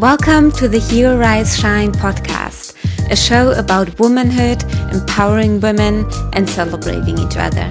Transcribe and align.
Welcome 0.00 0.52
to 0.52 0.68
the 0.68 0.78
Heal 0.78 1.16
Rise 1.16 1.58
Shine 1.58 1.90
podcast, 1.90 2.74
a 3.10 3.16
show 3.16 3.52
about 3.52 3.98
womanhood, 3.98 4.62
empowering 4.92 5.58
women, 5.58 6.04
and 6.34 6.46
celebrating 6.50 7.18
each 7.18 7.38
other. 7.38 7.66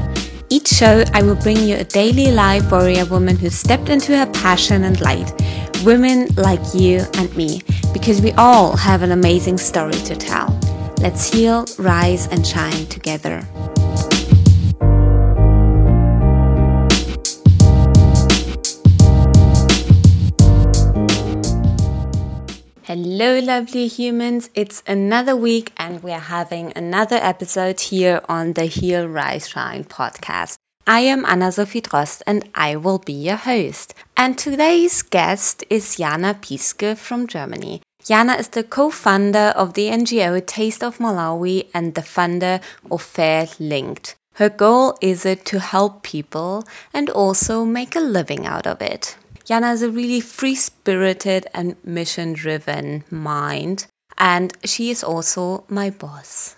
Each 0.49 0.67
show, 0.67 1.03
I 1.13 1.21
will 1.21 1.35
bring 1.35 1.57
you 1.57 1.75
a 1.75 1.83
daily 1.83 2.31
live 2.31 2.71
warrior 2.71 3.05
woman 3.05 3.37
who 3.37 3.51
stepped 3.51 3.89
into 3.89 4.17
her 4.17 4.25
passion 4.31 4.85
and 4.85 4.99
light. 5.01 5.31
Women 5.85 6.27
like 6.35 6.73
you 6.73 7.05
and 7.13 7.35
me, 7.37 7.61
because 7.93 8.23
we 8.23 8.31
all 8.31 8.75
have 8.75 9.03
an 9.03 9.11
amazing 9.11 9.59
story 9.59 9.93
to 9.93 10.15
tell. 10.15 10.49
Let's 10.97 11.31
heal, 11.31 11.67
rise, 11.77 12.27
and 12.29 12.45
shine 12.45 12.87
together. 12.87 13.47
Hello, 23.17 23.39
lovely 23.39 23.87
humans. 23.87 24.49
It's 24.55 24.83
another 24.85 25.37
week, 25.37 25.71
and 25.77 26.03
we're 26.03 26.19
having 26.19 26.73
another 26.75 27.15
episode 27.15 27.79
here 27.79 28.19
on 28.27 28.51
the 28.51 28.65
Heal, 28.65 29.07
Rise, 29.07 29.47
Shine 29.47 29.85
podcast. 29.85 30.57
I 30.85 30.99
am 31.11 31.23
Anna 31.25 31.53
Sophie 31.53 31.79
Drost, 31.79 32.23
and 32.27 32.43
I 32.53 32.75
will 32.75 32.97
be 32.97 33.13
your 33.13 33.37
host. 33.37 33.93
And 34.17 34.37
today's 34.37 35.01
guest 35.03 35.63
is 35.69 35.95
Jana 35.95 36.33
Piske 36.33 36.97
from 36.97 37.27
Germany. 37.27 37.81
Jana 38.03 38.33
is 38.33 38.49
the 38.49 38.65
co 38.65 38.89
founder 38.89 39.53
of 39.55 39.73
the 39.75 39.87
NGO 39.87 40.45
Taste 40.45 40.83
of 40.83 40.97
Malawi 40.97 41.67
and 41.73 41.95
the 41.95 42.03
founder 42.03 42.59
of 42.91 43.01
Fair 43.01 43.47
Linked. 43.59 44.17
Her 44.33 44.49
goal 44.49 44.97
is 44.99 45.25
it 45.25 45.45
to 45.45 45.59
help 45.61 46.03
people 46.03 46.65
and 46.93 47.09
also 47.09 47.63
make 47.63 47.95
a 47.95 48.01
living 48.01 48.45
out 48.45 48.67
of 48.67 48.81
it. 48.81 49.15
Jana 49.45 49.73
is 49.73 49.83
a 49.83 49.91
really 49.91 50.21
free 50.21 50.55
spirited 50.55 51.45
and 51.53 51.75
mission 51.85 52.33
driven 52.33 53.03
mind, 53.11 53.85
and 54.17 54.51
she 54.65 54.89
is 54.89 55.03
also 55.03 55.63
my 55.69 55.91
boss. 55.91 56.55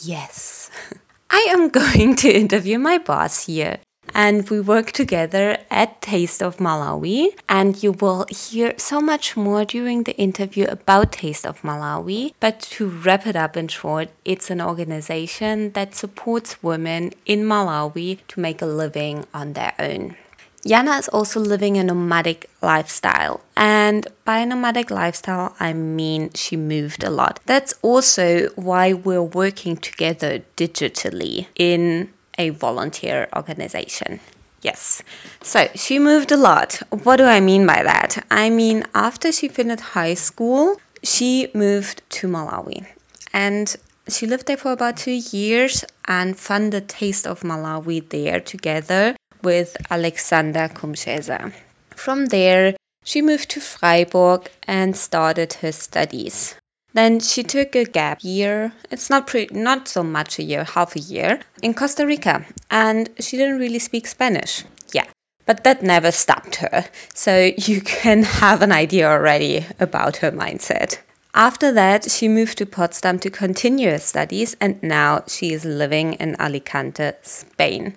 Yes, 0.00 0.70
I 1.30 1.48
am 1.50 1.68
going 1.68 2.16
to 2.16 2.32
interview 2.32 2.78
my 2.78 2.96
boss 2.96 3.44
here. 3.44 3.80
And 4.14 4.48
we 4.48 4.60
work 4.60 4.92
together 4.92 5.58
at 5.70 6.00
Taste 6.00 6.42
of 6.42 6.56
Malawi. 6.56 7.28
And 7.48 7.80
you 7.82 7.92
will 7.92 8.26
hear 8.30 8.78
so 8.78 9.00
much 9.00 9.36
more 9.36 9.66
during 9.66 10.02
the 10.02 10.16
interview 10.16 10.64
about 10.64 11.12
Taste 11.12 11.46
of 11.46 11.60
Malawi. 11.62 12.32
But 12.40 12.60
to 12.76 12.88
wrap 12.88 13.26
it 13.26 13.36
up 13.36 13.58
in 13.58 13.68
short, 13.68 14.08
it's 14.24 14.50
an 14.50 14.62
organization 14.62 15.72
that 15.72 15.94
supports 15.94 16.62
women 16.62 17.12
in 17.26 17.44
Malawi 17.44 18.18
to 18.28 18.40
make 18.40 18.62
a 18.62 18.66
living 18.66 19.26
on 19.34 19.52
their 19.52 19.74
own. 19.78 20.16
Jana 20.64 20.98
is 20.98 21.08
also 21.08 21.40
living 21.40 21.78
a 21.78 21.82
nomadic 21.82 22.48
lifestyle. 22.62 23.40
And 23.56 24.06
by 24.24 24.44
nomadic 24.44 24.92
lifestyle, 24.92 25.54
I 25.58 25.72
mean 25.72 26.30
she 26.34 26.56
moved 26.56 27.02
a 27.02 27.10
lot. 27.10 27.40
That's 27.46 27.74
also 27.82 28.48
why 28.50 28.92
we're 28.92 29.22
working 29.22 29.76
together 29.76 30.42
digitally 30.56 31.46
in 31.56 32.12
a 32.38 32.50
volunteer 32.50 33.28
organization. 33.34 34.20
Yes. 34.62 35.02
So 35.42 35.68
she 35.74 35.98
moved 35.98 36.30
a 36.30 36.36
lot. 36.36 36.80
What 36.90 37.16
do 37.16 37.24
I 37.24 37.40
mean 37.40 37.66
by 37.66 37.82
that? 37.82 38.24
I 38.30 38.50
mean, 38.50 38.84
after 38.94 39.32
she 39.32 39.48
finished 39.48 39.82
high 39.82 40.14
school, 40.14 40.80
she 41.02 41.48
moved 41.54 42.02
to 42.10 42.28
Malawi. 42.28 42.86
And 43.32 43.74
she 44.08 44.26
lived 44.26 44.46
there 44.46 44.56
for 44.56 44.70
about 44.70 44.98
two 44.98 45.10
years 45.10 45.84
and 46.04 46.38
funded 46.38 46.88
Taste 46.88 47.26
of 47.26 47.40
Malawi 47.40 48.08
there 48.08 48.38
together 48.38 49.16
with 49.42 49.76
Alexander 49.90 50.68
Kumsheza. 50.68 51.52
From 51.96 52.26
there, 52.26 52.74
she 53.04 53.22
moved 53.22 53.50
to 53.50 53.60
Freiburg 53.60 54.48
and 54.66 54.96
started 54.96 55.52
her 55.54 55.72
studies. 55.72 56.54
Then 56.94 57.20
she 57.20 57.42
took 57.42 57.74
a 57.74 57.84
gap 57.84 58.18
year. 58.22 58.72
It's 58.90 59.08
not 59.08 59.26
pre- 59.26 59.48
not 59.50 59.88
so 59.88 60.02
much 60.02 60.38
a 60.38 60.42
year, 60.42 60.64
half 60.64 60.94
a 60.94 61.00
year 61.00 61.40
in 61.62 61.74
Costa 61.74 62.06
Rica, 62.06 62.44
and 62.70 63.08
she 63.18 63.38
didn't 63.38 63.58
really 63.58 63.78
speak 63.78 64.06
Spanish. 64.06 64.64
Yeah, 64.92 65.06
but 65.46 65.64
that 65.64 65.82
never 65.82 66.12
stopped 66.12 66.56
her. 66.56 66.84
So 67.14 67.50
you 67.56 67.80
can 67.80 68.22
have 68.22 68.62
an 68.62 68.72
idea 68.72 69.08
already 69.08 69.64
about 69.80 70.18
her 70.18 70.32
mindset. 70.32 70.98
After 71.34 71.72
that, 71.72 72.10
she 72.10 72.28
moved 72.28 72.58
to 72.58 72.66
Potsdam 72.66 73.18
to 73.20 73.30
continue 73.30 73.88
her 73.90 73.98
studies, 73.98 74.54
and 74.60 74.82
now 74.82 75.24
she 75.28 75.54
is 75.54 75.64
living 75.64 76.14
in 76.14 76.36
Alicante, 76.38 77.12
Spain. 77.22 77.96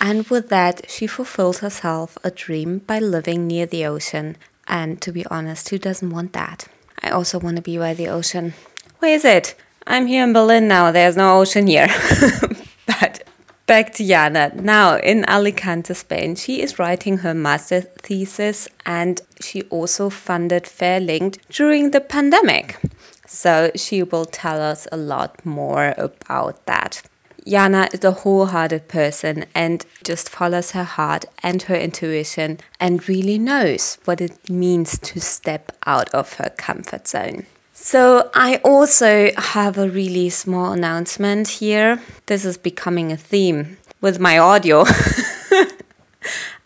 And 0.00 0.26
with 0.28 0.48
that, 0.48 0.90
she 0.90 1.06
fulfilled 1.06 1.58
herself 1.58 2.16
a 2.24 2.30
dream 2.30 2.78
by 2.78 3.00
living 3.00 3.46
near 3.46 3.66
the 3.66 3.86
ocean. 3.86 4.38
And 4.66 5.00
to 5.02 5.12
be 5.12 5.26
honest, 5.26 5.68
who 5.68 5.78
doesn't 5.78 6.08
want 6.08 6.32
that? 6.32 6.66
I 7.02 7.10
also 7.10 7.38
want 7.38 7.56
to 7.56 7.62
be 7.62 7.76
by 7.76 7.92
the 7.92 8.08
ocean. 8.08 8.54
Where 9.00 9.14
is 9.14 9.26
it? 9.26 9.54
I'm 9.86 10.06
here 10.06 10.24
in 10.24 10.32
Berlin 10.32 10.68
now. 10.68 10.92
There's 10.92 11.16
no 11.16 11.38
ocean 11.38 11.66
here. 11.66 11.88
but 12.86 13.24
back 13.66 13.92
to 13.94 14.06
Jana. 14.06 14.52
Now 14.54 14.96
in 14.96 15.26
Alicante, 15.28 15.94
Spain, 15.94 16.34
she 16.34 16.62
is 16.62 16.78
writing 16.78 17.18
her 17.18 17.34
master 17.34 17.82
thesis 17.82 18.68
and 18.86 19.20
she 19.40 19.62
also 19.62 20.08
funded 20.08 20.66
Fairlinked 20.66 21.50
during 21.50 21.90
the 21.90 22.00
pandemic. 22.00 22.78
So 23.26 23.70
she 23.74 24.02
will 24.02 24.24
tell 24.24 24.62
us 24.62 24.88
a 24.90 24.96
lot 24.96 25.44
more 25.44 25.94
about 25.96 26.66
that. 26.66 27.02
Jana 27.46 27.88
is 27.92 28.04
a 28.04 28.10
wholehearted 28.10 28.88
person 28.88 29.46
and 29.54 29.84
just 30.04 30.28
follows 30.28 30.72
her 30.72 30.84
heart 30.84 31.24
and 31.42 31.62
her 31.62 31.76
intuition 31.76 32.58
and 32.78 33.08
really 33.08 33.38
knows 33.38 33.98
what 34.04 34.20
it 34.20 34.50
means 34.50 34.98
to 34.98 35.20
step 35.20 35.72
out 35.86 36.14
of 36.14 36.32
her 36.34 36.50
comfort 36.50 37.08
zone. 37.08 37.46
So, 37.72 38.30
I 38.34 38.56
also 38.56 39.30
have 39.36 39.78
a 39.78 39.88
really 39.88 40.28
small 40.28 40.72
announcement 40.72 41.48
here. 41.48 42.00
This 42.26 42.44
is 42.44 42.58
becoming 42.58 43.12
a 43.12 43.16
theme 43.16 43.78
with 44.00 44.20
my 44.20 44.38
audio. 44.38 44.84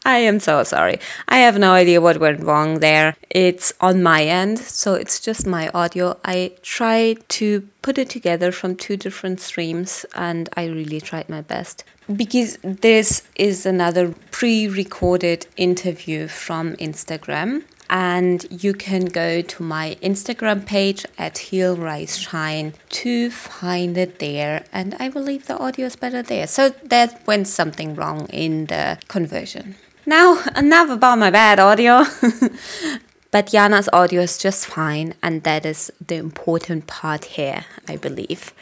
I 0.07 0.19
am 0.19 0.39
so 0.39 0.63
sorry. 0.65 1.01
I 1.27 1.39
have 1.39 1.59
no 1.59 1.73
idea 1.73 1.99
what 1.99 2.21
went 2.21 2.43
wrong 2.43 2.79
there. 2.79 3.17
It's 3.31 3.73
on 3.81 4.03
my 4.03 4.25
end, 4.25 4.59
so 4.59 4.95
it's 4.95 5.21
just 5.21 5.47
my 5.47 5.71
audio. 5.71 6.19
I 6.23 6.53
tried 6.61 7.27
to 7.41 7.63
put 7.81 7.97
it 7.97 8.11
together 8.11 8.53
from 8.53 8.77
two 8.77 8.99
different 8.99 9.41
streams 9.41 10.05
and 10.15 10.47
I 10.55 10.67
really 10.67 11.01
tried 11.01 11.31
my 11.31 11.41
best. 11.41 11.85
Because 12.15 12.59
this 12.63 13.23
is 13.35 13.65
another 13.65 14.15
pre 14.31 14.69
recorded 14.69 15.47
interview 15.57 16.29
from 16.29 16.77
Instagram 16.77 17.65
and 17.89 18.45
you 18.63 18.75
can 18.75 19.07
go 19.07 19.41
to 19.41 19.63
my 19.63 19.97
Instagram 20.03 20.67
page 20.67 21.07
at 21.17 21.39
Heal 21.39 21.77
Rise 21.77 22.19
Shine 22.19 22.75
to 22.91 23.31
find 23.31 23.97
it 23.97 24.19
there. 24.19 24.65
And 24.71 24.97
I 24.99 25.09
believe 25.09 25.47
the 25.47 25.57
audio 25.57 25.87
is 25.87 25.97
better 25.97 26.23
there. 26.23 26.47
So 26.47 26.71
that 26.85 27.27
went 27.27 27.49
something 27.49 27.95
wrong 27.95 28.27
in 28.29 28.67
the 28.67 28.99
conversion. 29.09 29.77
Now, 30.07 30.39
enough 30.55 30.91
about 30.91 31.19
my 31.19 31.31
bad 31.31 31.59
audio. 31.59 32.05
but 33.31 33.47
Jana's 33.47 33.89
audio 33.91 34.21
is 34.21 34.37
just 34.37 34.67
fine, 34.67 35.15
and 35.23 35.43
that 35.45 35.65
is 35.65 35.91
the 36.07 36.17
important 36.17 36.87
part 36.87 37.25
here, 37.25 37.65
I 37.89 37.97
believe. 37.97 38.53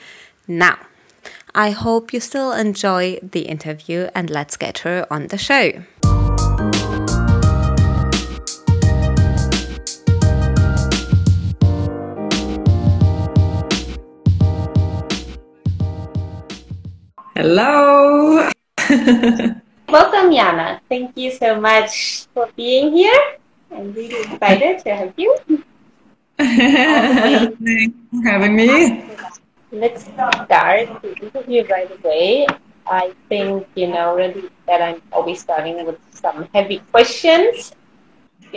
Now, 0.46 0.78
I 1.52 1.70
hope 1.70 2.12
you 2.12 2.20
still 2.20 2.52
enjoy 2.52 3.18
the 3.22 3.40
interview, 3.40 4.08
and 4.14 4.30
let's 4.30 4.56
get 4.56 4.78
her 4.86 5.04
on 5.10 5.26
the 5.26 5.38
show. 5.38 5.82
Hello. 17.34 18.48
Welcome, 19.92 20.32
Yana. 20.32 20.80
Thank 20.88 21.18
you 21.20 21.30
so 21.30 21.60
much 21.60 22.24
for 22.32 22.48
being 22.56 22.96
here. 22.96 23.36
I'm 23.70 23.92
really 23.92 24.24
excited 24.24 24.78
to 24.88 24.96
have 24.96 25.12
you. 25.18 25.36
Thanks 26.40 27.60
for 28.08 28.24
having 28.24 28.56
me. 28.56 29.04
Let's 29.70 30.08
start 30.08 30.48
the 30.48 31.12
interview 31.20 31.68
right 31.68 31.92
away. 31.92 32.46
I 32.86 33.12
think 33.28 33.68
you 33.74 33.88
know 33.88 34.16
really 34.16 34.48
that 34.64 34.80
I'm 34.80 35.02
always 35.12 35.44
starting 35.44 35.84
with 35.84 36.00
some 36.08 36.48
heavy 36.54 36.80
questions. 36.88 37.76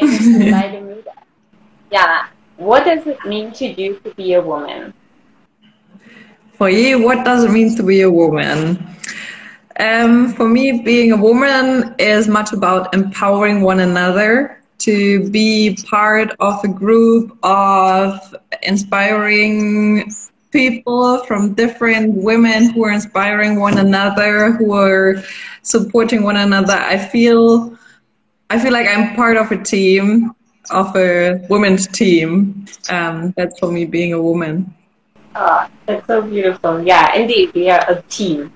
yeah, 1.92 2.28
what 2.56 2.86
does 2.86 3.06
it 3.08 3.20
mean 3.26 3.52
to 3.60 3.68
you 3.68 4.00
to 4.08 4.16
be 4.16 4.36
a 4.36 4.42
woman? 4.42 4.94
For 6.54 6.70
you, 6.70 7.04
what 7.04 7.26
does 7.26 7.44
it 7.44 7.52
mean 7.52 7.76
to 7.76 7.84
be 7.84 8.08
a 8.08 8.10
woman? 8.10 8.80
Um, 9.80 10.32
for 10.34 10.48
me, 10.48 10.82
being 10.84 11.12
a 11.12 11.18
woman 11.18 11.96
is 12.00 12.28
much 12.28 12.54
about 12.54 12.94
empowering 12.94 13.62
one 13.62 13.82
another 13.82 14.62
to 14.80 15.30
be 15.32 15.78
part 15.88 16.32
of 16.40 16.64
a 16.64 16.68
group 16.68 17.38
of 17.44 18.36
inspiring 18.64 20.10
people 20.52 21.24
from 21.26 21.54
different 21.54 22.14
women 22.14 22.70
who 22.70 22.86
are 22.86 22.92
inspiring 22.92 23.60
one 23.60 23.78
another, 23.78 24.52
who 24.54 24.74
are 24.74 25.22
supporting 25.62 26.24
one 26.24 26.38
another. 26.38 26.74
I 26.74 26.98
feel, 26.98 27.78
I 28.50 28.60
feel 28.60 28.72
like 28.72 28.88
I'm 28.88 29.16
part 29.16 29.36
of 29.36 29.52
a 29.52 29.62
team 29.62 30.34
of 30.72 30.96
a 30.96 31.46
women's 31.50 31.88
team. 31.88 32.66
Um, 32.90 33.34
that's 33.36 33.60
for 33.60 33.70
me 33.70 33.84
being 33.84 34.14
a 34.14 34.22
woman. 34.22 34.74
Oh, 35.36 35.68
that's 35.86 36.08
so 36.08 36.22
beautiful. 36.22 36.82
Yeah, 36.82 37.14
indeed, 37.14 37.54
we 37.54 37.70
are 37.70 37.84
a 37.90 38.02
team. 38.04 38.54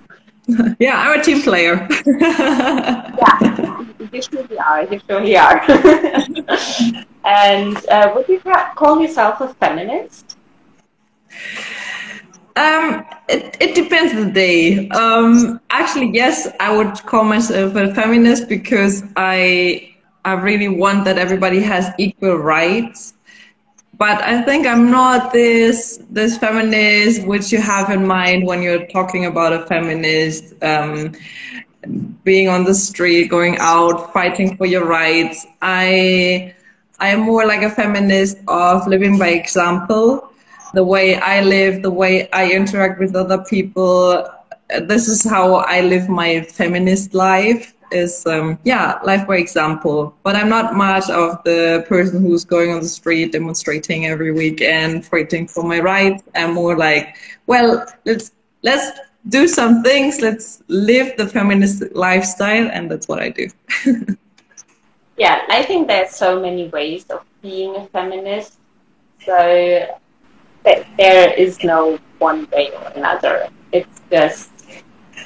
yeah, 0.79 0.97
I'm 0.97 1.19
a 1.19 1.23
team 1.23 1.41
player. 1.41 1.87
yeah, 2.05 3.83
you 4.11 4.21
surely 4.21 4.57
are. 4.57 4.83
You 4.85 4.99
surely 5.07 5.37
are. 5.37 5.61
and 7.25 7.77
uh, 7.89 8.11
would 8.15 8.27
you 8.27 8.41
call 8.75 9.01
yourself 9.01 9.41
a 9.41 9.53
feminist? 9.55 10.37
Um, 12.55 13.05
it, 13.29 13.55
it 13.61 13.75
depends 13.75 14.13
the 14.13 14.31
day. 14.31 14.89
Um, 14.89 15.61
actually, 15.69 16.11
yes, 16.13 16.47
I 16.59 16.75
would 16.75 16.93
call 17.05 17.23
myself 17.23 17.75
a 17.75 17.93
feminist 17.93 18.49
because 18.49 19.03
I 19.15 19.95
I 20.25 20.33
really 20.33 20.67
want 20.67 21.05
that 21.05 21.17
everybody 21.17 21.61
has 21.61 21.91
equal 21.97 22.35
rights. 22.35 23.13
But 23.99 24.23
I 24.23 24.41
think 24.41 24.65
I'm 24.65 24.89
not 24.89 25.33
this 25.33 25.99
this 26.09 26.37
feminist 26.37 27.27
which 27.27 27.51
you 27.51 27.59
have 27.59 27.89
in 27.91 28.07
mind 28.07 28.47
when 28.47 28.63
you're 28.63 28.87
talking 28.87 29.25
about 29.25 29.53
a 29.53 29.65
feminist. 29.67 30.55
Um, 30.63 31.13
being 32.23 32.49
on 32.49 32.65
the 32.65 32.73
street, 32.73 33.29
going 33.29 33.57
out, 33.59 34.11
fighting 34.11 34.57
for 34.57 34.65
your 34.65 34.85
rights. 34.85 35.45
I 35.61 36.53
I 36.99 37.09
am 37.09 37.21
more 37.21 37.45
like 37.45 37.61
a 37.61 37.69
feminist 37.69 38.37
of 38.47 38.87
living 38.87 39.17
by 39.17 39.29
example 39.29 40.29
the 40.73 40.83
way 40.83 41.15
I 41.15 41.41
live, 41.41 41.81
the 41.81 41.91
way 41.91 42.29
I 42.31 42.51
interact 42.51 42.99
with 42.99 43.15
other 43.15 43.43
people. 43.49 44.27
This 44.81 45.07
is 45.07 45.23
how 45.23 45.55
I 45.55 45.81
live 45.81 46.09
my 46.09 46.41
feminist 46.41 47.13
life. 47.13 47.73
Is 47.91 48.25
um, 48.25 48.59
yeah, 48.63 48.99
life 49.03 49.27
by 49.27 49.37
example. 49.37 50.15
But 50.23 50.35
I'm 50.35 50.49
not 50.49 50.75
much 50.75 51.09
of 51.09 51.43
the 51.43 51.85
person 51.87 52.21
who's 52.21 52.45
going 52.45 52.71
on 52.71 52.81
the 52.81 52.87
street 52.87 53.31
demonstrating 53.31 54.05
every 54.05 54.31
week 54.31 54.61
and 54.61 55.05
fighting 55.05 55.47
for 55.47 55.63
my 55.63 55.79
rights. 55.79 56.23
I'm 56.35 56.53
more 56.53 56.77
like, 56.77 57.15
well, 57.47 57.85
let's 58.05 58.31
let's 58.63 58.99
do 59.27 59.47
some 59.47 59.83
things. 59.83 60.21
Let's 60.21 60.63
live 60.67 61.17
the 61.17 61.27
feminist 61.27 61.83
lifestyle, 61.95 62.69
and 62.71 62.89
that's 62.89 63.07
what 63.07 63.19
I 63.19 63.29
do. 63.29 63.49
yeah, 65.17 65.41
I 65.49 65.63
think 65.63 65.87
there's 65.87 66.11
so 66.11 66.39
many 66.39 66.67
ways 66.69 67.05
of 67.09 67.23
being 67.41 67.75
a 67.75 67.85
feminist. 67.87 68.57
So 69.25 69.97
there 70.63 71.33
is 71.33 71.63
no 71.63 71.99
one 72.19 72.47
way 72.51 72.71
or 72.71 72.87
another. 72.95 73.49
It's 73.71 74.01
just 74.11 74.58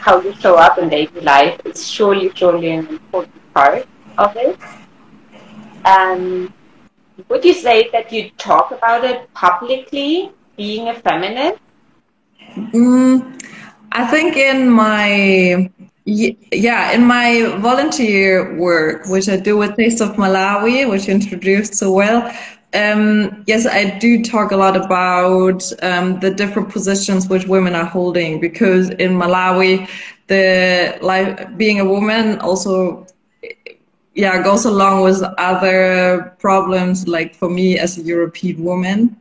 how 0.04 0.20
you 0.22 0.34
show 0.36 0.56
up 0.56 0.78
in 0.78 0.90
daily 0.90 1.22
life 1.22 1.60
is 1.66 1.88
surely, 1.90 2.30
surely 2.36 2.72
an 2.72 2.88
important 2.88 3.54
part 3.54 3.88
of 4.18 4.36
it. 4.36 4.60
And 5.86 6.52
would 7.30 7.46
you 7.46 7.54
say 7.54 7.90
that 7.92 8.12
you 8.12 8.30
talk 8.32 8.72
about 8.72 9.06
it 9.06 9.34
publicly, 9.34 10.32
being 10.58 10.90
a 10.90 10.94
feminist? 10.94 11.60
Mm, 12.58 13.42
I 13.94 14.06
think 14.06 14.36
in 14.36 14.70
my 14.70 15.72
yeah, 16.06 16.92
in 16.92 17.06
my 17.06 17.56
volunteer 17.62 18.58
work, 18.60 19.06
which 19.08 19.30
I 19.30 19.38
do 19.38 19.56
with 19.56 19.78
Taste 19.78 20.02
of 20.02 20.18
Malawi, 20.18 20.90
which 20.90 21.08
you 21.08 21.14
introduced 21.14 21.76
so 21.76 21.94
well, 21.94 22.30
um, 22.74 23.44
yes, 23.48 23.66
I 23.66 23.98
do 24.00 24.24
talk 24.24 24.52
a 24.52 24.56
lot 24.58 24.75
about 24.75 25.64
um, 25.84 26.20
the 26.20 26.31
different 26.31 26.70
positions 26.70 27.28
which 27.30 27.46
women 27.46 27.75
are 27.75 27.86
holding 27.86 28.40
because 28.40 28.90
in 28.90 29.12
Malawi, 29.12 29.88
the 30.28 30.98
life 31.02 31.48
being 31.58 31.80
a 31.80 31.86
woman 31.86 32.40
also 32.40 33.06
yeah 34.16 34.42
goes 34.44 34.66
along 34.66 35.02
with 35.02 35.22
other 35.38 36.36
problems. 36.40 37.08
Like 37.08 37.36
for 37.36 37.50
me 37.50 37.78
as 37.78 37.98
a 37.98 38.02
European 38.02 38.64
woman, 38.64 39.16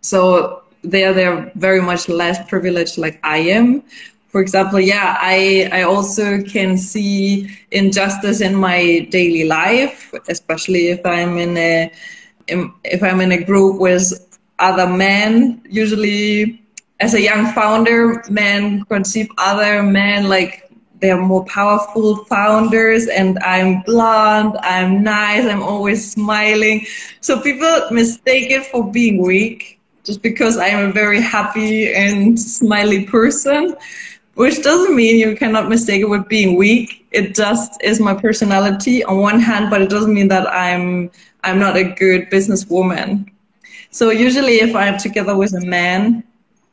so 0.00 0.62
they're 0.82 1.12
they're 1.12 1.52
very 1.54 1.80
much 1.80 2.08
less 2.08 2.38
privileged 2.48 2.98
like 2.98 3.20
I 3.22 3.38
am. 3.38 3.82
For 4.28 4.40
example, 4.40 4.80
yeah, 4.80 5.16
I 5.20 5.68
I 5.72 5.82
also 5.82 6.42
can 6.42 6.76
see 6.78 7.48
injustice 7.70 8.40
in 8.40 8.54
my 8.56 9.06
daily 9.10 9.44
life, 9.44 10.12
especially 10.28 10.88
if 10.88 11.04
I'm 11.04 11.38
in 11.38 11.56
a 11.56 11.92
if 12.48 13.02
I'm 13.02 13.20
in 13.20 13.32
a 13.32 13.42
group 13.42 13.80
with 13.80 14.38
other 14.58 14.86
men, 14.86 15.62
usually 15.68 16.62
as 17.00 17.14
a 17.14 17.20
young 17.20 17.52
founder, 17.52 18.22
men 18.30 18.84
conceive 18.84 19.28
other 19.38 19.82
men 19.82 20.28
like 20.28 20.70
they're 21.00 21.20
more 21.20 21.44
powerful 21.46 22.24
founders 22.26 23.08
and 23.08 23.38
I'm 23.40 23.82
blonde, 23.82 24.56
I'm 24.62 25.02
nice, 25.02 25.44
I'm 25.44 25.62
always 25.62 26.12
smiling. 26.12 26.86
So 27.20 27.40
people 27.40 27.88
mistake 27.90 28.50
it 28.50 28.66
for 28.66 28.88
being 28.90 29.20
weak 29.20 29.80
just 30.04 30.22
because 30.22 30.56
I'm 30.56 30.90
a 30.90 30.92
very 30.92 31.20
happy 31.20 31.92
and 31.92 32.38
smiley 32.38 33.04
person, 33.04 33.74
which 34.34 34.62
doesn't 34.62 34.94
mean 34.94 35.18
you 35.18 35.36
cannot 35.36 35.68
mistake 35.68 36.02
it 36.02 36.08
with 36.08 36.28
being 36.28 36.56
weak. 36.56 37.04
It 37.10 37.34
just 37.34 37.82
is 37.82 38.00
my 38.00 38.14
personality 38.14 39.02
on 39.04 39.18
one 39.18 39.40
hand, 39.40 39.70
but 39.70 39.82
it 39.82 39.90
doesn't 39.90 40.14
mean 40.14 40.28
that 40.28 40.46
I'm 40.52 41.10
I'm 41.44 41.58
not 41.58 41.76
a 41.76 41.84
good 41.84 42.30
businesswoman. 42.30 43.30
So 43.90 44.10
usually, 44.10 44.60
if 44.60 44.74
I'm 44.74 44.98
together 44.98 45.36
with 45.36 45.54
a 45.54 45.64
man, 45.64 46.24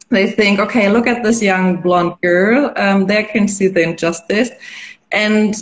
they 0.09 0.31
think, 0.31 0.59
okay, 0.59 0.89
look 0.89 1.07
at 1.07 1.23
this 1.23 1.41
young 1.41 1.81
blonde 1.81 2.15
girl. 2.21 2.71
Um, 2.75 3.05
they 3.07 3.23
can 3.23 3.47
see 3.47 3.67
the 3.67 3.81
injustice, 3.81 4.49
and 5.11 5.55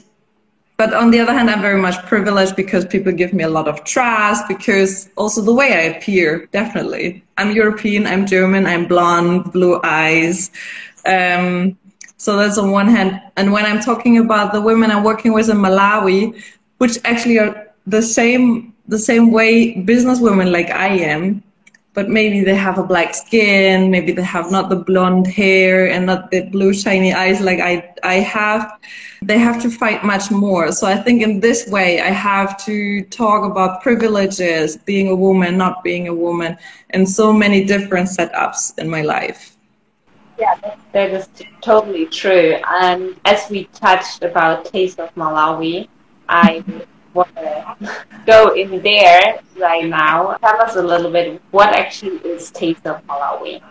but 0.78 0.94
on 0.94 1.10
the 1.10 1.20
other 1.20 1.34
hand, 1.34 1.50
I'm 1.50 1.62
very 1.62 1.82
much 1.82 1.98
privileged 2.06 2.56
because 2.56 2.86
people 2.86 3.12
give 3.12 3.34
me 3.34 3.44
a 3.44 3.50
lot 3.50 3.68
of 3.68 3.84
trust. 3.84 4.48
Because 4.48 5.10
also 5.18 5.42
the 5.42 5.54
way 5.54 5.74
I 5.74 5.98
appear, 5.98 6.46
definitely, 6.52 7.24
I'm 7.38 7.52
European, 7.52 8.06
I'm 8.06 8.28
German, 8.28 8.68
I'm 8.68 8.86
blonde, 8.88 9.52
blue 9.52 9.82
eyes. 9.84 10.52
Um, 11.08 11.78
so 12.18 12.38
that's 12.38 12.60
on 12.60 12.70
one 12.70 12.88
hand. 12.88 13.20
And 13.38 13.52
when 13.52 13.66
I'm 13.66 13.80
talking 13.80 14.20
about 14.20 14.54
the 14.54 14.62
women 14.62 14.92
I'm 14.92 15.04
working 15.04 15.34
with 15.34 15.50
in 15.50 15.58
Malawi, 15.58 16.40
which 16.78 17.00
actually 17.06 17.40
are 17.40 17.68
the 17.88 18.04
same 18.04 18.74
the 18.88 19.00
same 19.00 19.32
way 19.32 19.82
business 19.82 20.20
women 20.20 20.52
like 20.52 20.70
I 20.70 20.88
am, 20.88 21.44
but 21.94 22.10
maybe 22.10 22.44
they 22.44 22.56
have 22.56 22.78
a 22.78 22.84
black 22.84 23.16
skin, 23.16 23.90
maybe 23.90 24.12
they 24.12 24.22
have 24.22 24.52
not 24.52 24.70
the 24.70 24.76
blonde 24.76 25.26
hair 25.26 25.90
and 25.90 26.06
not 26.06 26.30
the 26.30 26.42
blue 26.50 26.74
shiny 26.74 27.12
eyes 27.12 27.42
like 27.42 27.60
I, 27.60 27.92
I 28.04 28.16
have. 28.16 28.80
They 29.24 29.40
have 29.40 29.60
to 29.64 29.70
fight 29.72 30.04
much 30.04 30.30
more. 30.30 30.72
So 30.72 30.86
I 30.86 30.96
think 30.96 31.24
in 31.24 31.40
this 31.40 31.68
way, 31.68 32.00
I 32.00 32.12
have 32.12 32.64
to 32.66 33.02
talk 33.06 33.50
about 33.50 33.82
privileges, 33.82 34.78
being 34.78 35.08
a 35.10 35.16
woman, 35.16 35.58
not 35.58 35.84
being 35.84 36.08
a 36.08 36.14
woman, 36.14 36.56
and 36.92 37.10
so 37.10 37.34
many 37.34 37.66
different 37.66 38.10
setups 38.10 38.78
in 38.78 38.88
my 38.88 39.02
life. 39.02 39.58
Yeah, 40.38 40.54
that 40.92 41.10
is 41.10 41.28
totally 41.62 42.06
true. 42.06 42.58
And 42.68 43.16
as 43.26 43.50
we 43.50 43.66
touched 43.74 44.22
about 44.22 44.66
Taste 44.66 45.00
of 45.00 45.14
Malawi, 45.16 45.88
I 46.30 46.64
want 47.18 47.36
to 47.36 47.90
go 48.26 48.54
in 48.54 48.82
there 48.82 49.42
right 49.58 49.86
now. 49.86 50.38
Tell 50.38 50.62
us 50.62 50.76
a 50.76 50.82
little 50.82 51.12
bit 51.12 51.42
what 51.52 51.70
actually 51.74 52.18
is 52.18 52.52
Taste 52.52 52.86
of 52.86 53.06
Malawi. 53.08 53.62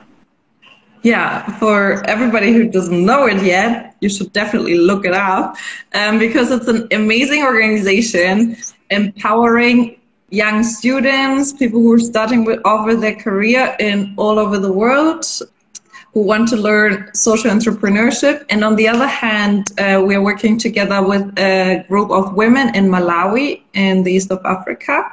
Yeah, 1.03 1.59
for 1.59 2.05
everybody 2.07 2.53
who 2.53 2.69
doesn't 2.69 3.05
know 3.07 3.27
it 3.27 3.43
yet, 3.43 3.97
you 4.01 4.09
should 4.09 4.33
definitely 4.33 4.77
look 4.77 5.05
it 5.05 5.15
up 5.15 5.57
um, 5.95 6.19
because 6.19 6.51
it's 6.51 6.67
an 6.67 6.89
amazing 6.91 7.45
organization 7.45 8.57
empowering 8.91 10.01
young 10.31 10.65
students, 10.65 11.53
people 11.53 11.81
who 11.81 11.93
are 11.93 12.01
starting 12.01 12.45
with, 12.45 12.61
off 12.65 12.87
with 12.87 13.01
their 13.01 13.15
career 13.15 13.77
in 13.79 14.15
all 14.17 14.39
over 14.39 14.59
the 14.59 14.73
world 14.73 15.25
who 16.17 16.23
want 16.23 16.49
to 16.49 16.57
learn 16.57 17.11
social 17.13 17.51
entrepreneurship. 17.51 18.43
And 18.49 18.65
on 18.65 18.75
the 18.77 18.89
other 18.89 19.07
hand, 19.07 19.79
uh, 19.79 20.03
we 20.03 20.15
are 20.15 20.23
working 20.23 20.57
together 20.57 21.07
with 21.07 21.39
a 21.39 21.85
group 21.89 22.11
of 22.11 22.33
women 22.33 22.75
in 22.75 22.87
Malawi 22.87 23.61
in 23.75 24.03
the 24.03 24.13
east 24.13 24.31
of 24.31 24.41
Africa, 24.47 25.13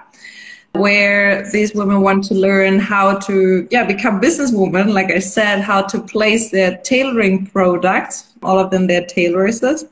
where 0.71 1.51
these 1.51 1.75
women 1.75 1.99
want 1.99 2.23
to 2.29 2.35
learn 2.35 2.79
how 2.79 3.17
to, 3.27 3.67
yeah, 3.69 3.85
become 3.85 4.21
businesswomen. 4.21 4.93
Like 4.93 5.11
I 5.11 5.19
said, 5.19 5.59
how 5.59 5.81
to 5.81 5.99
place 5.99 6.51
their 6.51 6.77
tailoring 6.77 7.47
products, 7.47 8.29
all 8.41 8.57
of 8.57 8.71
them 8.71 8.87
their 8.87 9.01
tailorers, 9.01 9.85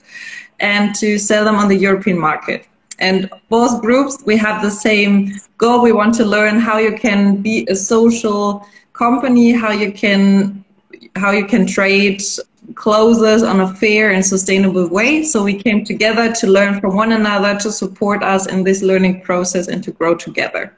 and 0.62 0.96
to 0.96 1.18
sell 1.18 1.44
them 1.44 1.56
on 1.56 1.68
the 1.68 1.76
European 1.76 2.18
market. 2.18 2.66
And 3.00 3.30
both 3.50 3.82
groups, 3.82 4.24
we 4.26 4.38
have 4.38 4.62
the 4.62 4.72
same 4.72 5.34
goal. 5.58 5.82
We 5.82 5.92
want 5.92 6.16
to 6.16 6.24
learn 6.24 6.58
how 6.58 6.78
you 6.78 6.96
can 6.96 7.42
be 7.42 7.68
a 7.70 7.76
social 7.76 8.66
company, 8.94 9.52
how 9.52 9.72
you 9.72 9.92
can 9.92 10.64
how 11.16 11.32
you 11.32 11.46
can 11.46 11.66
trade 11.66 12.22
clothes 12.76 13.44
on 13.44 13.62
a 13.62 13.74
fair 13.76 14.12
and 14.12 14.26
sustainable 14.26 14.88
way. 14.90 15.24
So 15.24 15.44
we 15.44 15.56
came 15.56 15.84
together 15.84 16.32
to 16.34 16.48
learn 16.48 16.80
from 16.80 16.96
one 16.96 17.12
another, 17.12 17.58
to 17.60 17.72
support 17.72 18.24
us 18.24 18.48
in 18.48 18.64
this 18.64 18.82
learning 18.82 19.22
process, 19.22 19.68
and 19.68 19.84
to 19.84 19.92
grow 19.92 20.16
together. 20.16 20.76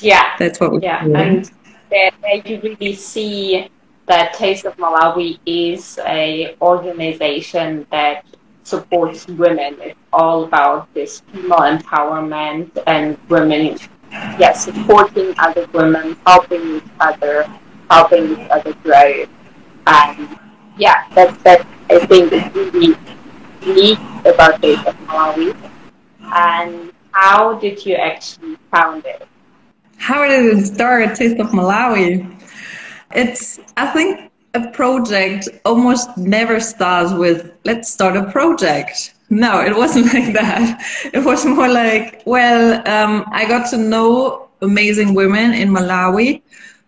Yeah, 0.00 0.34
that's 0.38 0.60
what 0.60 0.72
we. 0.72 0.80
Yeah, 0.82 1.04
doing. 1.04 1.16
and 1.16 1.50
there, 1.90 2.10
there 2.22 2.42
you 2.46 2.60
really 2.60 2.94
see 2.94 3.68
that 4.06 4.34
Taste 4.34 4.64
of 4.64 4.76
Malawi 4.76 5.38
is 5.46 5.98
a 6.04 6.56
organization 6.60 7.86
that 7.90 8.24
supports 8.62 9.26
women. 9.28 9.76
It's 9.80 9.98
all 10.12 10.44
about 10.44 10.92
this 10.94 11.20
female 11.32 11.60
empowerment 11.60 12.70
and 12.86 13.16
women 13.28 13.78
yeah, 14.38 14.52
supporting 14.52 15.34
other 15.38 15.66
women, 15.72 16.16
helping 16.26 16.76
each 16.76 16.82
other, 17.00 17.50
helping 17.90 18.32
each 18.32 18.50
other 18.50 18.72
grow. 18.82 19.26
And 19.86 20.38
yeah, 20.78 21.06
that's 21.14 21.42
that 21.42 21.66
I 21.90 22.04
think 22.06 22.32
is 22.32 22.54
really 22.54 22.96
unique 23.62 23.98
about 24.24 24.60
Taste 24.62 24.86
of 24.86 24.96
Malawi. 25.06 25.56
And 26.34 26.92
how 27.12 27.54
did 27.54 27.84
you 27.84 27.94
actually 27.94 28.56
found 28.70 29.04
it? 29.06 29.26
How 29.98 30.26
did 30.26 30.58
it 30.58 30.66
start, 30.66 31.14
Taste 31.14 31.38
of 31.38 31.48
Malawi? 31.48 32.30
It's, 33.14 33.60
I 33.76 33.86
think, 33.86 34.30
a 34.54 34.70
project 34.70 35.48
almost 35.64 36.16
never 36.16 36.60
starts 36.60 37.12
with, 37.12 37.52
let's 37.64 37.90
start 37.90 38.16
a 38.16 38.30
project. 38.30 39.14
No, 39.30 39.60
it 39.60 39.76
wasn't 39.76 40.06
like 40.14 40.32
that. 40.32 40.82
It 41.12 41.24
was 41.24 41.44
more 41.44 41.68
like, 41.68 42.22
well, 42.26 42.76
um, 42.88 43.24
I 43.32 43.46
got 43.46 43.70
to 43.70 43.76
know 43.76 44.48
amazing 44.62 45.14
women 45.14 45.52
in 45.52 45.70
Malawi 45.70 46.42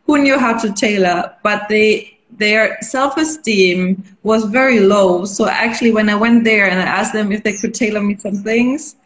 who 0.06 0.18
knew 0.18 0.38
how 0.38 0.56
to 0.58 0.72
tailor, 0.72 1.34
but 1.42 1.68
they 1.68 2.15
their 2.38 2.76
self-esteem 2.83 4.02
was 4.23 4.45
very 4.45 4.81
low. 4.81 5.25
So 5.25 5.49
actually, 5.49 5.93
when 5.93 6.09
I 6.09 6.14
went 6.14 6.45
there 6.45 6.69
and 6.69 6.78
I 6.78 6.85
asked 6.85 7.12
them 7.12 7.33
if 7.33 7.43
they 7.43 7.57
could 7.57 7.75
tailor 7.75 8.02
me 8.02 8.16
some 8.16 8.37
things, 8.37 8.97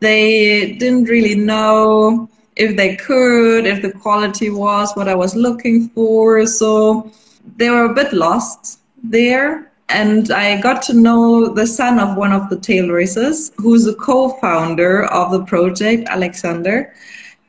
they 0.00 0.72
didn't 0.74 1.04
really 1.04 1.34
know 1.34 2.28
if 2.56 2.76
they 2.76 2.96
could, 2.96 3.66
if 3.66 3.82
the 3.82 3.92
quality 3.92 4.50
was 4.50 4.92
what 4.94 5.08
I 5.08 5.14
was 5.14 5.34
looking 5.34 5.88
for. 5.90 6.46
So 6.46 7.10
they 7.56 7.70
were 7.70 7.84
a 7.84 7.94
bit 7.94 8.12
lost 8.12 8.80
there. 9.02 9.70
And 9.88 10.32
I 10.32 10.60
got 10.60 10.82
to 10.82 10.94
know 10.94 11.48
the 11.54 11.66
son 11.66 12.00
of 12.00 12.16
one 12.16 12.32
of 12.32 12.50
the 12.50 12.58
tailoresses, 12.58 13.52
who's 13.56 13.86
a 13.86 13.94
co-founder 13.94 15.04
of 15.04 15.30
the 15.30 15.44
project, 15.44 16.08
Alexander. 16.08 16.92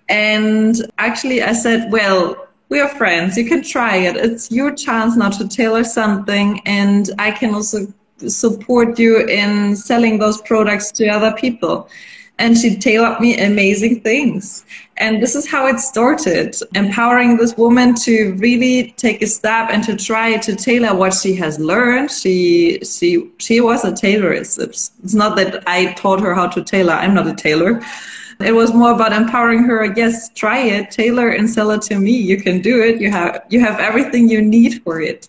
And 0.08 0.76
actually, 1.00 1.42
I 1.42 1.54
said, 1.54 1.92
well, 1.92 2.47
we 2.70 2.80
are 2.80 2.90
friends. 2.90 3.38
You 3.38 3.46
can 3.46 3.64
try 3.64 3.98
it. 3.98 4.18
It's 4.18 4.52
your 4.52 4.74
chance 4.74 5.16
now 5.16 5.30
to 5.30 5.48
tailor 5.48 5.84
something, 5.84 6.62
and 6.66 7.10
I 7.18 7.32
can 7.32 7.54
also 7.56 7.88
support 8.28 8.98
you 8.98 9.26
in 9.28 9.76
selling 9.76 10.18
those 10.18 10.42
products 10.42 10.92
to 10.92 11.08
other 11.08 11.34
people 11.38 11.90
and 12.40 12.58
she 12.58 12.76
tailored 12.76 13.20
me 13.20 13.38
amazing 13.38 14.02
things. 14.02 14.66
And 14.98 15.22
this 15.22 15.36
is 15.36 15.50
how 15.50 15.68
it 15.68 15.80
started, 15.80 16.56
empowering 16.76 17.38
this 17.38 17.58
woman 17.58 17.96
to 17.96 18.34
really 18.38 18.94
take 18.98 19.22
a 19.22 19.28
step 19.28 19.70
and 19.72 19.84
to 19.84 19.96
try 19.96 20.38
to 20.38 20.56
tailor 20.56 20.96
what 20.96 21.14
she 21.14 21.36
has 21.36 21.60
learned. 21.60 22.12
She 22.12 22.80
she 22.84 23.30
she 23.38 23.62
was 23.62 23.84
a 23.86 23.94
tailorist. 23.94 24.60
It's, 24.60 24.92
it's 25.04 25.14
not 25.14 25.36
that 25.38 25.64
I 25.68 25.94
taught 25.94 26.20
her 26.22 26.34
how 26.34 26.48
to 26.48 26.64
tailor. 26.64 26.94
I'm 26.94 27.14
not 27.14 27.28
a 27.28 27.36
tailor. 27.36 27.82
It 28.40 28.52
was 28.52 28.74
more 28.74 28.92
about 28.92 29.14
empowering 29.14 29.64
her. 29.64 29.94
Yes, 29.96 30.30
try 30.30 30.60
it, 30.60 30.92
tailor 30.92 31.30
and 31.30 31.50
sell 31.50 31.72
it 31.72 31.82
to 31.84 31.98
me. 31.98 32.12
You 32.12 32.40
can 32.40 32.62
do 32.62 32.82
it. 32.82 33.02
You 33.02 33.10
have 33.12 33.44
you 33.50 33.60
have 33.60 33.80
everything 33.80 34.30
you 34.30 34.42
need 34.42 34.84
for 34.84 35.02
it. 35.02 35.28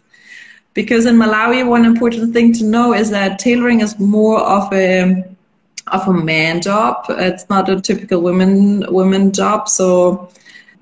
Because 0.75 1.07
in 1.07 1.17
Malawi, 1.17 1.67
one 1.67 1.85
important 1.85 2.33
thing 2.33 2.53
to 2.55 2.65
know 2.65 2.93
is 2.93 3.11
that 3.11 3.39
tailoring 3.39 3.81
is 3.81 3.99
more 3.99 4.41
of 4.41 4.73
a 4.73 5.25
of 5.89 6.07
a 6.07 6.13
man 6.13 6.61
job. 6.61 7.07
It's 7.09 7.49
not 7.49 7.69
a 7.71 7.81
typical 7.81 8.21
women 8.21 8.85
women 8.93 9.33
job. 9.33 9.69
So 9.69 10.29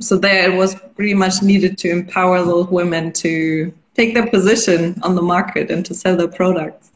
so 0.00 0.16
there 0.18 0.50
it 0.50 0.56
was 0.56 0.74
pretty 0.96 1.14
much 1.14 1.42
needed 1.42 1.78
to 1.78 1.90
empower 1.90 2.42
those 2.42 2.66
women 2.68 3.12
to 3.24 3.72
take 3.94 4.14
their 4.14 4.26
position 4.26 4.98
on 5.02 5.14
the 5.14 5.22
market 5.22 5.70
and 5.70 5.86
to 5.86 5.94
sell 5.94 6.16
their 6.16 6.28
products. 6.28 6.90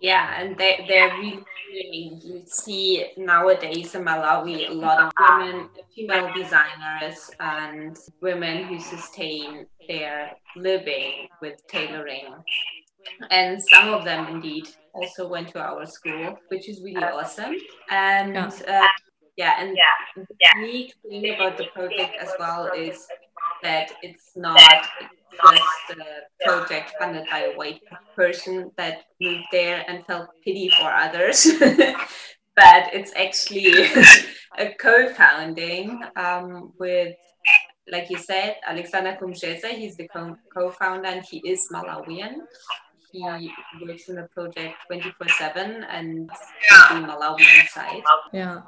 Yeah, 0.00 0.40
and 0.40 0.56
they 0.56 0.84
they're 0.88 1.16
really 1.18 1.44
you 1.74 2.42
see 2.46 3.06
nowadays 3.16 3.94
in 3.94 4.04
Malawi 4.04 4.70
a 4.70 4.72
lot 4.72 5.02
of 5.02 5.12
women, 5.18 5.68
female 5.94 6.32
designers, 6.34 7.30
and 7.40 7.96
women 8.20 8.64
who 8.64 8.78
sustain 8.78 9.66
their 9.88 10.32
living 10.56 11.28
with 11.40 11.66
tailoring. 11.66 12.34
And 13.30 13.62
some 13.62 13.92
of 13.92 14.04
them 14.04 14.26
indeed 14.28 14.68
also 14.94 15.28
went 15.28 15.48
to 15.48 15.60
our 15.60 15.84
school, 15.86 16.38
which 16.48 16.68
is 16.68 16.80
really 16.82 17.02
awesome. 17.04 17.56
And 17.90 18.34
yeah, 18.34 18.50
uh, 18.68 18.88
yeah 19.36 19.54
and 19.58 19.76
yeah. 19.76 20.24
the 20.26 20.60
unique 20.60 20.94
thing 21.08 21.34
about 21.34 21.58
the 21.58 21.66
project 21.74 22.16
as 22.20 22.30
well 22.38 22.70
is 22.76 23.06
that 23.62 23.92
it's 24.02 24.32
not 24.36 24.60
just 25.50 26.00
a 26.00 26.44
project 26.46 26.92
funded 26.98 27.26
by 27.30 27.40
a 27.40 27.56
white 27.56 27.80
person 28.16 28.70
that 28.76 29.04
moved 29.20 29.44
there 29.52 29.84
and 29.88 30.04
felt 30.06 30.28
pity 30.44 30.70
for 30.70 30.90
others, 30.92 31.46
but 32.56 32.90
it's 32.92 33.12
actually 33.16 33.86
a 34.58 34.74
co-founding 34.80 36.00
um, 36.16 36.72
with 36.78 37.14
like 37.92 38.08
you 38.08 38.16
said, 38.16 38.56
Alexander 38.66 39.18
Kumsheza, 39.20 39.68
he's 39.68 39.94
the 39.98 40.08
co-founder 40.54 41.06
and 41.06 41.22
he 41.30 41.42
is 41.44 41.68
Malawian 41.70 42.36
he 43.14 43.86
works 43.86 44.08
in 44.08 44.16
the 44.16 44.28
project 44.34 44.74
24 44.88 45.28
7 45.28 45.84
and 45.84 46.30
yeah. 46.70 46.96
in 46.96 47.04
Malawi 47.04 47.60
inside. 47.60 48.02
Yeah. 48.32 48.62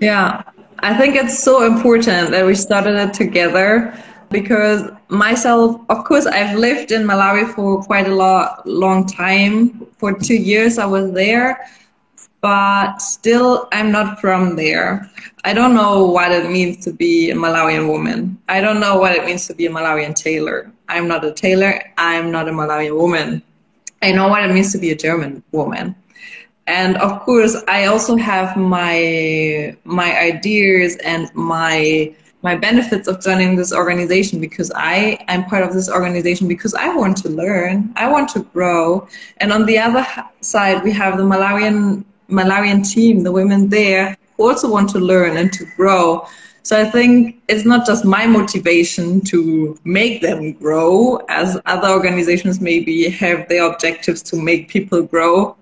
Yeah, 0.00 0.42
I 0.80 0.96
think 0.96 1.14
it's 1.14 1.38
so 1.38 1.64
important 1.64 2.30
that 2.30 2.44
we 2.44 2.56
started 2.56 2.96
it 2.96 3.14
together 3.14 3.96
because 4.28 4.90
myself, 5.08 5.80
of 5.88 6.04
course, 6.04 6.26
I've 6.26 6.56
lived 6.56 6.92
in 6.92 7.02
Malawi 7.02 7.52
for 7.54 7.82
quite 7.82 8.06
a 8.06 8.14
lot, 8.14 8.66
long 8.66 9.06
time. 9.06 9.86
For 9.98 10.12
two 10.12 10.36
years, 10.36 10.78
I 10.78 10.86
was 10.86 11.12
there, 11.12 11.66
but 12.40 13.00
still, 13.00 13.68
I'm 13.72 13.90
not 13.90 14.20
from 14.20 14.56
there. 14.56 15.10
I 15.44 15.52
don't 15.52 15.74
know 15.74 16.06
what 16.06 16.32
it 16.32 16.50
means 16.50 16.84
to 16.84 16.92
be 16.92 17.30
a 17.30 17.34
Malawian 17.34 17.88
woman. 17.88 18.38
I 18.48 18.60
don't 18.60 18.80
know 18.80 18.98
what 18.98 19.12
it 19.12 19.24
means 19.24 19.46
to 19.46 19.54
be 19.54 19.66
a 19.66 19.70
Malawian 19.70 20.14
tailor. 20.14 20.70
I'm 20.88 21.08
not 21.08 21.24
a 21.24 21.32
tailor. 21.32 21.82
I'm 21.96 22.30
not 22.30 22.48
a 22.48 22.52
Malawian 22.52 22.96
woman. 22.96 23.42
I 24.02 24.12
know 24.12 24.28
what 24.28 24.44
it 24.44 24.52
means 24.52 24.72
to 24.72 24.78
be 24.78 24.90
a 24.90 24.96
German 24.96 25.42
woman. 25.52 25.94
And 26.66 26.96
of 26.96 27.20
course, 27.20 27.56
I 27.68 27.86
also 27.86 28.16
have 28.16 28.56
my 28.56 29.76
my 29.84 30.18
ideas 30.18 30.96
and 31.04 31.30
my 31.34 32.14
my 32.44 32.54
benefits 32.54 33.08
of 33.08 33.22
joining 33.22 33.56
this 33.56 33.72
organization 33.72 34.38
because 34.38 34.70
I 34.74 35.18
am 35.28 35.46
part 35.46 35.64
of 35.64 35.72
this 35.72 35.88
organization 35.88 36.46
because 36.46 36.74
I 36.74 36.94
want 36.94 37.16
to 37.22 37.30
learn, 37.30 37.90
I 37.96 38.06
want 38.06 38.28
to 38.34 38.40
grow. 38.40 39.08
And 39.38 39.50
on 39.50 39.64
the 39.64 39.78
other 39.78 40.06
side, 40.42 40.84
we 40.84 40.92
have 40.92 41.16
the 41.16 41.24
Malawian 41.24 42.04
Malawian 42.28 42.86
team, 42.86 43.22
the 43.22 43.32
women 43.32 43.70
there 43.70 44.16
who 44.36 44.50
also 44.50 44.70
want 44.70 44.90
to 44.90 44.98
learn 44.98 45.38
and 45.38 45.50
to 45.54 45.64
grow. 45.74 46.26
So 46.62 46.78
I 46.78 46.84
think 46.84 47.42
it's 47.48 47.64
not 47.64 47.86
just 47.86 48.04
my 48.04 48.26
motivation 48.26 49.22
to 49.32 49.78
make 49.84 50.20
them 50.20 50.52
grow, 50.52 51.16
as 51.28 51.58
other 51.64 51.88
organizations 51.88 52.60
maybe 52.60 53.08
have 53.08 53.48
their 53.48 53.70
objectives 53.70 54.22
to 54.24 54.36
make 54.36 54.68
people 54.68 55.02
grow. 55.02 55.56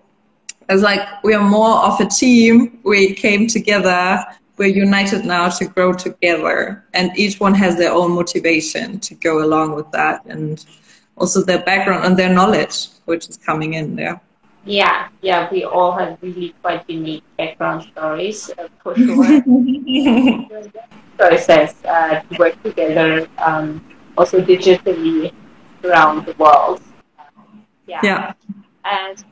It's 0.69 0.83
like 0.83 1.01
we 1.23 1.35
are 1.35 1.49
more 1.49 1.77
of 1.79 2.01
a 2.01 2.07
team. 2.07 2.81
We 2.83 3.15
came 3.15 3.47
together. 3.47 4.25
We're 4.59 4.69
united 4.69 5.25
now 5.25 5.49
to 5.49 5.65
grow 5.65 5.93
together, 5.93 6.85
and 6.93 7.11
each 7.17 7.41
one 7.41 7.55
has 7.55 7.77
their 7.77 7.93
own 7.93 8.13
motivation 8.13 9.01
to 9.01 9.15
go 9.15 9.43
along 9.45 9.75
with 9.75 9.91
that, 9.93 10.25
and 10.27 10.65
also 11.17 11.43
their 11.43 11.63
background 11.63 12.05
and 12.05 12.17
their 12.17 12.33
knowledge, 12.33 12.89
which 13.07 13.29
is 13.29 13.37
coming 13.39 13.75
in 13.75 13.97
there. 13.97 14.21
Yeah, 14.65 15.09
yeah, 15.23 15.49
we 15.51 15.65
all 15.65 15.93
have 15.93 16.19
really 16.21 16.55
quite 16.63 16.89
unique 16.89 17.25
background 17.37 17.89
stories 17.93 18.51
uh, 18.59 18.69
for 18.83 18.95
sure. 18.95 19.43
Process 21.19 21.75
uh, 21.85 22.21
to 22.21 22.39
work 22.39 22.63
together, 22.63 23.29
um, 23.39 23.85
also 24.17 24.41
digitally 24.41 25.33
around 25.83 26.27
the 26.27 26.35
world. 26.35 26.81
yeah. 27.87 28.01
yeah. 28.03 28.33
And 28.85 29.25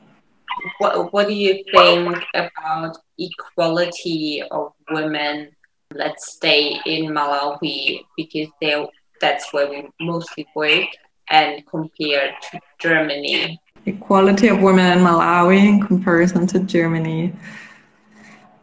what, 0.77 1.13
what 1.13 1.27
do 1.27 1.33
you 1.33 1.63
think 1.71 2.23
about 2.33 2.97
equality 3.17 4.43
of 4.51 4.73
women? 4.89 5.49
Let's 5.93 6.33
stay 6.33 6.79
in 6.85 7.11
Malawi 7.11 8.05
because 8.15 8.47
they 8.61 8.87
that's 9.19 9.53
where 9.53 9.69
we 9.69 9.87
mostly 9.99 10.47
work, 10.55 10.87
and 11.29 11.65
compared 11.67 12.33
to 12.51 12.59
Germany, 12.79 13.59
Equality 13.85 14.47
of 14.47 14.61
women 14.61 14.97
in 14.97 15.03
Malawi 15.03 15.57
in 15.57 15.81
comparison 15.81 16.45
to 16.47 16.59
Germany. 16.59 17.33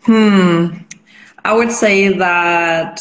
Hmm. 0.02 0.68
I 1.45 1.52
would 1.54 1.73
say 1.73 2.09
that 2.09 3.00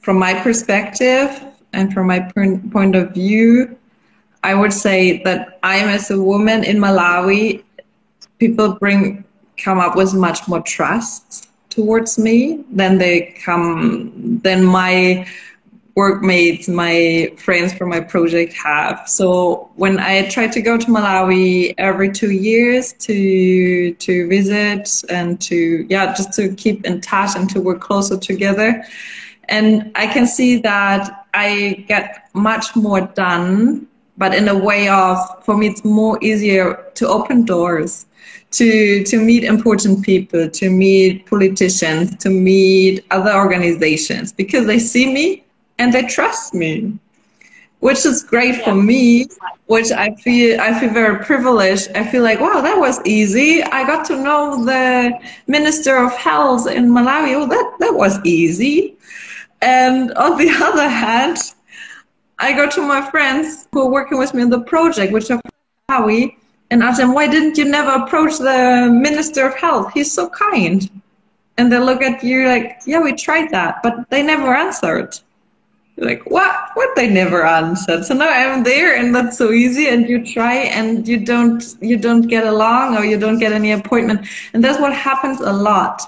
from 0.00 0.18
my 0.18 0.34
perspective 0.34 1.44
and 1.72 1.92
from 1.94 2.08
my 2.08 2.20
point 2.20 2.94
of 2.94 3.14
view, 3.14 3.76
I 4.44 4.54
would 4.54 4.72
say 4.72 5.22
that 5.22 5.58
I 5.62 5.76
am 5.76 5.88
as 5.88 6.10
a 6.10 6.20
woman 6.20 6.62
in 6.62 6.76
Malawi, 6.76 7.64
people 8.38 8.74
bring 8.74 9.24
come 9.56 9.78
up 9.78 9.96
with 9.96 10.14
much 10.14 10.46
more 10.48 10.60
trust 10.62 11.48
towards 11.70 12.18
me 12.18 12.64
than 12.70 12.98
they 12.98 13.34
come 13.44 14.40
than 14.42 14.64
my 14.64 15.26
workmates, 15.94 16.68
my 16.68 17.32
friends 17.38 17.72
from 17.72 17.88
my 17.88 18.00
project 18.00 18.52
have. 18.52 19.02
So 19.06 19.70
when 19.76 19.98
I 19.98 20.28
try 20.28 20.46
to 20.46 20.60
go 20.60 20.76
to 20.76 20.86
Malawi 20.86 21.74
every 21.78 22.12
two 22.12 22.32
years 22.32 22.92
to 22.94 23.94
to 23.94 24.28
visit 24.28 25.02
and 25.08 25.40
to 25.40 25.86
yeah 25.88 26.14
just 26.14 26.34
to 26.34 26.54
keep 26.54 26.84
in 26.84 27.00
touch 27.00 27.34
and 27.34 27.48
to 27.50 27.60
work 27.60 27.80
closer 27.80 28.18
together, 28.18 28.84
And 29.48 29.92
I 29.94 30.06
can 30.06 30.26
see 30.26 30.58
that 30.58 31.26
I 31.34 31.84
get 31.88 32.28
much 32.34 32.74
more 32.74 33.02
done, 33.02 33.86
but 34.16 34.34
in 34.34 34.48
a 34.48 34.56
way 34.56 34.88
of, 34.88 35.18
for 35.44 35.56
me, 35.56 35.68
it's 35.68 35.84
more 35.84 36.18
easier 36.22 36.84
to 36.94 37.08
open 37.08 37.44
doors, 37.44 38.06
to, 38.56 39.04
to 39.04 39.20
meet 39.20 39.44
important 39.44 40.04
people, 40.04 40.48
to 40.48 40.70
meet 40.70 41.26
politicians, 41.26 42.16
to 42.16 42.30
meet 42.30 43.04
other 43.10 43.34
organizations, 43.34 44.32
because 44.32 44.66
they 44.66 44.78
see 44.78 45.12
me 45.12 45.44
and 45.78 45.92
they 45.92 46.02
trust 46.02 46.54
me 46.54 46.98
which 47.80 48.06
is 48.06 48.22
great 48.22 48.64
for 48.64 48.74
me 48.74 49.26
which 49.66 49.90
i 49.92 50.14
feel 50.16 50.60
i 50.60 50.78
feel 50.78 50.90
very 50.90 51.24
privileged. 51.24 51.90
I 51.94 52.04
feel 52.10 52.22
like 52.22 52.40
wow 52.40 52.60
that 52.60 52.78
was 52.78 53.00
easy. 53.04 53.62
I 53.62 53.86
got 53.86 54.04
to 54.06 54.16
know 54.16 54.64
the 54.64 55.12
minister 55.46 55.96
of 55.96 56.12
health 56.16 56.66
in 56.68 56.86
malawi. 56.88 57.34
Oh 57.34 57.46
that 57.46 57.76
that 57.80 57.94
was 57.94 58.18
easy. 58.24 58.96
And 59.60 60.12
on 60.14 60.38
the 60.38 60.50
other 60.68 60.88
hand 60.88 61.38
i 62.38 62.52
go 62.52 62.68
to 62.68 62.80
my 62.80 63.02
friends 63.10 63.68
who 63.72 63.82
are 63.82 63.90
working 63.90 64.18
with 64.18 64.32
me 64.34 64.42
on 64.42 64.50
the 64.50 64.62
project 64.62 65.12
which 65.12 65.30
are 65.30 65.40
malawi 65.88 66.36
and 66.70 66.82
ask 66.82 66.98
them 66.98 67.14
why 67.14 67.26
didn't 67.26 67.56
you 67.56 67.64
never 67.64 67.90
approach 68.02 68.38
the 68.38 68.88
minister 68.90 69.46
of 69.46 69.54
health? 69.56 69.92
He's 69.92 70.12
so 70.12 70.28
kind. 70.30 70.90
And 71.58 71.72
they 71.72 71.78
look 71.78 72.02
at 72.02 72.22
you 72.22 72.46
like 72.46 72.80
yeah 72.86 73.00
we 73.00 73.12
tried 73.12 73.50
that 73.50 73.82
but 73.82 74.08
they 74.10 74.22
never 74.22 74.54
answered. 74.54 75.18
Like 75.98 76.30
what? 76.30 76.70
What 76.74 76.94
they 76.94 77.08
never 77.08 77.46
answered? 77.46 78.04
So 78.04 78.14
now 78.14 78.28
i'm 78.28 78.62
there 78.64 78.96
and 78.96 79.14
that's 79.14 79.38
so 79.38 79.52
easy 79.52 79.88
and 79.88 80.08
you 80.08 80.24
try 80.24 80.54
and 80.54 81.08
you 81.08 81.24
don't 81.24 81.62
you 81.80 81.96
don't 81.96 82.22
get 82.22 82.46
along 82.46 82.96
or 82.96 83.04
you 83.04 83.18
don't 83.18 83.38
get 83.38 83.52
any 83.52 83.72
appointment. 83.72 84.26
And 84.52 84.62
that's 84.62 84.80
what 84.80 84.92
happens 84.92 85.40
a 85.40 85.52
lot. 85.52 86.02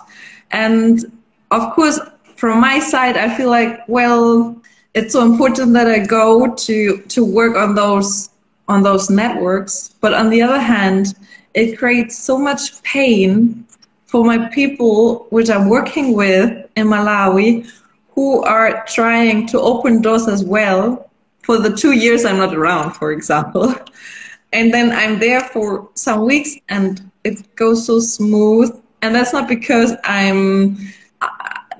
And 0.50 1.04
of 1.50 1.72
course 1.74 1.98
from 2.36 2.60
my 2.60 2.78
side 2.78 3.16
i 3.16 3.34
feel 3.36 3.50
like 3.50 3.80
well 3.88 4.56
it's 4.94 5.12
so 5.12 5.24
important 5.24 5.72
that 5.72 5.86
i 5.88 5.98
go 5.98 6.54
to 6.54 6.98
to 7.08 7.24
work 7.24 7.56
on 7.56 7.74
those 7.74 8.30
on 8.68 8.82
those 8.82 9.10
networks 9.10 9.94
but 10.00 10.14
on 10.14 10.30
the 10.30 10.40
other 10.42 10.60
hand 10.60 11.14
it 11.54 11.78
creates 11.78 12.16
so 12.16 12.38
much 12.38 12.82
pain 12.82 13.64
for 14.06 14.24
my 14.24 14.48
people 14.50 15.26
which 15.30 15.50
i'm 15.50 15.68
working 15.68 16.14
with 16.14 16.50
in 16.76 16.86
malawi 16.86 17.70
who 18.14 18.42
are 18.42 18.84
trying 18.86 19.46
to 19.46 19.60
open 19.60 20.02
doors 20.02 20.26
as 20.28 20.44
well 20.44 21.08
for 21.48 21.56
the 21.56 21.74
two 21.74 21.92
years 21.92 22.26
I'm 22.26 22.36
not 22.36 22.54
around, 22.54 22.92
for 22.92 23.10
example. 23.10 23.74
And 24.52 24.72
then 24.72 24.92
I'm 24.92 25.18
there 25.18 25.42
for 25.42 25.90
some 25.92 26.24
weeks 26.24 26.56
and 26.70 27.10
it 27.22 27.54
goes 27.54 27.84
so 27.84 28.00
smooth. 28.00 28.70
And 29.02 29.14
that's 29.14 29.34
not 29.34 29.46
because 29.46 29.92
I'm 30.04 30.78
uh, 31.20 31.28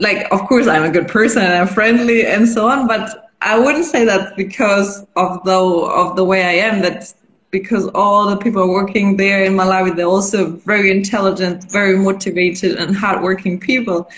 like, 0.01 0.31
of 0.31 0.41
course, 0.41 0.67
I'm 0.67 0.85
a 0.85 0.91
good 0.91 1.09
person 1.09 1.43
and 1.43 1.55
I'm 1.55 1.67
friendly 1.67 2.27
and 2.27 2.47
so 2.47 2.69
on, 2.69 2.87
but 2.87 3.28
I 3.41 3.59
wouldn't 3.59 3.85
say 3.85 4.05
that 4.05 4.37
because 4.37 5.07
of 5.17 5.45
the 5.45 5.59
of 5.59 6.17
the 6.17 6.25
way 6.25 6.45
I 6.45 6.67
am. 6.67 6.83
That's 6.83 7.15
because 7.51 7.89
all 7.95 8.29
the 8.29 8.37
people 8.37 8.69
working 8.69 9.17
there 9.17 9.45
in 9.45 9.55
Malawi, 9.55 9.97
they're 9.97 10.07
also 10.07 10.51
very 10.51 10.91
intelligent, 10.91 11.71
very 11.71 11.97
motivated, 11.97 12.77
and 12.77 12.95
hardworking 12.95 13.59
people 13.59 14.09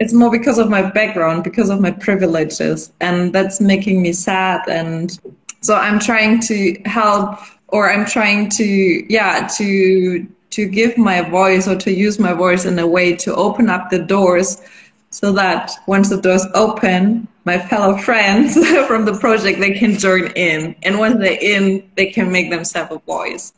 it's 0.00 0.12
more 0.12 0.30
because 0.30 0.58
of 0.58 0.70
my 0.70 0.82
background, 0.82 1.44
because 1.44 1.70
of 1.70 1.80
my 1.80 1.90
privileges, 1.90 2.92
and 3.00 3.32
that's 3.32 3.60
making 3.60 4.02
me 4.02 4.12
sad. 4.12 4.62
And 4.68 5.18
so 5.60 5.74
I'm 5.74 5.98
trying 5.98 6.40
to 6.42 6.80
help, 6.84 7.40
or 7.68 7.90
I'm 7.90 8.06
trying 8.06 8.48
to, 8.50 8.64
yeah, 9.12 9.48
to 9.56 10.26
to 10.50 10.66
give 10.66 10.96
my 10.96 11.20
voice 11.20 11.68
or 11.68 11.76
to 11.76 11.92
use 11.92 12.18
my 12.18 12.32
voice 12.32 12.64
in 12.64 12.78
a 12.78 12.86
way 12.86 13.14
to 13.14 13.34
open 13.34 13.68
up 13.68 13.90
the 13.90 13.98
doors 13.98 14.62
so 15.10 15.30
that 15.32 15.72
once 15.86 16.08
the 16.08 16.18
doors 16.18 16.46
open, 16.54 17.28
my 17.48 17.58
fellow 17.58 17.96
friends 17.96 18.54
from 18.86 19.06
the 19.06 19.16
project 19.24 19.58
they 19.58 19.72
can 19.72 19.92
join 20.06 20.26
in, 20.48 20.76
and 20.82 20.98
once 20.98 21.16
they're 21.18 21.42
in, 21.54 21.90
they 21.96 22.08
can 22.16 22.30
make 22.30 22.50
themselves 22.50 22.92
a 22.92 22.98
voice. 23.14 23.54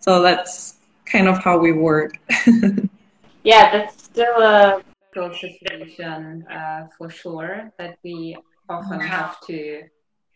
So 0.00 0.20
that's 0.20 0.74
kind 1.06 1.26
of 1.28 1.38
how 1.38 1.56
we 1.56 1.72
work. 1.72 2.12
yeah, 3.50 3.64
that's 3.72 4.04
still 4.04 4.36
a 4.36 4.82
situation 5.46 6.46
uh, 6.58 6.88
for 6.98 7.08
sure 7.08 7.72
that 7.78 7.96
we 8.04 8.36
often 8.68 9.00
have 9.00 9.40
to 9.46 9.82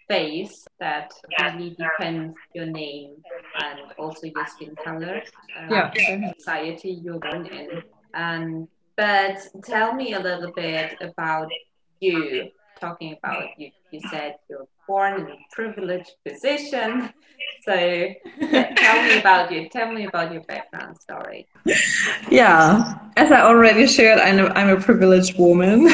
face 0.09 0.67
that 0.81 1.13
really 1.41 1.77
depends 1.85 2.35
your 2.55 2.67
name 2.67 3.17
and 3.65 3.81
also 3.99 4.27
your 4.27 4.47
skin 4.47 4.75
color, 4.83 5.23
uh, 5.59 5.67
yeah. 5.71 6.33
society 6.39 6.93
you're 7.03 7.19
born 7.19 7.45
in. 7.47 7.83
And 8.15 8.69
but 8.97 9.37
tell 9.65 9.93
me 9.93 10.15
a 10.15 10.21
little 10.21 10.53
bit 10.53 10.97
about 11.03 11.49
you. 12.01 12.51
Talking 12.81 13.17
about 13.17 13.45
you, 13.57 13.71
you 13.91 14.01
said 14.11 14.37
you're 14.51 14.69
born 14.87 15.21
in 15.21 15.27
a 15.29 15.37
privileged 15.53 16.13
position. 16.27 17.11
So 17.63 17.73
tell 18.41 19.03
me 19.03 19.19
about 19.19 19.51
you. 19.51 19.69
Tell 19.71 19.91
me 19.91 20.07
about 20.07 20.33
your 20.33 20.43
background 20.43 20.99
story. 20.99 21.47
Yeah, 22.31 22.99
as 23.17 23.33
I 23.33 23.41
already 23.41 23.87
shared, 23.87 24.19
I'm 24.19 24.39
a, 24.39 24.49
I'm 24.49 24.69
a 24.77 24.81
privileged 24.81 25.39
woman. 25.39 25.85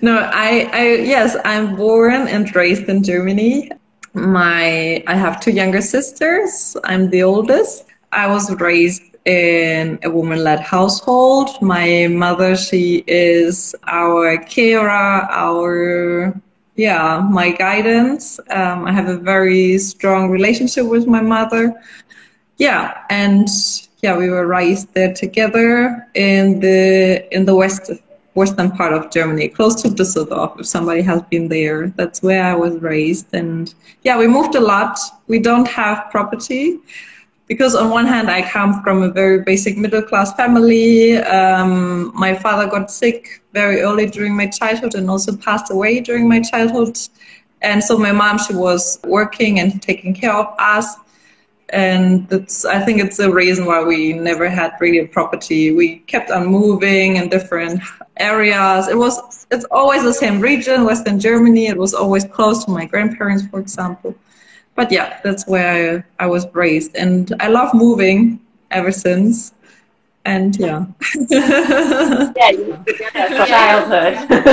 no, 0.00 0.18
I, 0.32 0.70
I 0.72 0.94
yes, 1.02 1.36
I'm 1.44 1.76
born 1.76 2.28
and 2.28 2.54
raised 2.54 2.88
in 2.88 3.02
Germany. 3.02 3.70
My 4.12 5.02
I 5.06 5.14
have 5.14 5.40
two 5.40 5.50
younger 5.50 5.82
sisters. 5.82 6.76
I'm 6.84 7.10
the 7.10 7.22
oldest. 7.22 7.86
I 8.12 8.26
was 8.26 8.50
raised 8.60 9.02
in 9.24 9.98
a 10.02 10.10
woman-led 10.10 10.60
household. 10.60 11.50
My 11.60 12.08
mother, 12.08 12.56
she 12.56 13.04
is 13.06 13.74
our 13.86 14.38
carer, 14.38 14.88
our 15.30 16.34
yeah, 16.76 17.26
my 17.30 17.50
guidance. 17.50 18.40
Um, 18.50 18.86
I 18.86 18.92
have 18.92 19.08
a 19.08 19.16
very 19.16 19.76
strong 19.78 20.30
relationship 20.30 20.86
with 20.86 21.06
my 21.06 21.20
mother. 21.20 21.74
Yeah, 22.56 23.02
and 23.10 23.48
yeah, 24.02 24.16
we 24.16 24.30
were 24.30 24.46
raised 24.46 24.92
there 24.94 25.12
together 25.12 26.06
in 26.14 26.60
the 26.60 27.26
in 27.34 27.44
the 27.44 27.54
west 27.54 27.90
western 28.34 28.70
part 28.70 28.92
of 28.92 29.10
Germany, 29.10 29.48
close 29.48 29.74
to 29.82 29.88
Düsseldorf. 29.88 30.60
If 30.60 30.66
somebody 30.66 31.02
has 31.02 31.20
been 31.22 31.48
there, 31.48 31.88
that's 31.88 32.22
where 32.22 32.44
I 32.44 32.54
was 32.54 32.80
raised. 32.80 33.26
And 33.34 33.74
yeah, 34.02 34.16
we 34.16 34.26
moved 34.26 34.54
a 34.54 34.60
lot. 34.60 34.98
We 35.26 35.38
don't 35.38 35.68
have 35.68 36.10
property 36.10 36.78
because 37.50 37.74
on 37.74 37.90
one 37.90 38.06
hand 38.06 38.30
I 38.30 38.48
come 38.48 38.80
from 38.80 39.02
a 39.02 39.10
very 39.10 39.40
basic 39.42 39.76
middle 39.76 40.02
class 40.02 40.32
family. 40.34 41.16
Um, 41.16 42.12
my 42.14 42.32
father 42.32 42.70
got 42.70 42.92
sick 42.92 43.42
very 43.52 43.80
early 43.80 44.06
during 44.06 44.36
my 44.36 44.46
childhood 44.46 44.94
and 44.94 45.10
also 45.10 45.36
passed 45.36 45.72
away 45.72 45.98
during 45.98 46.28
my 46.28 46.40
childhood. 46.40 46.96
And 47.60 47.82
so 47.82 47.98
my 47.98 48.12
mom, 48.12 48.38
she 48.38 48.54
was 48.54 49.00
working 49.02 49.58
and 49.58 49.82
taking 49.82 50.14
care 50.14 50.32
of 50.32 50.54
us. 50.60 50.94
And 51.70 52.28
that's, 52.28 52.64
I 52.64 52.78
think 52.84 53.00
it's 53.00 53.16
the 53.16 53.32
reason 53.32 53.66
why 53.66 53.82
we 53.82 54.12
never 54.12 54.48
had 54.48 54.70
really 54.80 55.00
a 55.00 55.08
property. 55.08 55.72
We 55.72 55.98
kept 56.06 56.30
on 56.30 56.46
moving 56.46 57.16
in 57.16 57.28
different 57.30 57.80
areas. 58.18 58.86
It 58.86 58.96
was, 58.96 59.44
it's 59.50 59.64
always 59.72 60.04
the 60.04 60.14
same 60.14 60.40
region, 60.40 60.84
Western 60.84 61.18
Germany. 61.18 61.66
It 61.66 61.76
was 61.76 61.94
always 61.94 62.24
close 62.24 62.64
to 62.66 62.70
my 62.70 62.84
grandparents, 62.84 63.44
for 63.48 63.58
example 63.58 64.14
but 64.80 64.90
yeah, 64.90 65.20
that's 65.22 65.46
where 65.46 66.02
I, 66.18 66.24
I 66.24 66.26
was 66.26 66.46
raised, 66.54 66.96
and 66.96 67.30
I 67.38 67.48
love 67.48 67.74
moving 67.74 68.40
ever 68.70 68.90
since. 68.90 69.52
And 70.24 70.56
yeah, 70.56 70.86
yeah, 71.28 71.50
childhood, 73.44 74.14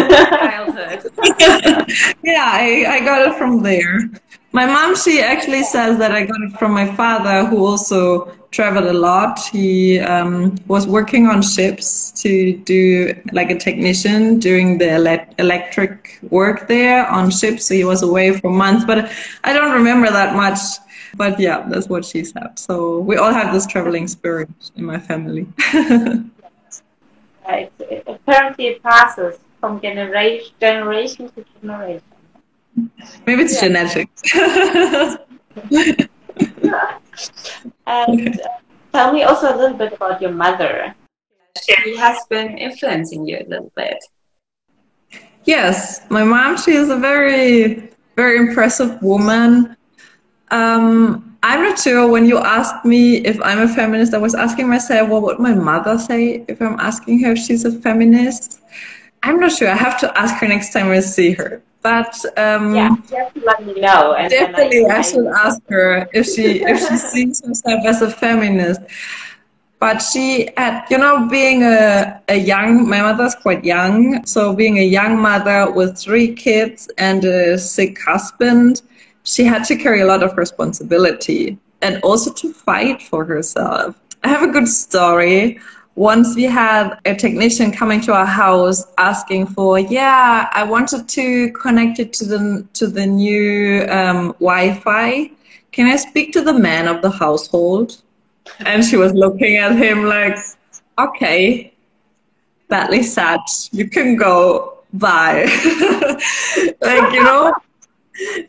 childhood. 0.44 1.12
yeah, 2.24 2.44
I, 2.44 2.86
I 2.90 3.00
got 3.06 3.26
it 3.26 3.38
from 3.38 3.64
there. 3.64 4.10
My 4.58 4.66
mom, 4.66 4.96
she 4.96 5.22
actually 5.22 5.62
says 5.62 6.00
that 6.00 6.12
I 6.12 6.26
got 6.26 6.42
it 6.42 6.58
from 6.58 6.72
my 6.72 6.88
father, 6.96 7.46
who 7.46 7.64
also 7.64 8.26
traveled 8.50 8.88
a 8.88 8.94
lot. 9.08 9.40
He 9.40 10.00
um, 10.00 10.56
was 10.66 10.88
working 10.88 11.28
on 11.28 11.44
ships 11.44 12.10
to 12.24 12.58
do 12.74 13.14
like 13.34 13.52
a 13.52 13.60
technician 13.60 14.40
doing 14.40 14.80
the 14.80 14.90
ele- 14.90 15.28
electric 15.38 16.18
work 16.32 16.68
there 16.68 17.06
on 17.06 17.30
ships. 17.30 17.68
So 17.68 17.76
he 17.76 17.84
was 17.84 18.02
away 18.02 18.36
for 18.40 18.50
months, 18.50 18.84
but 18.84 19.12
I 19.44 19.54
don't 19.54 19.74
remember 19.74 20.10
that 20.10 20.36
much. 20.36 20.58
But 21.16 21.40
yeah, 21.40 21.68
that's 21.70 21.88
what 21.88 22.04
she 22.04 22.24
said. 22.24 22.58
So 22.58 22.98
we 23.02 23.16
all 23.16 23.32
have 23.32 23.54
this 23.54 23.68
traveling 23.68 24.08
spirit 24.08 24.50
in 24.76 24.86
my 24.86 24.98
family. 24.98 25.46
right. 27.48 27.72
Apparently, 28.08 28.66
it 28.70 28.82
passes 28.82 29.38
from 29.60 29.80
generation 29.82 30.52
generation 30.60 31.30
to 31.30 31.46
generation. 31.62 32.07
Maybe 33.26 33.44
it's 33.44 33.56
yeah. 33.56 33.68
genetics. 33.68 34.22
and 37.88 38.40
uh, 38.40 38.48
tell 38.94 39.12
me 39.12 39.24
also 39.24 39.54
a 39.54 39.58
little 39.58 39.78
bit 39.78 39.94
about 39.94 40.22
your 40.22 40.32
mother. 40.32 40.96
She 41.66 41.98
has 41.98 42.24
been 42.30 42.58
influencing 42.58 43.28
you 43.28 43.38
a 43.38 43.46
little 43.48 43.72
bit. 43.76 43.98
Yes, 45.46 46.02
my 46.10 46.24
mom, 46.24 46.58
she 46.58 46.72
is 46.72 46.90
a 46.90 46.98
very, 46.98 47.90
very 48.16 48.38
impressive 48.38 49.02
woman. 49.02 49.76
Um, 50.52 51.38
I'm 51.44 51.64
not 51.64 51.80
sure 51.80 52.08
when 52.08 52.26
you 52.26 52.38
asked 52.38 52.84
me 52.84 53.18
if 53.18 53.42
I'm 53.42 53.60
a 53.60 53.68
feminist, 53.68 54.14
I 54.14 54.18
was 54.18 54.36
asking 54.36 54.70
myself, 54.70 55.10
what 55.10 55.22
would 55.24 55.40
my 55.40 55.54
mother 55.54 55.98
say 55.98 56.44
if 56.48 56.62
I'm 56.62 56.80
asking 56.80 57.24
her 57.24 57.32
if 57.32 57.40
she's 57.40 57.64
a 57.66 57.72
feminist? 57.72 58.62
I'm 59.24 59.40
not 59.40 59.52
sure. 59.52 59.70
I 59.70 59.76
have 59.76 60.00
to 60.02 60.18
ask 60.20 60.36
her 60.36 60.48
next 60.48 60.74
time 60.74 60.90
I 60.90 61.00
see 61.00 61.32
her. 61.32 61.62
But 61.82 62.14
um, 62.38 62.76
yeah, 62.76 62.96
let 63.46 63.66
me 63.66 63.74
know. 63.80 64.14
And 64.14 64.30
definitely, 64.30 64.86
I, 64.86 64.98
I, 64.98 65.02
should 65.02 65.28
ask 65.28 65.62
her 65.70 66.10
if 66.14 66.26
she 66.26 66.64
if 66.64 66.80
she 66.80 66.98
sees 67.12 67.46
herself 67.46 67.86
as 67.86 68.02
a 68.02 68.10
feminist. 68.12 68.82
But 69.80 70.00
she 70.00 70.50
had, 70.58 70.86
you 70.90 70.98
know, 70.98 71.28
being 71.30 71.62
a, 71.62 72.20
a 72.30 72.36
young, 72.36 72.90
my 72.90 73.02
mother's 73.02 73.36
quite 73.36 73.64
young, 73.64 74.26
so 74.26 74.56
being 74.56 74.80
a 74.80 74.84
young 74.84 75.20
mother 75.20 75.72
with 75.72 76.00
three 76.00 76.34
kids 76.34 76.90
and 76.98 77.24
a 77.24 77.60
sick 77.60 78.02
husband, 78.02 78.82
she 79.24 79.44
had 79.44 79.64
to 79.66 79.76
carry 79.76 80.02
a 80.02 80.06
lot 80.08 80.24
of 80.24 80.36
responsibility 80.36 81.60
and 81.84 82.02
also 82.02 82.34
to 82.34 82.52
fight 82.52 83.04
for 83.04 83.24
herself. 83.24 83.96
I 84.24 84.30
have 84.30 84.42
a 84.42 84.52
good 84.52 84.68
story 84.68 85.60
once 85.98 86.36
we 86.36 86.44
had 86.44 87.00
a 87.06 87.16
technician 87.16 87.72
coming 87.72 88.00
to 88.00 88.14
our 88.14 88.26
house 88.26 88.86
asking 89.00 89.48
for 89.48 89.80
yeah 89.80 90.48
i 90.54 90.64
wanted 90.64 91.10
to 91.10 91.52
connect 91.54 91.98
it 91.98 92.14
to 92.14 92.24
the 92.24 92.66
to 92.74 92.86
the 92.86 93.06
new 93.06 93.84
um, 93.90 94.28
wi-fi. 94.40 95.30
Can 95.72 95.88
i 95.88 95.96
speak 95.96 96.34
to 96.34 96.42
the 96.42 96.54
man 96.54 96.88
of 96.88 97.02
the 97.02 97.10
household? 97.10 98.02
And 98.60 98.86
she 98.86 98.96
was 98.96 99.12
looking 99.14 99.58
at 99.58 99.76
him 99.76 100.06
like 100.06 100.38
okay. 101.00 101.74
Badly 102.70 103.02
sad. 103.02 103.40
You 103.72 103.90
can 103.90 104.16
go. 104.16 104.80
Bye. 104.94 105.46
Like 106.82 107.14
you 107.14 107.24
know 107.24 107.54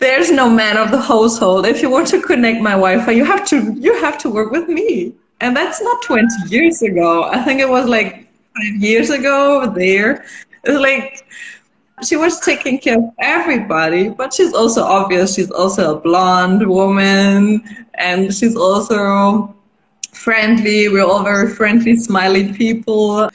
there's 0.01 0.31
no 0.31 0.49
man 0.49 0.77
of 0.77 0.91
the 0.91 1.01
household. 1.01 1.67
If 1.67 1.83
you 1.83 1.91
want 1.91 2.09
to 2.09 2.21
connect 2.21 2.61
my 2.61 2.73
wi-fi 2.73 3.13
you 3.13 3.25
have 3.25 3.47
to 3.49 3.73
you 3.73 3.95
have 4.03 4.19
to 4.19 4.29
work 4.29 4.51
with 4.51 4.69
me 4.69 5.15
and 5.41 5.57
that's 5.57 5.81
not 5.81 6.03
20 6.03 6.27
years 6.49 6.83
ago. 6.83 7.25
I 7.25 7.43
think 7.43 7.61
it 7.61 7.69
was 7.69 7.87
like 7.87 8.29
five 8.57 8.83
years 8.83 9.11
ago 9.11 9.71
there. 9.71 10.25
It's 10.65 10.81
like 10.81 11.25
she 12.05 12.17
was 12.17 12.41
taking 12.41 12.79
care 12.79 12.99
of 12.99 13.11
everybody, 13.19 14.09
but 14.09 14.33
she's 14.33 14.53
also 14.53 14.83
obvious. 14.83 15.35
She's 15.35 15.51
also 15.51 15.97
a 15.97 16.01
blonde 16.01 16.67
woman, 16.67 17.63
and 17.95 18.35
she's 18.35 18.57
also 18.57 19.55
friendly. 20.13 20.89
We're 20.89 21.05
all 21.05 21.23
very 21.23 21.55
friendly, 21.55 21.97
smiley 21.97 22.53
people, 22.53 23.31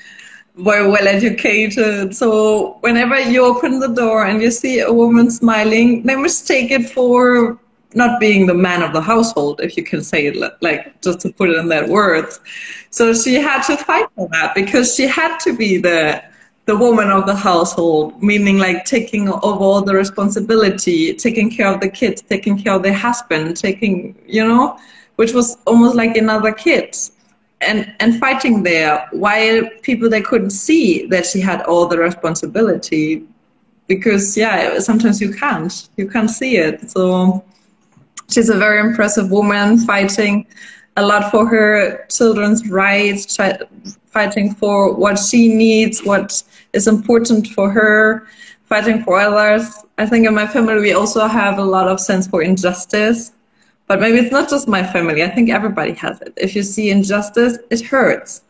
very 0.55 0.87
well 0.87 1.07
educated. 1.07 2.15
So 2.15 2.77
whenever 2.81 3.19
you 3.19 3.45
open 3.45 3.79
the 3.79 3.89
door 3.89 4.25
and 4.25 4.41
you 4.41 4.51
see 4.51 4.79
a 4.79 4.91
woman 4.91 5.31
smiling, 5.31 6.03
they 6.03 6.15
mistake 6.15 6.71
it 6.71 6.89
for 6.89 7.59
not 7.95 8.19
being 8.19 8.45
the 8.45 8.53
man 8.53 8.81
of 8.81 8.93
the 8.93 9.01
household, 9.01 9.61
if 9.61 9.77
you 9.77 9.83
can 9.83 10.01
say 10.01 10.27
it 10.27 10.61
like 10.61 11.01
just 11.01 11.19
to 11.21 11.31
put 11.31 11.49
it 11.49 11.57
in 11.57 11.67
that 11.69 11.87
words. 11.87 12.39
So 12.89 13.13
she 13.13 13.35
had 13.35 13.63
to 13.63 13.77
fight 13.77 14.07
for 14.15 14.27
that 14.29 14.55
because 14.55 14.95
she 14.95 15.07
had 15.07 15.37
to 15.39 15.55
be 15.55 15.77
the 15.77 16.23
the 16.65 16.77
woman 16.77 17.09
of 17.11 17.25
the 17.25 17.35
household, 17.35 18.23
meaning 18.23 18.57
like 18.57 18.85
taking 18.85 19.27
over 19.27 19.63
all 19.63 19.81
the 19.81 19.93
responsibility, 19.93 21.13
taking 21.13 21.49
care 21.49 21.67
of 21.67 21.81
the 21.81 21.89
kids, 21.89 22.21
taking 22.21 22.57
care 22.57 22.73
of 22.73 22.83
their 22.83 22.93
husband, 22.93 23.57
taking 23.57 24.15
you 24.27 24.47
know, 24.47 24.77
which 25.17 25.33
was 25.33 25.57
almost 25.65 25.95
like 25.95 26.15
another 26.17 26.51
kid. 26.51 26.95
And, 27.61 27.95
and 28.01 28.19
fighting 28.19 28.63
there 28.63 29.07
while 29.11 29.61
people 29.83 30.09
they 30.09 30.21
couldn't 30.21 30.49
see 30.49 31.05
that 31.05 31.25
she 31.25 31.39
had 31.39 31.61
all 31.61 31.87
the 31.87 31.97
responsibility 31.97 33.25
because 33.87 34.35
yeah 34.37 34.79
sometimes 34.79 35.21
you 35.21 35.33
can't 35.33 35.89
you 35.97 36.09
can't 36.09 36.29
see 36.29 36.57
it 36.57 36.89
so 36.89 37.43
she's 38.29 38.49
a 38.49 38.57
very 38.57 38.79
impressive 38.79 39.31
woman 39.31 39.79
fighting 39.79 40.45
a 40.97 41.05
lot 41.05 41.31
for 41.31 41.47
her 41.47 42.05
children's 42.07 42.69
rights, 42.69 43.37
fighting 44.05 44.53
for 44.53 44.93
what 44.93 45.17
she 45.17 45.53
needs, 45.53 46.03
what 46.03 46.43
is 46.73 46.87
important 46.87 47.47
for 47.47 47.69
her, 47.71 48.27
fighting 48.65 49.03
for 49.03 49.19
others. 49.19 49.83
I 49.97 50.05
think 50.05 50.27
in 50.27 50.35
my 50.35 50.47
family 50.47 50.79
we 50.79 50.93
also 50.93 51.27
have 51.27 51.57
a 51.57 51.63
lot 51.63 51.87
of 51.87 51.99
sense 51.99 52.27
for 52.27 52.41
injustice. 52.41 53.31
But 53.87 53.99
maybe 53.99 54.17
it's 54.19 54.31
not 54.31 54.49
just 54.49 54.67
my 54.67 54.81
family. 54.81 55.23
I 55.23 55.29
think 55.29 55.49
everybody 55.49 55.93
has 55.93 56.21
it. 56.21 56.33
If 56.37 56.55
you 56.55 56.63
see 56.63 56.89
injustice, 56.89 57.57
it 57.69 57.81
hurts. 57.81 58.41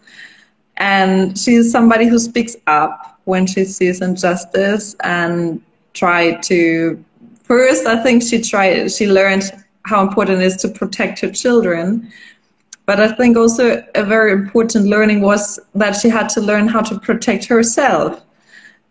And 0.78 1.38
she's 1.38 1.72
somebody 1.72 2.06
who 2.08 2.20
speaks 2.20 2.56
up 2.68 3.20
when 3.26 3.48
she 3.48 3.66
sees 3.66 4.02
injustice 4.02 4.96
and 5.04 5.62
try 5.94 6.34
to 6.42 7.04
first 7.44 7.86
I 7.86 8.02
think 8.02 8.24
she 8.24 8.42
tried 8.42 8.92
she 8.92 9.08
learned 9.08 9.63
how 9.86 10.02
important 10.02 10.42
it 10.42 10.46
is 10.46 10.58
to 10.58 10.70
protect 10.70 11.20
her 11.20 11.32
children. 11.32 12.12
But 12.86 13.00
I 13.00 13.12
think 13.14 13.38
also 13.38 13.86
a 13.96 14.04
very 14.04 14.32
important 14.32 14.88
learning 14.88 15.22
was 15.22 15.60
that 15.76 15.96
she 15.96 16.10
had 16.10 16.28
to 16.30 16.42
learn 16.42 16.68
how 16.68 16.82
to 16.82 17.00
protect 17.00 17.46
herself. 17.46 18.22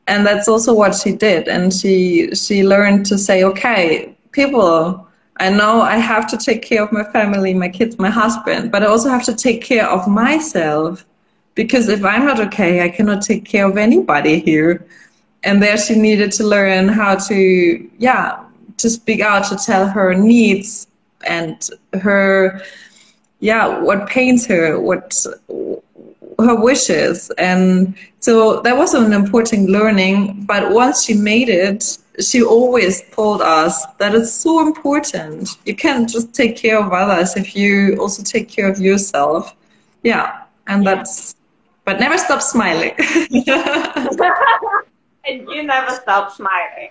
And 0.07 0.27
that's 0.27 0.49
also 0.49 0.75
what 0.75 0.95
she 0.95 1.13
did. 1.13 1.49
And 1.49 1.73
she 1.73 2.35
she 2.35 2.65
learned 2.65 3.07
to 3.07 3.19
say, 3.19 3.45
okay, 3.45 4.17
people, 4.33 5.07
I 5.39 5.51
know 5.51 5.83
I 5.83 5.97
have 5.97 6.27
to 6.31 6.37
take 6.37 6.63
care 6.63 6.83
of 6.83 6.93
my 6.93 7.05
family, 7.05 7.55
my 7.55 7.69
kids, 7.69 7.99
my 7.99 8.11
husband, 8.11 8.73
but 8.73 8.83
I 8.83 8.87
also 8.87 9.09
have 9.09 9.25
to 9.25 9.35
take 9.35 9.63
care 9.63 9.89
of 9.89 10.09
myself. 10.09 11.05
Because 11.55 11.89
if 11.89 12.05
I'm 12.05 12.25
not 12.25 12.41
okay, 12.41 12.83
I 12.83 12.89
cannot 12.89 13.23
take 13.23 13.45
care 13.45 13.67
of 13.67 13.77
anybody 13.77 14.41
here. 14.41 14.87
And 15.45 15.63
there 15.63 15.77
she 15.77 15.95
needed 15.97 16.33
to 16.33 16.45
learn 16.45 16.89
how 16.89 17.17
to, 17.17 17.91
yeah, 17.99 18.43
to 18.83 18.91
speak 18.91 19.21
out, 19.21 19.45
to 19.49 19.57
tell 19.57 19.89
her 19.89 20.15
needs 20.15 20.87
and 21.25 21.71
her, 22.01 22.61
yeah, 23.41 23.79
what 23.81 24.09
pains 24.09 24.45
her, 24.47 24.79
what 24.81 25.25
her 26.39 26.55
wishes. 26.61 27.31
And 27.39 27.95
so 28.21 28.61
that 28.61 28.77
was 28.77 28.95
an 28.95 29.13
important 29.13 29.71
learning. 29.71 30.45
But 30.45 30.73
once 30.73 31.05
she 31.05 31.15
made 31.15 31.49
it, 31.49 31.97
she 32.21 32.43
always 32.43 33.09
told 33.11 33.41
us 33.41 33.87
that 33.99 34.15
it's 34.15 34.33
so 34.33 34.67
important. 34.67 35.49
You 35.65 35.75
can't 35.77 36.09
just 36.09 36.35
take 36.35 36.57
care 36.57 36.79
of 36.79 36.93
others 36.93 37.37
if 37.37 37.57
you 37.57 37.97
also 38.01 38.23
take 38.23 38.49
care 38.49 38.69
of 38.71 38.79
yourself. 38.81 39.55
Yeah, 40.03 40.43
and 40.67 40.85
yeah. 40.85 40.97
that's, 40.97 41.37
but 41.85 42.01
never 42.01 42.19
stop 42.19 42.43
smiling. 42.43 42.95
and 45.25 45.49
you 45.49 45.63
never 45.63 45.95
stop 45.95 46.33
smiling. 46.33 46.91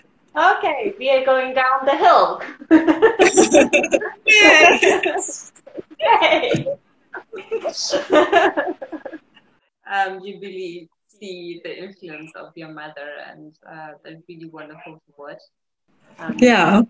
Okay, 0.36 0.94
we 0.98 1.08
are 1.10 1.24
going 1.24 1.54
down 1.54 1.86
the 1.86 1.96
hill. 1.96 2.42
Yay! 5.98 6.66
um, 9.90 10.20
you 10.20 10.38
really 10.38 10.90
see 11.08 11.62
the 11.64 11.82
influence 11.84 12.32
of 12.36 12.52
your 12.54 12.68
mother, 12.68 13.08
and 13.30 13.56
uh, 13.66 13.92
that's 14.04 14.22
really 14.28 14.50
wonderful 14.50 14.96
to 14.96 15.12
watch. 15.16 15.40
Um, 16.18 16.36
yeah. 16.38 16.82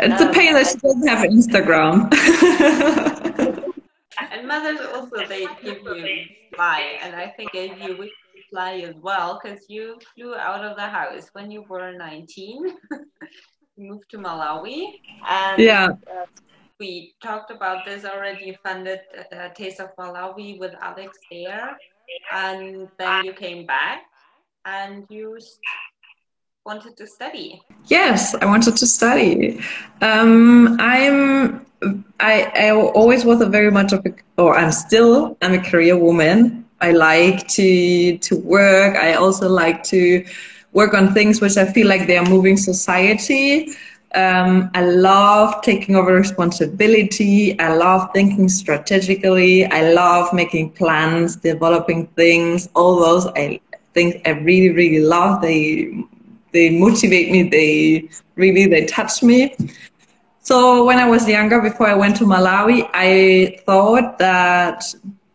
It's 0.00 0.20
um, 0.20 0.28
a 0.28 0.32
pain 0.32 0.54
that 0.54 0.66
she 0.66 0.76
doesn't 0.78 1.06
have 1.06 1.20
Instagram. 1.30 2.12
and 4.32 4.48
mothers 4.48 4.80
also, 4.92 5.24
they 5.28 5.46
give 5.62 5.82
you 5.84 6.24
fly, 6.52 6.98
and 7.00 7.14
I 7.14 7.28
think 7.28 7.52
gave 7.52 7.78
you 7.78 8.10
fly 8.54 8.74
as 8.88 8.94
well 9.02 9.40
because 9.42 9.66
you 9.68 9.98
flew 10.14 10.34
out 10.36 10.64
of 10.64 10.76
the 10.76 10.88
house 10.98 11.28
when 11.32 11.50
you 11.50 11.64
were 11.68 11.92
19 11.92 12.76
moved 13.78 14.08
to 14.08 14.18
malawi 14.18 14.92
and 15.28 15.60
yeah. 15.60 15.88
uh, 16.06 16.26
we 16.78 17.14
talked 17.20 17.50
about 17.50 17.84
this 17.84 18.04
already 18.04 18.44
you 18.44 18.54
funded 18.62 19.00
uh, 19.36 19.48
taste 19.56 19.80
of 19.80 19.88
malawi 19.98 20.56
with 20.60 20.72
alex 20.80 21.18
there 21.32 21.76
and 22.32 22.88
then 22.96 23.24
you 23.24 23.32
came 23.32 23.66
back 23.66 24.02
and 24.66 25.04
you 25.10 25.36
wanted 26.64 26.96
to 26.96 27.06
study. 27.06 27.60
Yes 27.86 28.34
i 28.36 28.46
wanted 28.46 28.76
to 28.76 28.86
study. 28.86 29.60
Um, 30.00 30.76
i'm 30.78 31.66
I, 32.20 32.34
I 32.54 32.70
always 32.70 33.26
was 33.26 33.40
a 33.42 33.48
very 33.58 33.70
much 33.70 33.92
of 33.92 34.06
a 34.06 34.12
or 34.38 34.56
i'm 34.56 34.72
still 34.72 35.36
i'm 35.42 35.54
a 35.54 35.62
career 35.70 35.98
woman 35.98 36.63
I 36.84 36.92
like 36.92 37.48
to 37.58 38.18
to 38.18 38.36
work. 38.36 38.96
I 38.96 39.14
also 39.14 39.48
like 39.48 39.82
to 39.84 40.24
work 40.72 40.92
on 40.94 41.14
things 41.14 41.40
which 41.40 41.56
I 41.56 41.64
feel 41.64 41.88
like 41.88 42.06
they 42.06 42.18
are 42.18 42.28
moving 42.28 42.56
society. 42.56 43.68
Um, 44.14 44.70
I 44.74 44.84
love 44.84 45.62
taking 45.62 45.96
over 45.96 46.14
responsibility. 46.14 47.58
I 47.58 47.74
love 47.74 48.10
thinking 48.14 48.48
strategically. 48.48 49.64
I 49.66 49.92
love 49.92 50.32
making 50.32 50.70
plans, 50.72 51.36
developing 51.36 52.06
things. 52.08 52.68
All 52.74 52.96
those 52.96 53.26
I 53.34 53.60
think 53.94 54.20
I 54.26 54.30
really, 54.30 54.70
really 54.70 55.00
love. 55.00 55.42
They 55.42 55.92
they 56.52 56.78
motivate 56.78 57.30
me. 57.32 57.48
They 57.48 58.08
really 58.36 58.66
they 58.66 58.84
touch 58.86 59.22
me. 59.22 59.56
So 60.40 60.84
when 60.84 60.98
I 60.98 61.08
was 61.08 61.26
younger, 61.26 61.60
before 61.60 61.88
I 61.88 61.94
went 61.94 62.16
to 62.18 62.24
Malawi, 62.24 62.88
I 62.92 63.58
thought 63.64 64.18
that 64.18 64.84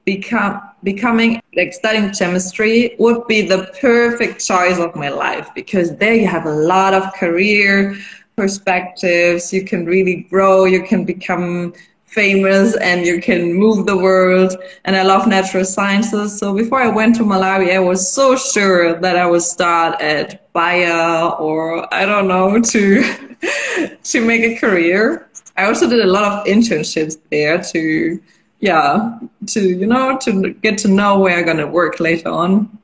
become 0.06 0.62
becoming 0.84 1.42
like 1.56 1.74
studying 1.74 2.12
chemistry 2.12 2.96
would 3.00 3.26
be 3.28 3.42
the 3.42 3.70
perfect 3.80 4.46
choice 4.46 4.80
of 4.80 4.96
my 4.96 5.10
life 5.10 5.50
because 5.54 5.96
there 5.98 6.14
you 6.14 6.28
have 6.28 6.46
a 6.46 6.52
lot 6.52 6.94
of 6.94 7.14
career 7.14 7.96
perspectives 8.36 9.52
you 9.52 9.66
can 9.66 9.86
really 9.86 10.28
grow 10.30 10.64
you 10.66 10.82
can 10.82 11.04
become 11.04 11.74
famous 12.10 12.76
and 12.78 13.06
you 13.06 13.22
can 13.22 13.54
move 13.54 13.86
the 13.86 13.96
world. 13.96 14.56
And 14.86 14.96
I 14.96 15.04
love 15.04 15.28
natural 15.28 15.64
sciences. 15.64 16.38
So 16.38 16.54
before 16.54 16.82
I 16.82 16.88
went 16.88 17.16
to 17.18 17.24
Malawi, 17.24 17.74
I 17.74 17.80
was 17.80 18.12
so 18.12 18.36
sure 18.36 19.00
that 19.00 19.16
I 19.16 19.26
would 19.26 19.44
start 19.44 20.02
at 20.02 20.52
Bayer 20.54 21.30
or 21.40 21.92
I 21.94 22.06
don't 22.06 22.28
know 22.28 22.60
to 22.60 23.98
to 24.04 24.26
make 24.26 24.42
a 24.42 24.58
career. 24.60 25.30
I 25.56 25.66
also 25.66 25.90
did 25.90 26.00
a 26.00 26.08
lot 26.08 26.24
of 26.24 26.46
internships 26.48 27.18
there 27.30 27.62
to 27.74 28.20
yeah 28.60 29.18
to 29.48 29.62
you 29.62 29.86
know 29.86 30.18
to 30.20 30.54
get 30.62 30.78
to 30.80 30.88
know 30.88 31.20
where 31.20 31.38
I'm 31.38 31.46
gonna 31.46 31.68
work 31.68 32.00
later 32.00 32.30
on. 32.30 32.78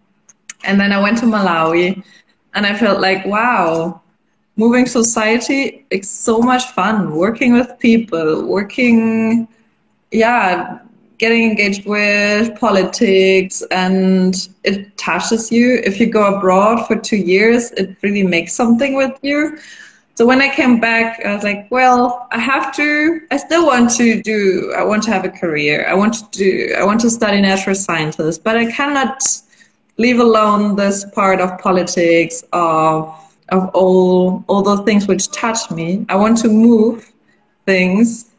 And 0.63 0.79
then 0.79 0.91
I 0.91 1.01
went 1.01 1.17
to 1.19 1.25
Malawi 1.25 2.03
and 2.53 2.65
I 2.65 2.75
felt 2.75 3.01
like 3.01 3.25
wow 3.25 4.01
moving 4.57 4.85
society 4.85 5.85
it's 5.89 6.09
so 6.09 6.39
much 6.39 6.63
fun 6.71 7.15
working 7.15 7.53
with 7.53 7.77
people 7.79 8.45
working 8.45 9.47
yeah 10.11 10.79
getting 11.17 11.49
engaged 11.49 11.85
with 11.85 12.57
politics 12.59 13.63
and 13.71 14.49
it 14.63 14.97
touches 14.97 15.51
you 15.51 15.81
if 15.83 15.99
you 15.99 16.07
go 16.07 16.35
abroad 16.35 16.85
for 16.87 16.95
two 16.95 17.17
years 17.17 17.71
it 17.71 17.95
really 18.01 18.23
makes 18.23 18.53
something 18.53 18.95
with 18.95 19.17
you 19.21 19.57
so 20.15 20.25
when 20.25 20.41
i 20.41 20.53
came 20.53 20.79
back 20.79 21.23
i 21.25 21.33
was 21.33 21.43
like 21.43 21.67
well 21.69 22.27
i 22.31 22.39
have 22.39 22.75
to 22.75 23.21
i 23.31 23.37
still 23.37 23.65
want 23.65 23.89
to 23.89 24.21
do 24.21 24.73
i 24.77 24.83
want 24.83 25.03
to 25.03 25.11
have 25.11 25.23
a 25.25 25.29
career 25.29 25.85
i 25.87 25.93
want 25.93 26.13
to 26.13 26.25
do 26.31 26.73
i 26.77 26.83
want 26.83 26.99
to 26.99 27.09
study 27.09 27.39
natural 27.41 27.75
sciences 27.75 28.39
but 28.39 28.57
i 28.57 28.69
cannot 28.71 29.21
leave 29.97 30.19
alone 30.19 30.75
this 30.75 31.05
part 31.13 31.39
of 31.39 31.57
politics 31.59 32.43
of 32.53 33.13
of 33.49 33.69
all 33.73 34.43
all 34.47 34.61
those 34.61 34.81
things 34.85 35.07
which 35.07 35.29
touch 35.31 35.69
me. 35.71 36.05
I 36.09 36.15
want 36.15 36.37
to 36.39 36.47
move 36.47 37.11
things, 37.65 38.31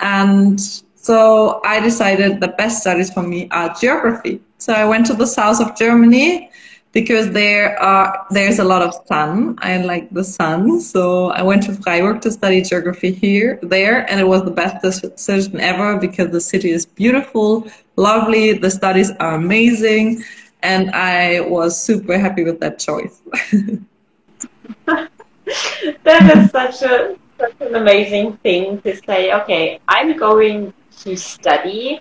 and 0.00 0.60
so 0.60 1.60
I 1.64 1.80
decided 1.80 2.40
the 2.40 2.48
best 2.48 2.80
studies 2.80 3.12
for 3.12 3.22
me 3.22 3.48
are 3.50 3.74
geography. 3.80 4.40
So 4.58 4.72
I 4.72 4.84
went 4.84 5.06
to 5.06 5.14
the 5.14 5.26
south 5.26 5.60
of 5.60 5.76
Germany 5.76 6.50
because 6.94 7.32
there 7.32 7.78
are 7.82 8.24
there's 8.30 8.60
a 8.60 8.64
lot 8.64 8.80
of 8.80 8.94
sun. 9.06 9.58
I 9.58 9.76
like 9.78 10.08
the 10.10 10.24
sun, 10.24 10.80
so 10.80 11.30
I 11.30 11.42
went 11.42 11.64
to 11.64 11.74
Freiburg 11.74 12.22
to 12.22 12.30
study 12.30 12.62
geography 12.62 13.12
here 13.12 13.58
there, 13.62 14.08
and 14.08 14.20
it 14.20 14.24
was 14.24 14.44
the 14.44 14.52
best 14.52 14.80
decision 14.80 15.60
ever 15.60 15.98
because 15.98 16.30
the 16.30 16.40
city 16.40 16.70
is 16.70 16.86
beautiful, 16.86 17.66
lovely, 17.96 18.52
the 18.54 18.70
studies 18.70 19.10
are 19.18 19.34
amazing, 19.34 20.22
and 20.62 20.90
I 20.92 21.40
was 21.40 21.78
super 21.78 22.16
happy 22.16 22.44
with 22.44 22.60
that 22.60 22.78
choice. 22.78 23.20
that 24.86 26.36
is 26.36 26.50
such 26.50 26.82
a 26.82 27.18
such 27.38 27.60
an 27.60 27.74
amazing 27.74 28.36
thing 28.38 28.80
to 28.82 28.96
say. 28.96 29.32
Okay, 29.32 29.80
I'm 29.88 30.16
going 30.16 30.72
to 31.00 31.16
study 31.16 32.00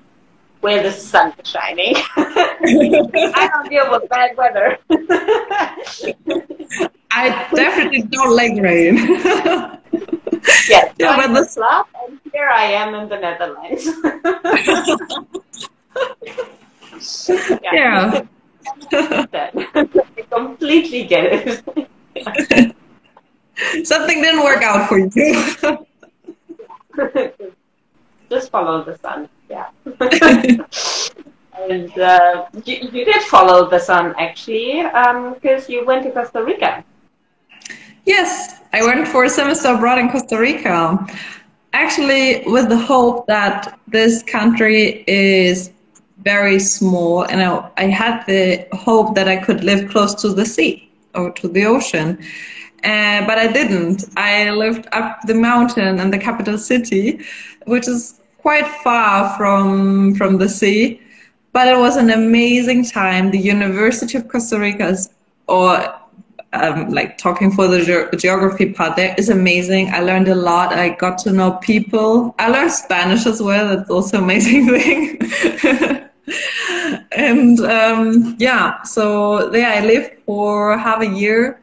where 0.64 0.82
the 0.82 0.92
sun 0.92 1.34
is 1.38 1.50
shining. 1.50 1.94
I 2.16 3.50
don't 3.52 3.70
deal 3.70 3.92
with 3.92 4.08
bad 4.08 4.38
weather. 4.38 4.78
I 7.12 7.48
definitely 7.54 8.04
don't 8.04 8.34
like 8.34 8.56
rain. 8.62 8.96
yes, 10.70 10.94
yeah, 10.98 11.20
I'm 11.20 11.34
the 11.34 11.44
Slav, 11.44 11.86
and 12.08 12.18
here 12.32 12.48
I 12.48 12.64
am 12.64 12.96
in 12.96 13.10
the 13.10 13.20
Netherlands. 13.20 13.90
yeah. 17.62 18.24
yeah. 18.94 19.52
I 19.76 20.24
completely 20.32 21.04
get 21.04 21.26
it. 21.28 22.76
Something 23.86 24.22
didn't 24.22 24.44
work 24.46 24.64
out 24.64 24.88
for 24.88 24.98
you. 24.98 25.12
Just 28.34 28.50
follow 28.50 28.84
the 28.84 28.98
sun. 28.98 29.30
Yeah. 29.48 29.68
and 31.70 32.00
uh, 32.00 32.48
you, 32.66 32.76
you, 32.92 33.06
did 33.06 33.22
follow 33.36 33.70
the 33.70 33.78
sun 33.78 34.16
actually 34.18 34.82
because 35.34 35.70
um, 35.70 35.72
you 35.72 35.86
went 35.86 36.04
to 36.06 36.12
Costa 36.12 36.44
Rica. 36.44 36.84
Yes, 38.06 38.60
I 38.74 38.82
went 38.82 39.08
for 39.08 39.26
a 39.26 39.30
semester 39.30 39.76
abroad 39.76 40.00
in 40.00 40.10
Costa 40.10 40.40
Rica. 40.40 41.06
Actually, 41.74 42.44
with 42.48 42.70
the 42.70 42.78
hope 42.78 43.28
that 43.28 43.80
this 43.88 44.24
country 44.24 45.04
is 45.06 45.72
very 46.24 46.58
small, 46.58 47.22
and 47.26 47.44
I, 47.44 47.70
I 47.78 47.86
had 48.02 48.26
the 48.26 48.68
hope 48.74 49.14
that 49.14 49.28
I 49.28 49.38
could 49.38 49.64
live 49.64 49.92
close 49.92 50.16
to 50.24 50.30
the 50.30 50.46
sea 50.46 50.90
or 51.14 51.32
to 51.34 51.48
the 51.48 51.66
ocean. 51.66 52.18
Uh, 52.84 53.26
but 53.28 53.38
I 53.38 53.48
didn't. 53.54 54.06
I 54.18 54.50
lived 54.50 54.88
up 54.92 55.20
the 55.28 55.36
mountain 55.36 56.00
in 56.00 56.10
the 56.10 56.18
capital 56.18 56.58
city, 56.58 57.24
which 57.66 57.88
is 57.88 58.20
quite 58.44 58.68
far 58.84 59.36
from 59.38 60.14
from 60.16 60.38
the 60.38 60.50
sea. 60.50 61.02
But 61.54 61.68
it 61.68 61.78
was 61.78 61.96
an 61.96 62.10
amazing 62.10 62.86
time. 62.86 63.32
The 63.32 63.40
University 63.40 64.18
of 64.18 64.28
Costa 64.28 64.60
Rica 64.60 64.88
is, 64.90 65.10
or 65.48 65.70
um, 66.52 66.90
like 66.90 67.18
talking 67.18 67.52
for 67.52 67.68
the 67.68 67.80
ge- 67.88 68.22
geography 68.22 68.74
part 68.74 68.96
there 68.96 69.16
is 69.18 69.30
amazing. 69.30 69.90
I 69.94 70.02
learned 70.02 70.28
a 70.28 70.36
lot. 70.36 70.74
I 70.74 70.90
got 70.90 71.18
to 71.20 71.32
know 71.32 71.54
people. 71.62 72.36
I 72.38 72.50
learned 72.50 72.72
Spanish 72.72 73.26
as 73.26 73.42
well. 73.42 73.76
That's 73.76 73.90
also 73.90 74.20
amazing 74.20 74.68
thing. 74.76 75.20
and 77.12 77.60
um, 77.62 78.36
yeah, 78.40 78.82
so 78.84 79.50
there 79.50 79.68
I 79.68 79.86
lived 79.86 80.12
for 80.26 80.78
half 80.78 81.02
a 81.02 81.08
year. 81.08 81.63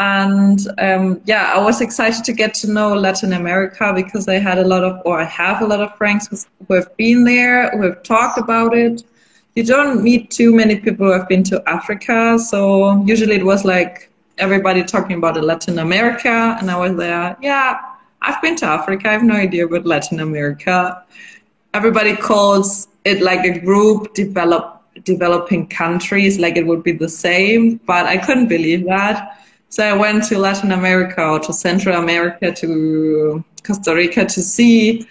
And 0.00 0.58
um, 0.78 1.20
yeah, 1.26 1.52
I 1.54 1.58
was 1.62 1.82
excited 1.82 2.24
to 2.24 2.32
get 2.32 2.54
to 2.54 2.70
know 2.70 2.94
Latin 2.94 3.34
America 3.34 3.92
because 3.94 4.28
I 4.28 4.36
had 4.36 4.56
a 4.56 4.64
lot 4.64 4.82
of, 4.82 5.02
or 5.04 5.20
I 5.20 5.24
have 5.24 5.60
a 5.60 5.66
lot 5.66 5.82
of 5.82 5.94
friends 5.98 6.48
who 6.66 6.74
have 6.74 6.96
been 6.96 7.24
there, 7.24 7.70
who 7.72 7.82
have 7.82 8.02
talked 8.02 8.38
about 8.38 8.74
it. 8.74 9.04
You 9.56 9.62
don't 9.62 10.02
meet 10.02 10.30
too 10.30 10.54
many 10.54 10.76
people 10.80 11.04
who 11.04 11.12
have 11.12 11.28
been 11.28 11.42
to 11.44 11.62
Africa, 11.68 12.38
so 12.38 13.04
usually 13.04 13.36
it 13.36 13.44
was 13.44 13.66
like 13.66 14.10
everybody 14.38 14.82
talking 14.84 15.18
about 15.18 15.38
Latin 15.44 15.78
America, 15.78 16.56
and 16.58 16.70
I 16.70 16.78
was 16.78 16.96
there, 16.96 17.36
yeah, 17.42 17.78
I've 18.22 18.40
been 18.40 18.56
to 18.56 18.66
Africa, 18.66 19.10
I 19.10 19.12
have 19.12 19.22
no 19.22 19.34
idea 19.34 19.66
about 19.66 19.84
Latin 19.84 20.20
America. 20.20 21.04
Everybody 21.74 22.16
calls 22.16 22.88
it 23.04 23.20
like 23.20 23.44
a 23.44 23.58
group 23.58 24.14
develop 24.14 24.82
developing 25.04 25.66
countries 25.66 26.38
like 26.38 26.56
it 26.56 26.66
would 26.66 26.82
be 26.82 26.92
the 26.92 27.08
same 27.08 27.76
but 27.86 28.04
i 28.06 28.18
couldn't 28.18 28.48
believe 28.48 28.84
that 28.84 29.38
so 29.70 29.82
i 29.82 29.92
went 29.92 30.22
to 30.22 30.38
latin 30.38 30.72
america 30.72 31.22
or 31.24 31.38
to 31.40 31.52
central 31.52 31.96
america 31.96 32.52
to 32.52 33.42
costa 33.62 33.94
rica 33.94 34.24
to 34.24 34.42
see 34.42 35.06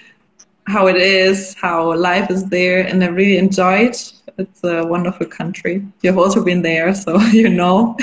how 0.68 0.86
it 0.88 0.96
is 0.96 1.56
how 1.56 1.94
life 1.96 2.30
is 2.30 2.46
there 2.50 2.86
and 2.86 3.04
i 3.04 3.08
really 3.08 3.38
enjoyed 3.38 3.96
it's 4.38 4.64
a 4.64 4.86
wonderful 4.86 5.26
country 5.26 5.84
you've 6.04 6.20
also 6.20 6.44
been 6.44 6.62
there 6.62 6.94
so 6.94 7.20
you 7.32 7.50
know 7.50 7.98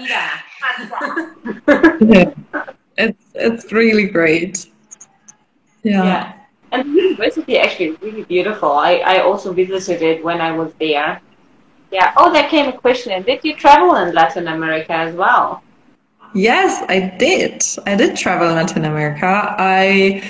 yeah. 0.00 0.40
it's 2.96 3.24
it's 3.34 3.72
really 3.72 4.06
great 4.06 4.66
yeah. 5.84 6.04
yeah. 6.04 6.32
And 6.72 6.96
the 6.96 7.02
university 7.02 7.58
actually 7.58 7.86
is 7.86 8.02
really 8.02 8.24
beautiful. 8.24 8.72
I, 8.72 8.94
I 8.96 9.20
also 9.20 9.52
visited 9.52 10.02
it 10.02 10.24
when 10.24 10.40
I 10.40 10.50
was 10.50 10.72
there. 10.80 11.20
Yeah. 11.94 12.12
Oh, 12.16 12.32
there 12.32 12.48
came 12.48 12.66
a 12.66 12.76
question. 12.76 13.22
Did 13.22 13.44
you 13.44 13.54
travel 13.54 13.94
in 13.94 14.12
Latin 14.12 14.48
America 14.48 14.92
as 14.92 15.14
well? 15.14 15.62
Yes, 16.34 16.82
I 16.88 17.14
did. 17.20 17.62
I 17.86 17.94
did 17.94 18.16
travel 18.16 18.48
in 18.48 18.56
Latin 18.56 18.84
America. 18.84 19.54
I 19.56 20.20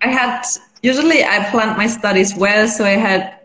I 0.00 0.08
had 0.18 0.44
usually 0.84 1.24
I 1.24 1.50
planned 1.50 1.76
my 1.76 1.88
studies 1.88 2.36
well, 2.36 2.68
so 2.68 2.84
I 2.84 2.96
had 3.08 3.40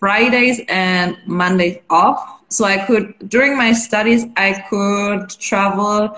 Fridays 0.00 0.62
and 0.70 1.18
Mondays 1.26 1.76
off. 1.90 2.40
So 2.48 2.64
I 2.64 2.78
could 2.86 3.12
during 3.28 3.58
my 3.58 3.74
studies 3.74 4.24
I 4.38 4.64
could 4.70 5.28
travel 5.38 6.16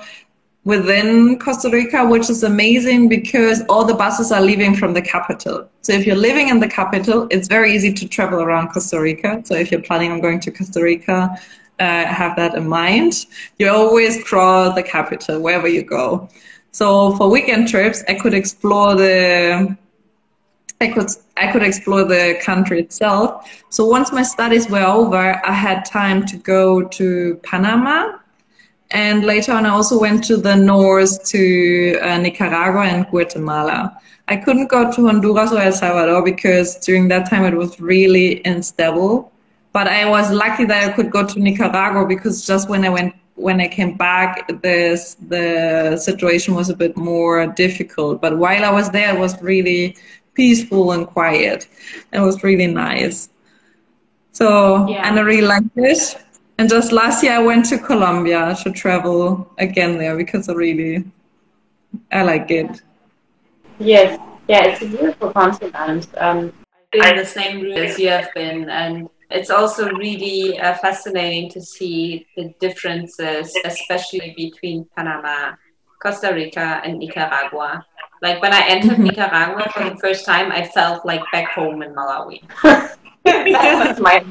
within 0.68 1.38
Costa 1.38 1.70
Rica, 1.70 2.06
which 2.06 2.28
is 2.28 2.42
amazing 2.42 3.08
because 3.08 3.62
all 3.70 3.86
the 3.86 3.94
buses 3.94 4.30
are 4.30 4.42
leaving 4.42 4.74
from 4.74 4.92
the 4.92 5.00
capital. 5.00 5.66
So 5.80 5.94
if 5.94 6.06
you're 6.06 6.22
living 6.28 6.50
in 6.50 6.60
the 6.60 6.68
capital, 6.68 7.26
it's 7.30 7.48
very 7.48 7.74
easy 7.74 7.90
to 7.94 8.06
travel 8.06 8.42
around 8.42 8.68
Costa 8.68 9.00
Rica. 9.00 9.40
So 9.46 9.54
if 9.54 9.72
you're 9.72 9.80
planning 9.80 10.12
on 10.12 10.20
going 10.20 10.40
to 10.40 10.50
Costa 10.50 10.82
Rica, 10.82 11.34
uh, 11.80 12.04
have 12.04 12.36
that 12.36 12.54
in 12.54 12.68
mind. 12.68 13.24
You 13.58 13.70
always 13.70 14.22
cross 14.24 14.74
the 14.74 14.82
capital 14.82 15.40
wherever 15.40 15.68
you 15.68 15.82
go. 15.82 16.28
So 16.72 17.16
for 17.16 17.30
weekend 17.30 17.68
trips, 17.68 18.04
I 18.06 18.12
could 18.12 18.34
explore 18.34 18.94
the 18.94 19.74
I 20.82 20.88
could 20.88 21.08
I 21.38 21.50
could 21.50 21.62
explore 21.62 22.04
the 22.04 22.38
country 22.42 22.78
itself. 22.80 23.50
So 23.70 23.86
once 23.86 24.12
my 24.12 24.22
studies 24.22 24.68
were 24.68 24.84
over, 24.84 25.40
I 25.46 25.52
had 25.52 25.86
time 25.86 26.26
to 26.26 26.36
go 26.36 26.82
to 26.98 27.40
Panama 27.42 28.18
and 28.90 29.24
later 29.24 29.52
on, 29.52 29.66
I 29.66 29.70
also 29.70 29.98
went 29.98 30.24
to 30.24 30.36
the 30.36 30.56
north 30.56 31.24
to 31.30 31.98
uh, 32.02 32.18
Nicaragua 32.18 32.82
and 32.84 33.06
Guatemala. 33.08 33.98
I 34.28 34.36
couldn't 34.36 34.68
go 34.68 34.90
to 34.92 35.06
Honduras 35.06 35.52
or 35.52 35.58
El 35.58 35.72
Salvador 35.72 36.22
because 36.24 36.76
during 36.76 37.08
that 37.08 37.28
time 37.28 37.44
it 37.44 37.54
was 37.56 37.80
really 37.80 38.42
unstable. 38.44 39.32
But 39.72 39.88
I 39.88 40.08
was 40.08 40.30
lucky 40.30 40.64
that 40.66 40.88
I 40.88 40.92
could 40.92 41.10
go 41.10 41.26
to 41.26 41.38
Nicaragua 41.40 42.06
because 42.06 42.46
just 42.46 42.68
when 42.68 42.84
I 42.84 42.88
went 42.88 43.14
when 43.34 43.60
I 43.60 43.68
came 43.68 43.96
back, 43.96 44.48
this 44.62 45.14
the 45.28 45.96
situation 45.96 46.54
was 46.54 46.68
a 46.70 46.76
bit 46.76 46.96
more 46.96 47.46
difficult. 47.46 48.20
But 48.20 48.38
while 48.38 48.64
I 48.64 48.70
was 48.70 48.90
there, 48.90 49.14
it 49.14 49.18
was 49.18 49.40
really 49.42 49.96
peaceful 50.34 50.92
and 50.92 51.06
quiet. 51.06 51.68
It 52.12 52.20
was 52.20 52.42
really 52.42 52.66
nice. 52.66 53.28
So, 54.32 54.86
Yeah. 54.88 55.06
and 55.08 55.18
I 55.18 55.22
really 55.22 55.46
liked 55.46 55.66
it. 55.76 56.16
And 56.58 56.68
just 56.68 56.90
last 56.90 57.22
year, 57.22 57.34
I 57.34 57.38
went 57.38 57.66
to 57.66 57.78
Colombia 57.78 58.56
to 58.64 58.72
travel 58.72 59.48
again 59.58 59.96
there 59.96 60.16
because 60.16 60.48
I 60.48 60.54
really, 60.54 61.04
I 62.10 62.22
like 62.22 62.50
it. 62.50 62.82
Yes, 63.78 64.18
yeah, 64.48 64.64
it's 64.64 64.82
a 64.82 64.86
beautiful 64.86 65.32
continent. 65.32 66.08
Um, 66.16 66.52
been 66.90 67.06
in 67.06 67.16
the 67.16 67.24
same 67.24 67.60
room 67.60 67.76
as 67.76 67.96
you 67.96 68.08
have 68.08 68.28
been, 68.34 68.68
and 68.70 69.08
it's 69.30 69.50
also 69.50 69.88
really 69.90 70.58
uh, 70.58 70.74
fascinating 70.78 71.48
to 71.50 71.60
see 71.60 72.26
the 72.36 72.52
differences, 72.58 73.54
especially 73.64 74.34
between 74.36 74.84
Panama, 74.96 75.54
Costa 76.02 76.32
Rica, 76.34 76.80
and 76.82 76.98
Nicaragua. 76.98 77.86
Like 78.20 78.42
when 78.42 78.52
I 78.52 78.66
entered 78.66 78.98
Nicaragua 78.98 79.70
for 79.72 79.88
the 79.88 79.96
first 79.96 80.24
time, 80.24 80.50
I 80.50 80.66
felt 80.66 81.06
like 81.06 81.22
back 81.30 81.52
home 81.52 81.82
in 81.82 81.94
Malawi. 81.94 82.40
that 83.24 83.86
was 83.86 84.00
my. 84.00 84.24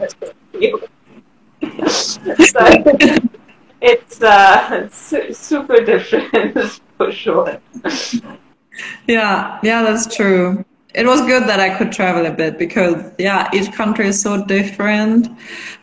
so 1.90 3.18
it's 3.82 4.22
uh, 4.22 4.90
su- 4.90 5.34
super 5.34 5.84
different 5.84 6.82
for 6.98 7.12
sure. 7.12 7.60
Yeah, 9.08 9.60
yeah, 9.64 9.84
that's 9.84 10.16
true. 10.16 10.64
It 10.94 11.06
was 11.06 11.22
good 11.22 11.44
that 11.44 11.60
I 11.60 11.78
could 11.78 11.92
travel 11.92 12.26
a 12.26 12.32
bit 12.32 12.58
because, 12.58 13.12
yeah, 13.20 13.50
each 13.54 13.72
country 13.72 14.08
is 14.08 14.20
so 14.20 14.44
different. 14.46 15.28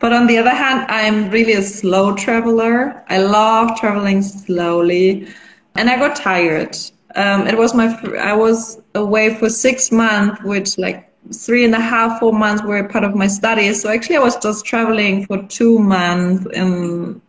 But 0.00 0.12
on 0.12 0.26
the 0.26 0.38
other 0.38 0.50
hand, 0.50 0.86
I'm 0.88 1.30
really 1.30 1.52
a 1.52 1.62
slow 1.62 2.16
traveler. 2.16 3.04
I 3.08 3.18
love 3.18 3.78
traveling 3.78 4.22
slowly, 4.22 5.28
and 5.76 5.88
I 5.88 5.96
got 5.98 6.16
tired. 6.16 6.76
Um, 7.14 7.46
it 7.46 7.56
was 7.56 7.74
my, 7.74 7.96
I 8.20 8.32
was 8.32 8.80
away 8.96 9.34
for 9.34 9.48
six 9.48 9.92
months, 9.92 10.42
which 10.42 10.78
like 10.78 11.13
three 11.32 11.64
and 11.64 11.74
a 11.74 11.80
half, 11.80 12.18
four 12.20 12.32
months 12.32 12.62
were 12.62 12.82
part 12.84 13.04
of 13.04 13.14
my 13.14 13.26
studies. 13.26 13.82
So 13.82 13.90
actually, 13.90 14.16
I 14.16 14.20
was 14.20 14.36
just 14.36 14.64
traveling 14.64 15.26
for 15.26 15.42
two 15.48 15.78
months 15.78 16.46
in 16.52 17.20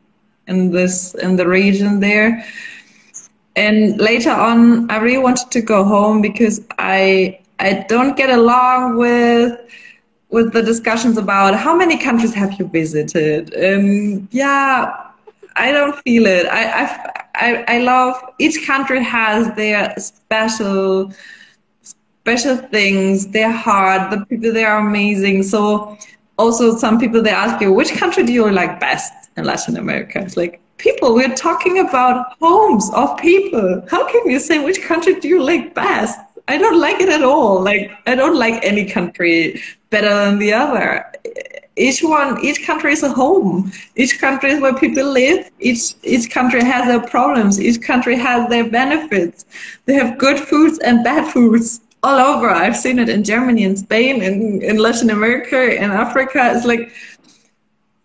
in 0.48 0.72
this 0.72 1.14
in 1.16 1.36
the 1.36 1.48
region 1.48 2.00
there. 2.00 2.44
And 3.56 4.00
later 4.00 4.32
on 4.32 4.90
i 4.92 4.98
really 4.98 5.18
wanted 5.24 5.50
to 5.52 5.62
go 5.62 5.84
home 5.84 6.22
because 6.22 6.62
i 6.78 7.40
i 7.60 7.86
don't 7.88 8.16
get 8.18 8.30
along 8.30 8.98
with 8.98 9.60
with 10.30 10.52
the 10.54 10.62
discussions 10.62 11.18
about 11.18 11.56
how 11.56 11.76
many 11.76 11.98
countries 11.98 12.34
have 12.34 12.54
you 12.60 12.66
visited? 12.68 13.54
And 13.54 14.28
yeah 14.32 14.94
i 15.56 15.72
don't 15.72 15.96
feel 16.04 16.26
it. 16.26 16.46
I 16.48 16.64
i 16.84 16.86
i, 17.36 17.66
I 17.76 17.78
love 17.80 18.16
each 18.40 18.66
country 18.66 19.04
has 19.04 19.54
their 19.56 19.94
special 19.98 21.12
special 22.26 22.58
things. 22.58 23.28
They're 23.28 23.52
hard. 23.52 24.12
The 24.12 24.26
people 24.26 24.52
there 24.52 24.72
are 24.72 24.88
amazing. 24.88 25.44
So 25.44 25.96
also 26.40 26.76
some 26.76 27.00
people 27.00 27.22
they 27.22 27.30
ask 27.30 27.62
you 27.62 27.72
which 27.72 27.92
country 27.92 28.24
do 28.26 28.34
you 28.34 28.52
like 28.52 28.80
best 28.80 29.14
in 29.38 29.46
latin 29.46 29.78
america? 29.78 30.20
It's 30.20 30.36
like 30.36 30.60
people 30.78 31.14
we're 31.14 31.36
talking 31.36 31.78
about 31.80 32.34
homes 32.42 32.90
of 32.96 33.16
people. 33.18 33.86
How 33.92 34.10
can 34.12 34.28
you 34.30 34.40
say 34.40 34.58
which 34.58 34.82
country 34.82 35.20
do 35.20 35.28
you 35.28 35.42
like 35.44 35.76
best? 35.76 36.20
I 36.48 36.58
don't 36.58 36.80
like 36.80 37.00
it 37.00 37.10
at 37.10 37.22
all. 37.22 37.62
Like 37.62 37.92
i 38.08 38.16
don't 38.16 38.38
like 38.40 38.58
any 38.66 38.86
country 38.86 39.62
better 39.92 40.10
than 40.10 40.40
the 40.40 40.52
other. 40.52 41.06
Each 41.78 42.02
one 42.02 42.44
each 42.44 42.66
country 42.66 42.92
is 42.94 43.04
a 43.04 43.12
home. 43.12 43.72
Each 43.96 44.20
country 44.20 44.50
is 44.50 44.62
where 44.62 44.74
people 44.74 45.06
live. 45.12 45.52
Each 45.60 45.94
each 46.02 46.32
country 46.32 46.64
has 46.64 46.88
their 46.88 47.06
problems. 47.16 47.62
Each 47.62 47.80
country 47.80 48.16
has 48.16 48.50
their 48.50 48.68
benefits. 48.68 49.46
They 49.86 49.94
have 49.94 50.18
good 50.18 50.40
foods 50.40 50.80
and 50.80 51.04
bad 51.04 51.32
foods 51.32 51.82
all 52.06 52.20
over. 52.20 52.50
I've 52.50 52.78
seen 52.78 53.00
it 53.00 53.10
in 53.10 53.24
germany 53.24 53.64
and 53.66 53.78
spain 53.78 54.22
and 54.22 54.62
in 54.64 54.78
latin 54.78 55.10
america 55.10 55.58
and 55.82 55.92
africa. 55.92 56.52
It's 56.56 56.66
like 56.66 56.92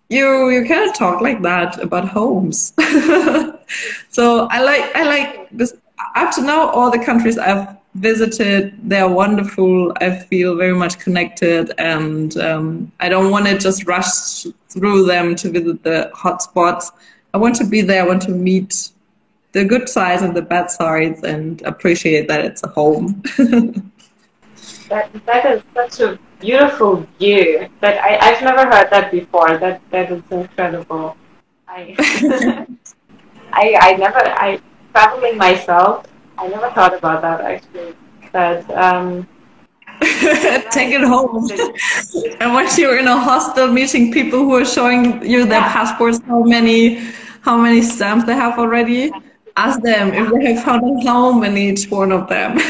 you 0.09 0.49
you 0.49 0.65
can't 0.65 0.95
talk 0.95 1.21
like 1.21 1.43
that 1.43 1.81
about 1.83 2.09
homes. 2.09 2.73
So 4.09 4.49
i 4.51 4.59
like 4.71 4.85
i 4.97 5.05
like 5.15 5.49
this. 5.53 5.75
Up 6.17 6.35
to 6.35 6.43
now 6.43 6.71
all 6.71 6.91
the 6.91 6.99
countries 6.99 7.37
i've 7.39 7.77
visited 7.95 8.75
they're 8.91 9.09
wonderful. 9.23 9.93
I 10.01 10.09
feel 10.31 10.57
very 10.57 10.77
much 10.83 10.99
connected 10.99 11.73
and 11.79 12.37
um, 12.39 12.91
i 13.01 13.09
don't 13.09 13.31
want 13.31 13.47
to 13.47 13.59
just 13.59 13.87
rush 13.87 14.47
through 14.73 15.07
them 15.07 15.35
to 15.41 15.51
visit 15.51 15.83
the 15.85 16.11
hot 16.15 16.43
spots 16.43 16.91
i 17.35 17.39
want 17.39 17.55
to 17.57 17.67
be 17.75 17.81
there. 17.83 18.03
I 18.03 18.07
want 18.13 18.23
to 18.23 18.33
meet 18.33 18.91
the 19.53 19.65
good 19.65 19.89
sides 19.89 20.23
and 20.23 20.35
the 20.37 20.43
bad 20.43 20.71
sides 20.71 21.23
and 21.23 21.63
appreciate 21.63 22.29
that 22.29 22.45
it's 22.45 22.63
a 22.63 22.69
home 22.69 23.23
That 24.89 25.11
that 25.27 25.45
is 25.47 25.63
such 25.75 26.01
a 26.01 26.19
beautiful 26.41 27.07
view. 27.19 27.69
That 27.81 27.99
I 28.03 28.19
I've 28.31 28.43
never 28.43 28.65
heard 28.67 28.89
that 28.91 29.11
before. 29.11 29.57
That 29.59 29.81
that 29.91 30.11
is 30.11 30.23
incredible. 30.31 31.17
I 31.69 31.97
I 33.53 33.77
I 33.81 33.93
never 33.97 34.21
I 34.21 34.61
traveling 34.93 35.37
myself. 35.39 36.07
I 36.39 36.49
never 36.49 36.71
thought 36.71 36.95
about 36.95 37.23
that 37.23 37.41
actually. 37.41 37.95
But 38.33 38.69
um, 38.77 39.27
take 40.71 40.91
it 40.93 41.03
home 41.03 41.51
and 42.41 42.53
once 42.55 42.79
you're 42.79 42.99
in 42.99 43.07
a 43.07 43.17
hostel 43.19 43.69
meeting 43.69 44.13
people 44.13 44.41
who 44.41 44.55
are 44.55 44.65
showing 44.65 45.23
you 45.25 45.45
their 45.47 45.63
Yeah. 45.63 45.73
passports 45.73 46.21
how 46.27 46.43
many 46.43 46.97
how 47.43 47.57
many 47.57 47.83
stamps 47.83 48.25
they 48.25 48.35
have 48.35 48.59
already 48.59 49.15
ask 49.64 49.77
them 49.83 50.12
if 50.20 50.27
they 50.33 50.53
have 50.55 50.64
found 50.64 50.83
a 50.85 51.11
home 51.11 51.44
in 51.49 51.57
each 51.66 51.83
one 51.90 52.11
of 52.18 52.23
them 52.29 52.51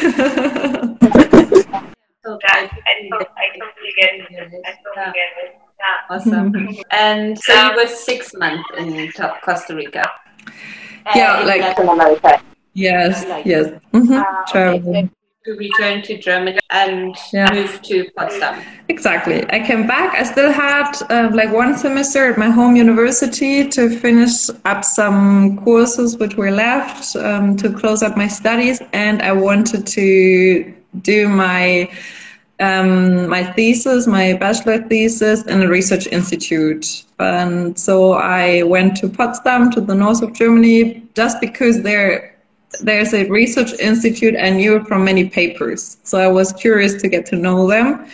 So 2.23 2.39
I, 2.47 2.69
I, 2.91 2.95
I 3.43 3.47
totally 3.59 3.93
get 3.99 4.11
it. 4.15 4.27
I 4.67 4.73
totally 4.85 5.13
get 5.19 5.31
it. 5.43 5.51
Yeah. 5.81 5.97
Awesome. 6.11 6.49
And 6.91 7.39
so 7.39 7.53
you 7.55 7.77
were 7.77 7.87
six 7.89 8.35
months 8.35 8.69
in 8.77 9.11
Costa 9.45 9.75
Rica. 9.75 10.05
Yeah, 11.17 11.39
Uh, 11.41 11.47
like- 11.47 11.63
Latin 11.63 11.89
America. 11.89 12.33
yes 12.75 13.25
Like- 13.27 13.47
yes 13.47 13.67
hmm 13.93 14.13
Ah, 14.13 14.43
okay, 14.43 14.53
traveling 14.53 15.11
To 15.47 15.55
return 15.57 16.03
to 16.03 16.19
Germany 16.19 16.59
and 16.71 17.17
Yeah. 17.33 17.51
move 17.55 17.81
to 17.83 18.05
Potsdam. 18.15 18.57
Exactly. 18.91 19.43
I 19.51 19.61
came 19.61 19.87
back. 19.87 20.15
I 20.15 20.23
still 20.25 20.53
had 20.53 20.93
uh, 21.09 21.31
like 21.33 21.51
one 21.51 21.79
semester 21.79 22.31
at 22.31 22.37
my 22.37 22.51
home 22.51 22.77
university 22.77 23.67
to 23.71 23.89
finish 23.89 24.51
up 24.67 24.85
some 24.85 25.57
courses 25.65 26.19
which 26.19 26.37
were 26.37 26.51
left 26.51 27.17
um, 27.17 27.57
to 27.57 27.73
close 27.73 28.03
up 28.03 28.19
my 28.19 28.29
studies, 28.29 28.83
and 28.93 29.23
I 29.23 29.33
wanted 29.33 29.87
to 29.87 30.75
do 31.01 31.27
my 31.27 31.89
um, 32.61 33.27
my 33.31 33.43
thesis, 33.43 34.07
my 34.07 34.35
bachelor 34.35 34.79
thesis, 34.89 35.47
in 35.47 35.63
a 35.63 35.69
research 35.69 36.07
institute. 36.09 37.05
And 37.19 37.79
so 37.79 38.13
I 38.13 38.65
went 38.65 38.99
to 38.99 39.09
Potsdam, 39.09 39.71
to 39.71 39.81
the 39.81 39.95
north 39.95 40.21
of 40.21 40.35
Germany, 40.35 41.03
just 41.15 41.41
because 41.41 41.81
there 41.83 42.37
there's 42.81 43.13
a 43.13 43.29
research 43.29 43.73
institute 43.81 44.37
I 44.41 44.51
knew 44.51 44.85
from 44.85 45.05
many 45.05 45.29
papers. 45.29 45.99
So 46.05 46.19
I 46.19 46.29
was 46.29 46.53
curious 46.53 47.01
to 47.03 47.09
get 47.09 47.27
to 47.27 47.37
know 47.37 47.69
them. 47.69 48.07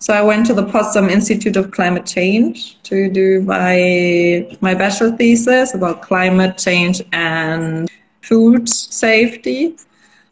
So 0.00 0.14
I 0.14 0.22
went 0.22 0.46
to 0.46 0.54
the 0.54 0.64
Potsdam 0.64 1.08
Institute 1.08 1.56
of 1.56 1.72
Climate 1.72 2.06
Change 2.06 2.80
to 2.84 3.10
do 3.10 3.42
my 3.42 4.46
my 4.60 4.74
bachelor 4.74 5.16
thesis 5.16 5.74
about 5.74 6.02
climate 6.02 6.56
change 6.56 7.02
and 7.12 7.90
food 8.22 8.68
safety. 8.68 9.76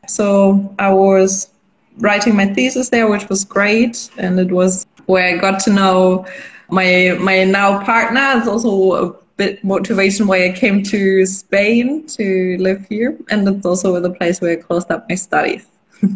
So 0.06 0.72
I 0.78 0.92
was 0.92 1.50
writing 1.98 2.36
my 2.36 2.46
thesis 2.46 2.90
there, 2.90 3.08
which 3.10 3.28
was 3.28 3.44
great, 3.44 4.08
and 4.18 4.38
it 4.38 4.52
was 4.52 4.86
where 5.06 5.34
I 5.34 5.38
got 5.38 5.58
to 5.60 5.72
know 5.72 6.26
my 6.70 7.16
my 7.20 7.42
now 7.44 7.82
partner. 7.84 8.34
It's 8.36 8.46
also 8.48 9.18
bit 9.36 9.62
motivation 9.62 10.26
why 10.26 10.44
I 10.46 10.52
came 10.52 10.82
to 10.84 11.26
Spain 11.26 12.06
to 12.08 12.56
live 12.58 12.86
here, 12.88 13.18
and 13.30 13.46
it's 13.48 13.66
also 13.66 14.00
the 14.00 14.10
place 14.10 14.40
where 14.40 14.52
I 14.52 14.56
closed 14.56 14.90
up 14.90 15.08
my 15.08 15.14
studies. 15.14 15.66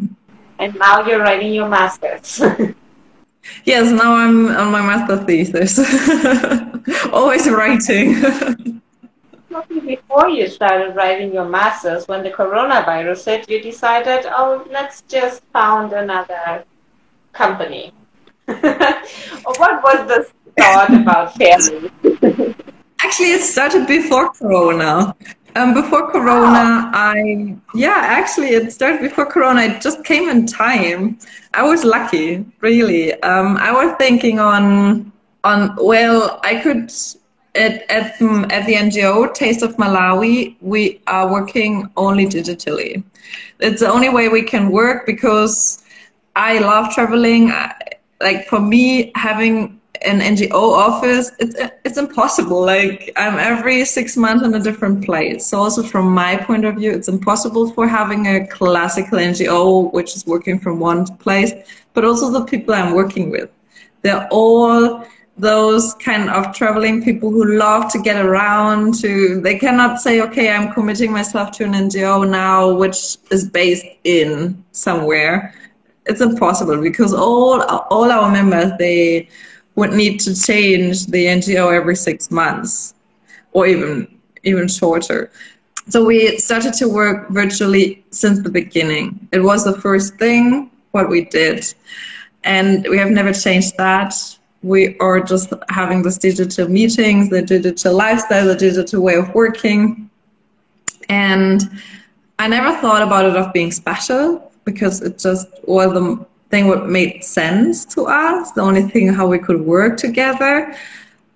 And 0.59 0.75
now 0.75 1.07
you're 1.07 1.21
writing 1.21 1.55
your 1.55 1.69
master's. 1.71 2.43
Yes, 3.65 3.91
now 3.91 4.15
I'm 4.15 4.49
on 4.49 4.71
my 4.71 4.83
master 4.83 5.17
thesis. 5.25 5.79
Always 7.13 7.49
writing. 7.49 8.81
Before 9.69 10.29
you 10.29 10.47
started 10.49 10.95
writing 10.95 11.33
your 11.33 11.49
master's, 11.49 12.07
when 12.07 12.23
the 12.23 12.31
coronavirus 12.31 13.25
hit, 13.25 13.51
you 13.51 13.61
decided, 13.63 14.27
oh, 14.27 14.67
let's 14.71 15.03
just 15.09 15.43
found 15.53 15.93
another 15.93 16.65
company. 17.33 17.93
what 18.45 19.83
was 19.83 20.07
the 20.07 20.27
thought 20.59 20.95
about 20.95 21.35
family? 21.35 22.55
Actually, 23.03 23.33
it 23.33 23.43
started 23.43 23.87
before 23.87 24.31
Corona. 24.33 25.15
Um, 25.57 25.75
before 25.75 26.11
Corona, 26.13 26.91
I 26.95 27.57
yeah, 27.75 28.01
actually, 28.05 28.49
it 28.49 28.73
started 28.73 29.01
before 29.01 29.27
Corona. 29.27 29.63
It 29.63 29.81
just 29.81 30.05
came 30.05 30.29
in 30.29 30.47
time. 30.47 31.19
I 31.55 31.63
was 31.63 31.85
lucky, 31.85 32.45
really. 32.61 33.21
Um, 33.23 33.57
I 33.57 33.73
was 33.73 33.95
thinking 33.99 34.39
on 34.39 35.11
on 35.43 35.77
well, 35.81 36.41
I 36.45 36.57
could 36.57 36.93
at 37.55 37.91
at 37.91 38.21
at 38.21 38.67
the 38.67 38.75
NGO 38.75 39.33
Taste 39.35 39.63
of 39.63 39.77
Malawi, 39.77 40.57
we 40.61 41.01
are 41.07 41.31
working 41.31 41.91
only 41.97 42.27
digitally. 42.27 43.03
It's 43.59 43.81
the 43.81 43.91
only 43.91 44.09
way 44.09 44.29
we 44.29 44.43
can 44.43 44.71
work 44.71 45.07
because 45.07 45.83
I 46.37 46.59
love 46.59 46.93
traveling. 46.95 47.53
Like 48.21 48.47
for 48.47 48.61
me, 48.61 49.11
having 49.15 49.80
an 50.03 50.21
NGO 50.21 50.53
office, 50.53 51.31
it's 51.39 51.55
it's 51.85 51.99
impossible. 51.99 52.65
Like 52.65 53.13
I'm 53.17 53.39
every 53.39 53.85
six 53.85 54.17
months 54.17 54.45
in 54.45 54.55
a 54.55 54.61
different 54.61 55.05
place. 55.05 55.47
So 55.47 55.59
also 55.59 55.83
from 55.83 56.11
my 56.13 56.37
point 56.37 56.65
of 56.65 56.77
view, 56.77 56.91
it's 56.93 57.09
impossible 57.09 57.71
for 57.73 57.87
having 57.87 58.27
a 58.27 58.47
classical 58.47 59.19
NGO 59.19 59.93
which 59.93 60.17
is 60.17 60.27
working 60.27 60.59
from 60.59 60.81
one 60.81 61.07
place, 61.19 61.53
but 61.95 62.05
also 62.05 62.31
the 62.31 62.45
people 62.45 62.75
I'm 62.75 62.95
working 62.95 63.31
with. 63.31 63.51
They're 64.03 64.27
all 64.31 65.05
those 65.37 65.95
kind 65.95 66.29
of 66.31 66.55
traveling 66.55 67.03
people 67.03 67.31
who 67.31 67.57
love 67.57 67.91
to 67.93 67.99
get 67.99 68.25
around 68.25 68.95
to 68.95 69.41
they 69.41 69.59
cannot 69.59 69.99
say 69.99 70.21
okay 70.21 70.51
i'm 70.51 70.71
committing 70.73 71.11
myself 71.11 71.51
to 71.51 71.65
an 71.65 71.73
ngo 71.73 72.29
now 72.29 72.71
which 72.75 73.17
is 73.31 73.49
based 73.49 73.87
in 74.05 74.63
somewhere 74.73 75.55
it's 76.07 76.21
impossible 76.21 76.81
because 76.81 77.15
all 77.15 77.63
all 77.63 78.11
our 78.11 78.31
members 78.31 78.71
they 78.79 79.27
would 79.77 79.93
need 79.93 80.21
to 80.21 80.35
change 80.35 81.07
the 81.07 81.27
ngo 81.27 81.75
every 81.75 81.97
six 81.97 82.31
months 82.31 82.95
or 83.53 83.67
even 83.67 84.07
even 84.43 84.69
shorter. 84.69 85.31
So 85.89 86.05
we 86.05 86.39
started 86.39 86.75
to 86.75 86.89
work 86.89 87.29
virtually 87.31 88.05
since 88.11 88.41
the 88.43 88.51
beginning. 88.51 89.29
It 89.33 89.41
was 89.41 89.65
the 89.65 89.79
first 89.81 90.17
thing 90.17 90.71
what 90.93 91.09
we 91.09 91.25
did. 91.25 91.73
And 92.45 92.87
we 92.89 92.99
have 92.99 93.11
never 93.11 93.33
changed 93.33 93.77
that. 93.77 94.15
We 94.63 94.99
are 94.99 95.21
just 95.21 95.53
having 95.69 96.03
this 96.03 96.19
digital 96.19 96.69
meetings, 96.69 97.31
the 97.31 97.43
digital 97.43 97.95
lifestyle, 97.95 98.47
the 98.47 98.57
digital 98.57 99.03
way 99.03 99.15
of 99.15 99.35
working. 99.35 100.11
And 101.09 101.63
I 102.39 102.47
never 102.49 102.77
thought 102.81 103.03
about 103.03 103.27
it 103.27 103.37
of 103.37 103.53
being 103.53 103.73
special 103.73 104.53
because 104.65 105.01
it 105.01 105.19
just 105.19 105.49
was 105.65 105.93
the 105.93 106.25
thing 106.51 106.67
what 106.67 106.89
made 106.89 107.25
sense 107.25 107.85
to 107.87 108.07
us, 108.07 108.53
the 108.53 108.61
only 108.61 108.83
thing 108.83 109.09
how 109.09 109.27
we 109.27 109.39
could 109.39 109.61
work 109.61 109.97
together. 109.97 110.75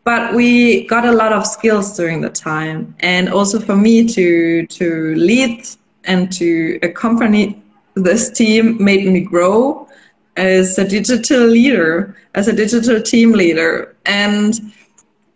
But 0.03 0.35
we 0.35 0.87
got 0.87 1.07
a 1.07 1.13
lot 1.13 1.33
of 1.33 1.47
skills 1.47 1.97
during 1.97 2.21
the 2.21 2.29
time. 2.29 2.95
And 3.01 3.29
also 3.29 3.59
for 3.59 3.77
me 3.77 4.07
to 4.09 4.67
to 4.67 5.15
lead 5.15 5.67
and 6.05 6.31
to 6.33 6.79
accompany 6.83 7.63
this 7.95 8.31
team 8.31 8.83
made 8.83 9.07
me 9.07 9.21
grow 9.21 9.89
as 10.37 10.79
a 10.79 10.87
digital 10.87 11.47
leader, 11.47 12.17
as 12.35 12.49
a 12.49 12.53
digital 12.53 13.01
team 13.01 13.33
leader. 13.33 13.95
And 14.05 14.61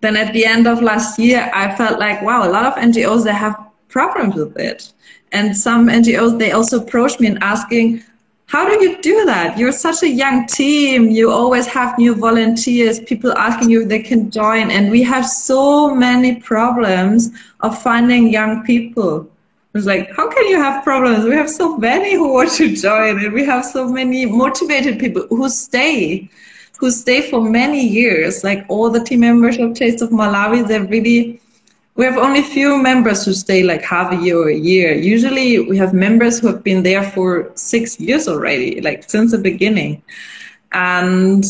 then 0.00 0.16
at 0.16 0.32
the 0.32 0.44
end 0.44 0.66
of 0.66 0.82
last 0.82 1.18
year, 1.18 1.50
I 1.54 1.74
felt 1.76 1.98
like, 1.98 2.20
wow, 2.22 2.46
a 2.46 2.50
lot 2.50 2.66
of 2.66 2.74
NGOs, 2.74 3.24
they 3.24 3.32
have 3.32 3.56
problems 3.88 4.34
with 4.34 4.56
it. 4.58 4.92
And 5.32 5.56
some 5.56 5.88
NGOs, 5.88 6.38
they 6.38 6.52
also 6.52 6.80
approached 6.80 7.20
me 7.20 7.28
and 7.28 7.42
asking, 7.42 8.02
how 8.48 8.66
do 8.68 8.82
you 8.82 9.00
do 9.00 9.24
that? 9.26 9.56
You're 9.58 9.72
such 9.72 10.02
a 10.02 10.08
young 10.08 10.46
team. 10.46 11.08
You 11.10 11.30
always 11.30 11.66
have 11.66 11.98
new 11.98 12.14
volunteers, 12.14 12.98
people 13.00 13.32
asking 13.32 13.70
you 13.70 13.84
they 13.84 14.02
can 14.02 14.30
join. 14.30 14.70
And 14.70 14.90
we 14.90 15.02
have 15.02 15.26
so 15.26 15.94
many 15.94 16.36
problems 16.36 17.30
of 17.60 17.80
finding 17.80 18.30
young 18.30 18.64
people 18.64 19.28
was 19.78 19.86
like, 19.86 20.10
how 20.16 20.28
can 20.28 20.46
you 20.48 20.56
have 20.56 20.82
problems? 20.82 21.24
We 21.24 21.34
have 21.34 21.50
so 21.50 21.76
many 21.76 22.14
who 22.14 22.32
want 22.32 22.50
to 22.52 22.74
join, 22.74 23.24
and 23.24 23.32
we 23.32 23.44
have 23.44 23.64
so 23.64 23.88
many 23.88 24.26
motivated 24.26 24.98
people 24.98 25.26
who 25.28 25.48
stay, 25.48 26.28
who 26.78 26.90
stay 26.90 27.30
for 27.30 27.40
many 27.40 27.86
years. 27.86 28.42
Like 28.42 28.64
all 28.68 28.90
the 28.90 29.04
team 29.04 29.20
members 29.20 29.58
of 29.58 29.74
Taste 29.74 30.02
of 30.02 30.10
Malawi, 30.10 30.66
they're 30.66 30.84
really. 30.84 31.40
We 31.98 32.04
have 32.04 32.16
only 32.16 32.42
few 32.42 32.80
members 32.80 33.24
who 33.24 33.32
stay 33.32 33.64
like 33.64 33.82
half 33.82 34.12
a 34.12 34.16
year 34.16 34.38
or 34.38 34.48
a 34.48 34.56
year. 34.56 34.94
Usually, 34.94 35.58
we 35.58 35.76
have 35.78 35.92
members 35.92 36.38
who 36.38 36.46
have 36.46 36.62
been 36.62 36.84
there 36.84 37.02
for 37.02 37.50
six 37.56 37.98
years 37.98 38.28
already, 38.28 38.80
like 38.80 39.10
since 39.10 39.32
the 39.32 39.38
beginning, 39.38 40.00
and 40.70 41.44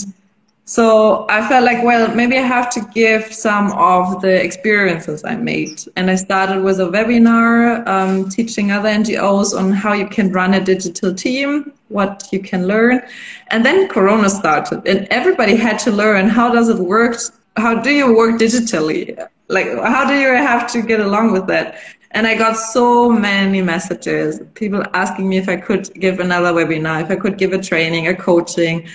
so 0.64 1.26
I 1.30 1.48
felt 1.48 1.64
like, 1.64 1.82
well, 1.82 2.14
maybe 2.14 2.36
I 2.36 2.42
have 2.42 2.68
to 2.70 2.80
give 2.92 3.32
some 3.32 3.72
of 3.72 4.20
the 4.20 4.44
experiences 4.44 5.24
I 5.24 5.34
made. 5.34 5.82
And 5.96 6.10
I 6.10 6.14
started 6.14 6.62
with 6.62 6.78
a 6.78 6.84
webinar 6.84 7.86
um, 7.88 8.28
teaching 8.28 8.70
other 8.70 8.90
NGOs 8.90 9.58
on 9.58 9.72
how 9.72 9.94
you 9.94 10.06
can 10.06 10.30
run 10.30 10.52
a 10.52 10.62
digital 10.62 11.14
team, 11.14 11.72
what 11.88 12.28
you 12.32 12.40
can 12.40 12.66
learn. 12.66 13.00
And 13.46 13.64
then 13.64 13.88
Corona 13.88 14.28
started, 14.28 14.86
and 14.86 15.08
everybody 15.10 15.56
had 15.56 15.78
to 15.80 15.90
learn 15.90 16.28
how 16.28 16.52
does 16.52 16.68
it 16.68 16.76
work? 16.76 17.16
How 17.58 17.74
do 17.74 17.90
you 17.90 18.14
work 18.14 18.40
digitally? 18.40 19.18
Like, 19.48 19.66
how 19.66 20.06
do 20.06 20.14
you 20.14 20.28
have 20.28 20.70
to 20.72 20.80
get 20.80 21.00
along 21.00 21.32
with 21.32 21.48
that? 21.48 21.78
And 22.12 22.26
I 22.26 22.36
got 22.36 22.56
so 22.56 23.10
many 23.10 23.60
messages, 23.62 24.40
people 24.54 24.84
asking 24.94 25.28
me 25.28 25.38
if 25.38 25.48
I 25.48 25.56
could 25.56 25.92
give 25.94 26.20
another 26.20 26.52
webinar, 26.52 27.02
if 27.02 27.10
I 27.10 27.16
could 27.16 27.36
give 27.36 27.52
a 27.52 27.58
training, 27.58 28.06
a 28.06 28.14
coaching 28.14 28.88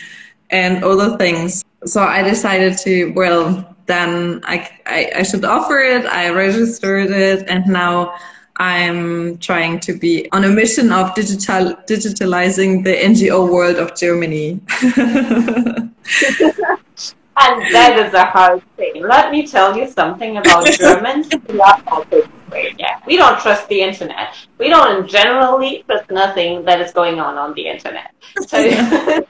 and 0.50 0.84
other 0.84 1.18
things. 1.18 1.64
So 1.86 2.02
I 2.02 2.24
decided 2.24 2.78
to, 2.80 3.12
well, 3.14 3.76
then 3.86 4.42
I, 4.46 4.70
I, 4.86 5.12
I 5.18 5.24
should 5.24 5.44
offer 5.44 5.80
it. 5.80 6.06
I 6.06 6.30
registered 6.30 7.12
it 7.12 7.48
and 7.50 7.68
now 7.68 8.16
I'm 8.58 9.38
trying 9.40 9.80
to 9.82 9.94
be 9.94 10.32
on 10.32 10.46
a 10.46 10.50
mission 10.50 10.92
of 10.92 11.14
digital 11.16 11.76
digitalizing 11.86 12.84
the 12.86 12.96
NGO 12.96 13.52
world 13.52 13.76
of 13.76 13.96
Germany. 13.96 14.62
and 17.38 17.74
that 17.74 18.06
is 18.06 18.14
a 18.14 18.26
hard 18.26 18.62
thing. 18.78 19.02
Let 19.02 19.32
me 19.32 19.48
tell 19.48 19.76
you 19.76 19.88
something 19.88 20.38
about 20.38 20.66
Germans. 20.72 21.30
we 21.50 21.60
are 21.60 21.82
also 21.88 22.30
yeah. 22.78 23.00
We 23.08 23.18
don't 23.18 23.40
trust 23.40 23.68
the 23.68 23.82
internet. 23.82 24.36
We 24.58 24.70
don't 24.70 25.04
in 25.04 25.08
generally 25.08 25.84
trust 25.88 26.12
nothing 26.12 26.66
that 26.66 26.80
is 26.82 26.92
going 26.92 27.20
on 27.20 27.38
on 27.38 27.54
the 27.54 27.68
internet. 27.68 28.12
So 28.48 28.58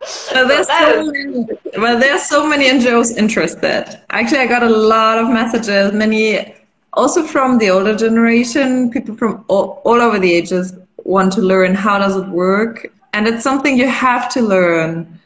well, 0.32 0.48
there's 0.48 0.66
so 0.66 1.04
many, 1.04 1.46
well, 1.76 1.98
there's 1.98 2.22
so 2.22 2.46
many 2.46 2.70
NGOs 2.70 3.16
interested. 3.16 4.00
Actually, 4.10 4.38
I 4.38 4.46
got 4.46 4.62
a 4.62 4.68
lot 4.68 5.18
of 5.18 5.28
messages, 5.28 5.92
many 5.92 6.54
also 6.94 7.22
from 7.22 7.58
the 7.58 7.70
older 7.70 7.94
generation. 7.94 8.90
People 8.90 9.14
from 9.16 9.44
all, 9.48 9.82
all 9.84 10.00
over 10.00 10.18
the 10.18 10.32
ages 10.32 10.72
want 11.04 11.32
to 11.34 11.42
learn 11.42 11.74
how 11.74 11.98
does 11.98 12.16
it 12.16 12.28
work, 12.28 12.90
and 13.12 13.26
it's 13.26 13.42
something 13.42 13.76
you 13.76 13.88
have 13.88 14.32
to 14.32 14.40
learn 14.40 15.19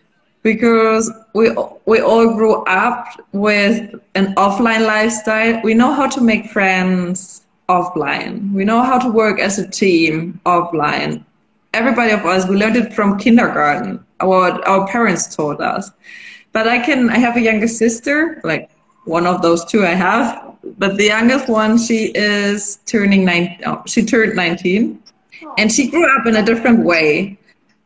because 0.45 1.11
we 1.33 1.51
we 1.87 2.01
all 2.01 2.35
grew 2.35 2.63
up 2.65 3.09
with 3.33 3.95
an 4.15 4.35
offline 4.37 4.87
lifestyle. 4.87 5.61
We 5.65 5.75
know 5.75 5.93
how 5.93 6.07
to 6.07 6.21
make 6.21 6.47
friends 6.47 7.43
offline. 7.69 8.53
We 8.53 8.65
know 8.65 8.83
how 8.83 8.99
to 8.99 9.11
work 9.11 9.41
as 9.41 9.59
a 9.59 9.69
team 9.69 10.39
offline. 10.47 11.25
Everybody 11.73 12.13
of 12.13 12.25
us, 12.25 12.47
we 12.47 12.57
learned 12.57 12.77
it 12.77 12.93
from 12.93 13.19
kindergarten 13.19 14.05
what 14.21 14.67
our 14.69 14.87
parents 14.87 15.35
taught 15.35 15.61
us. 15.61 15.91
But 16.53 16.69
I 16.69 16.79
can, 16.79 17.11
I 17.11 17.19
have 17.19 17.37
a 17.37 17.41
younger 17.41 17.67
sister, 17.67 18.41
like 18.45 18.71
one 19.07 19.27
of 19.27 19.43
those 19.43 19.65
two 19.65 19.85
I 19.85 19.95
have. 19.95 20.57
But 20.79 20.97
the 20.99 21.07
youngest 21.07 21.49
one, 21.49 21.79
she 21.79 22.13
is 22.15 22.79
turning 22.87 23.25
nine. 23.25 23.59
Oh, 23.67 23.83
she 23.87 24.05
turned 24.05 24.37
19, 24.37 25.03
and 25.59 25.73
she 25.73 25.91
grew 25.91 26.07
up 26.19 26.27
in 26.27 26.37
a 26.37 26.43
different 26.43 26.85
way. 26.85 27.37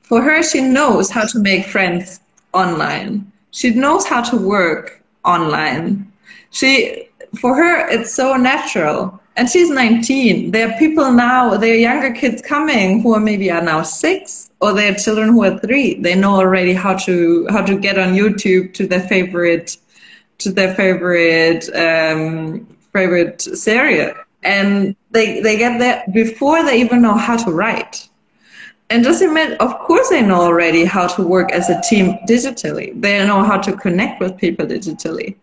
For 0.03 0.21
her, 0.21 0.43
she 0.43 0.61
knows 0.61 1.11
how 1.11 1.25
to 1.27 1.39
make 1.39 1.67
friends 1.67 2.21
online. 2.53 3.31
She 3.51 3.71
knows 3.71 4.07
how 4.07 4.23
to 4.23 4.37
work 4.37 5.03
online. 5.25 6.11
She, 6.51 7.09
for 7.41 7.55
her, 7.55 7.89
it's 7.89 8.15
so 8.15 8.37
natural. 8.37 9.21
And 9.37 9.49
she's 9.49 9.71
19. 9.71 10.51
There 10.51 10.69
are 10.69 10.79
people 10.79 11.13
now, 11.13 11.57
there 11.57 11.73
are 11.73 11.77
younger 11.77 12.13
kids 12.13 12.43
coming 12.43 13.03
who 13.03 13.15
are 13.15 13.21
maybe 13.21 13.51
are 13.51 13.63
now 13.63 13.83
six 13.83 14.49
or 14.61 14.73
they 14.73 14.87
have 14.87 15.03
children 15.03 15.29
who 15.29 15.45
are 15.45 15.59
three 15.59 15.95
they 16.01 16.15
know 16.15 16.35
already 16.35 16.73
how 16.73 16.95
to 16.95 17.47
how 17.51 17.65
to 17.65 17.79
get 17.79 17.99
on 17.99 18.15
youtube 18.15 18.73
to 18.75 18.87
their 18.87 19.01
favorite 19.01 19.77
to 20.39 20.51
their 20.53 20.75
favorite 20.75 21.69
um, 21.75 22.67
favorite 22.93 23.41
series 23.41 24.13
and 24.43 24.97
they 25.11 25.41
they 25.41 25.57
get 25.57 25.79
there 25.79 26.05
before 26.13 26.63
they 26.65 26.81
even 26.81 27.03
know 27.03 27.15
how 27.15 27.37
to 27.37 27.51
write 27.51 28.08
and 28.91 29.05
just 29.05 29.23
admit 29.23 29.61
of 29.61 29.79
course 29.81 30.09
they 30.09 30.23
know 30.23 30.41
already 30.41 30.85
how 30.85 31.07
to 31.07 31.23
work 31.23 31.53
as 31.53 31.69
a 31.69 31.81
team 31.83 32.19
digitally. 32.29 32.99
They 33.01 33.25
know 33.27 33.43
how 33.43 33.59
to 33.59 33.77
connect 33.77 34.21
with 34.21 34.37
people 34.37 34.67
digitally. 34.67 35.37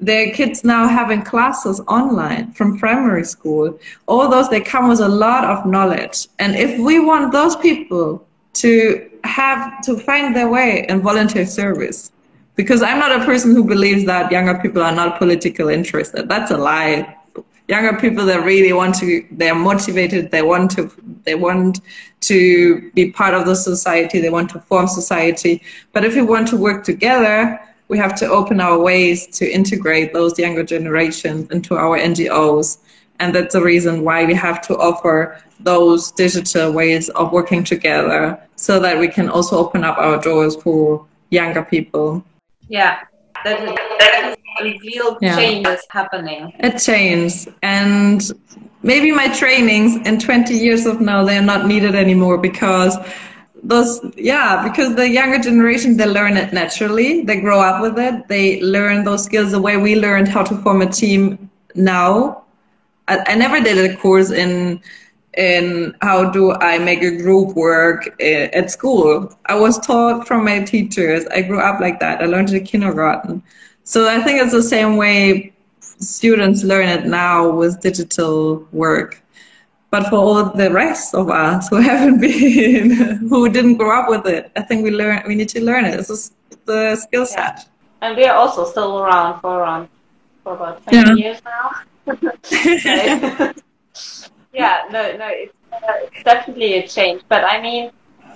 Their 0.00 0.32
kids 0.32 0.62
now 0.62 0.86
having 0.86 1.22
classes 1.22 1.80
online 1.88 2.52
from 2.52 2.78
primary 2.78 3.24
school 3.24 3.78
all 4.06 4.28
those 4.28 4.48
they 4.48 4.60
come 4.60 4.88
with 4.88 5.00
a 5.00 5.08
lot 5.08 5.44
of 5.44 5.66
knowledge. 5.66 6.28
And 6.38 6.54
if 6.54 6.78
we 6.78 7.00
want 7.00 7.32
those 7.32 7.56
people 7.56 8.24
to 8.54 9.10
have 9.24 9.82
to 9.82 9.98
find 9.98 10.34
their 10.34 10.48
way 10.48 10.86
in 10.88 11.00
volunteer 11.00 11.46
service 11.46 12.12
because 12.54 12.82
i'm 12.82 12.98
not 12.98 13.12
a 13.12 13.24
person 13.24 13.54
who 13.54 13.64
believes 13.64 14.04
that 14.04 14.30
younger 14.32 14.58
people 14.58 14.82
are 14.82 14.94
not 14.94 15.18
politically 15.18 15.74
interested. 15.74 16.28
That's 16.28 16.50
a 16.50 16.56
lie 16.56 17.16
younger 17.68 17.98
people 17.98 18.24
that 18.24 18.44
really 18.44 18.72
want 18.72 18.94
to 18.94 19.24
they're 19.32 19.54
motivated 19.54 20.30
they 20.30 20.42
want 20.42 20.70
to 20.70 20.90
they 21.24 21.34
want 21.34 21.80
to 22.20 22.90
be 22.92 23.10
part 23.10 23.34
of 23.34 23.44
the 23.46 23.54
society 23.54 24.20
they 24.20 24.30
want 24.30 24.50
to 24.50 24.58
form 24.60 24.88
society. 24.88 25.62
But 25.92 26.04
if 26.04 26.14
we 26.14 26.22
want 26.22 26.48
to 26.48 26.56
work 26.56 26.84
together 26.84 27.60
we 27.88 27.96
have 27.98 28.14
to 28.16 28.26
open 28.26 28.60
our 28.60 28.78
ways 28.78 29.26
to 29.38 29.50
integrate 29.50 30.12
those 30.12 30.38
younger 30.38 30.62
generations 30.62 31.50
into 31.50 31.76
our 31.76 31.98
ngos 31.98 32.78
And 33.20 33.34
that's 33.34 33.54
the 33.54 33.62
reason 33.62 34.04
why 34.04 34.24
we 34.24 34.34
have 34.34 34.60
to 34.68 34.76
offer 34.76 35.42
those 35.60 36.12
digital 36.12 36.72
ways 36.72 37.08
of 37.10 37.32
working 37.32 37.64
together 37.64 38.38
so 38.56 38.78
that 38.80 38.98
we 38.98 39.08
can 39.08 39.28
also 39.28 39.58
open 39.58 39.84
up 39.84 39.98
our 39.98 40.20
doors 40.20 40.54
for 40.56 41.04
younger 41.30 41.64
people. 41.64 42.24
Yeah, 42.68 43.00
that 43.44 43.60
is, 43.62 43.74
that 43.98 44.12
is 44.28 44.37
a 44.60 44.78
real 44.78 45.18
yeah. 45.20 45.36
change 45.36 45.66
is 45.66 45.84
happening. 45.90 46.52
It 46.58 46.78
changed. 46.78 47.48
And 47.62 48.20
maybe 48.82 49.12
my 49.12 49.28
trainings 49.28 50.06
in 50.06 50.18
20 50.18 50.54
years 50.54 50.86
of 50.86 51.00
now, 51.00 51.24
they're 51.24 51.42
not 51.42 51.66
needed 51.66 51.94
anymore 51.94 52.38
because 52.38 52.96
those 53.64 54.00
yeah 54.16 54.62
because 54.68 54.94
the 54.94 55.08
younger 55.08 55.38
generation 55.38 55.96
they 55.96 56.06
learn 56.06 56.36
it 56.36 56.52
naturally. 56.52 57.22
They 57.22 57.40
grow 57.40 57.60
up 57.60 57.82
with 57.82 57.98
it. 57.98 58.28
They 58.28 58.60
learn 58.60 59.04
those 59.04 59.24
skills 59.24 59.50
the 59.50 59.60
way 59.60 59.76
we 59.76 59.96
learned 59.96 60.28
how 60.28 60.44
to 60.44 60.56
form 60.58 60.82
a 60.82 60.86
team 60.86 61.50
now. 61.74 62.44
I, 63.08 63.18
I 63.26 63.34
never 63.34 63.60
did 63.60 63.90
a 63.90 63.96
course 63.96 64.30
in 64.30 64.80
in 65.36 65.94
how 66.00 66.30
do 66.30 66.52
i 66.52 66.78
make 66.78 67.02
a 67.02 67.16
group 67.16 67.54
work 67.54 68.08
eh, 68.20 68.48
at 68.52 68.70
school. 68.70 69.32
I 69.46 69.54
was 69.54 69.78
taught 69.78 70.26
from 70.26 70.44
my 70.44 70.60
teachers. 70.60 71.26
I 71.26 71.42
grew 71.42 71.60
up 71.60 71.80
like 71.80 72.00
that. 72.00 72.22
I 72.22 72.26
learned 72.26 72.50
it 72.50 72.56
in 72.56 72.64
kindergarten 72.64 73.42
so 73.92 74.08
i 74.08 74.18
think 74.24 74.34
it's 74.42 74.52
the 74.52 74.68
same 74.76 74.96
way 74.96 75.52
students 76.16 76.62
learn 76.62 76.88
it 76.96 77.04
now 77.06 77.48
with 77.60 77.80
digital 77.80 78.66
work 78.72 79.22
but 79.90 80.08
for 80.10 80.16
all 80.16 80.44
the 80.44 80.70
rest 80.70 81.14
of 81.14 81.30
us 81.30 81.68
who 81.68 81.76
haven't 81.90 82.20
been, 82.20 82.90
who 83.30 83.48
didn't 83.48 83.76
grow 83.76 83.98
up 83.98 84.08
with 84.08 84.26
it, 84.26 84.52
I 84.56 84.62
think 84.62 84.84
we 84.84 84.90
learn. 84.90 85.22
We 85.26 85.34
need 85.34 85.48
to 85.50 85.64
learn 85.64 85.84
it. 85.86 85.98
It's 85.98 86.32
the 86.66 86.96
skill 86.96 87.24
set. 87.24 87.38
Yeah. 87.38 87.64
And 88.02 88.16
we 88.16 88.26
are 88.26 88.36
also 88.36 88.64
still 88.66 88.98
around 88.98 89.40
for 89.40 89.60
around 89.60 89.88
for 90.44 90.54
about 90.54 90.82
twenty 90.84 91.22
yeah. 91.22 91.26
years 91.26 91.42
now. 91.44 91.70
yeah, 94.52 94.84
no, 94.90 95.16
no, 95.16 95.28
it's, 95.28 95.54
uh, 95.72 95.78
it's 96.04 96.22
definitely 96.22 96.74
a 96.74 96.86
change. 96.86 97.22
But 97.28 97.44
I 97.44 97.60
mean, 97.60 97.90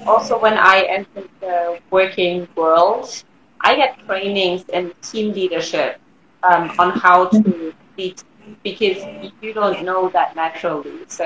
also 0.06 0.38
when 0.40 0.54
I 0.54 0.86
entered 0.88 1.28
the 1.40 1.78
working 1.90 2.48
world, 2.56 3.24
I 3.62 3.76
get 3.76 3.98
trainings 4.06 4.64
in 4.68 4.92
team 5.02 5.32
leadership 5.32 6.00
um, 6.42 6.72
on 6.78 6.98
how 6.98 7.26
to 7.28 7.74
lead 7.96 8.22
because 8.62 8.98
you 9.40 9.54
don't 9.54 9.84
know 9.84 10.08
that 10.10 10.34
naturally. 10.34 11.00
So 11.06 11.24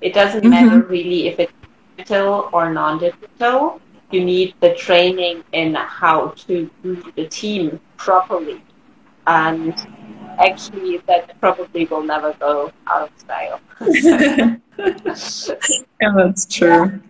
it 0.00 0.12
doesn't 0.14 0.40
mm-hmm. 0.40 0.50
matter 0.50 0.80
really 0.82 1.28
if 1.28 1.38
it's 1.38 1.52
digital 1.96 2.50
or 2.52 2.72
non-digital. 2.72 3.80
You 4.10 4.24
need 4.24 4.54
the 4.60 4.74
training 4.74 5.42
in 5.52 5.74
how 5.74 6.28
to 6.46 6.70
lead 6.84 7.04
the 7.16 7.26
team 7.26 7.80
properly. 7.96 8.62
And 9.26 9.74
actually, 10.38 10.98
that 11.08 11.40
probably 11.40 11.86
will 11.86 12.02
never 12.02 12.32
go 12.34 12.72
out 12.86 13.10
of 13.10 13.18
style. 13.18 13.60
yeah, 13.80 14.56
that's 16.14 16.46
true. 16.46 17.00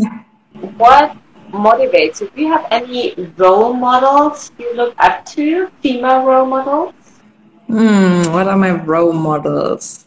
what 0.76 1.16
motivates 1.56 2.20
you? 2.20 2.30
Do 2.34 2.42
you 2.42 2.52
have 2.52 2.66
any 2.70 3.14
role 3.36 3.72
models 3.72 4.52
you 4.58 4.74
look 4.74 4.94
up 4.98 5.24
to, 5.26 5.68
female 5.82 6.24
role 6.24 6.46
models? 6.46 6.94
Hmm, 7.66 8.32
what 8.32 8.46
are 8.46 8.56
my 8.56 8.70
role 8.70 9.12
models? 9.12 10.06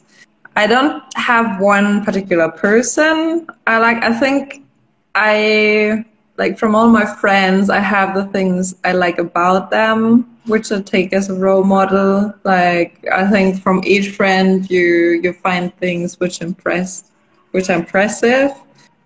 I 0.55 0.67
don't 0.67 1.03
have 1.15 1.59
one 1.61 2.03
particular 2.03 2.49
person. 2.51 3.47
I 3.67 3.77
like 3.77 4.03
I 4.03 4.13
think 4.13 4.63
I 5.15 6.05
like 6.37 6.57
from 6.57 6.75
all 6.75 6.89
my 6.89 7.05
friends 7.05 7.69
I 7.69 7.79
have 7.79 8.15
the 8.15 8.25
things 8.25 8.75
I 8.83 8.93
like 8.93 9.19
about 9.19 9.71
them 9.71 10.37
which 10.45 10.71
I 10.71 10.81
take 10.81 11.13
as 11.13 11.29
a 11.29 11.35
role 11.35 11.63
model. 11.63 12.33
Like 12.43 13.05
I 13.11 13.29
think 13.29 13.61
from 13.61 13.81
each 13.85 14.15
friend 14.15 14.69
you 14.69 15.19
you 15.23 15.33
find 15.33 15.75
things 15.77 16.19
which 16.19 16.41
impress 16.41 17.11
which 17.51 17.69
are 17.69 17.77
impressive, 17.77 18.51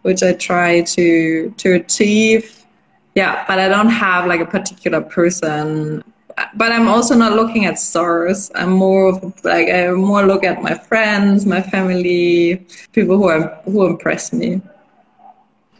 which 0.03 0.23
I 0.23 0.33
try 0.33 0.81
to 0.81 1.49
to 1.49 1.73
achieve. 1.73 2.65
Yeah, 3.15 3.43
but 3.47 3.59
I 3.59 3.67
don't 3.67 3.89
have 3.89 4.25
like 4.27 4.39
a 4.39 4.45
particular 4.45 5.01
person 5.01 6.03
but 6.55 6.71
I'm 6.71 6.87
also 6.87 7.15
not 7.15 7.33
looking 7.33 7.65
at 7.65 7.79
stars. 7.79 8.51
I'm 8.55 8.71
more 8.71 9.09
of 9.09 9.43
like 9.43 9.69
I 9.69 9.89
more 9.91 10.25
look 10.25 10.43
at 10.43 10.61
my 10.61 10.73
friends, 10.73 11.45
my 11.45 11.61
family, 11.61 12.65
people 12.91 13.17
who 13.17 13.27
are, 13.27 13.61
who 13.65 13.85
impress 13.85 14.33
me. 14.33 14.61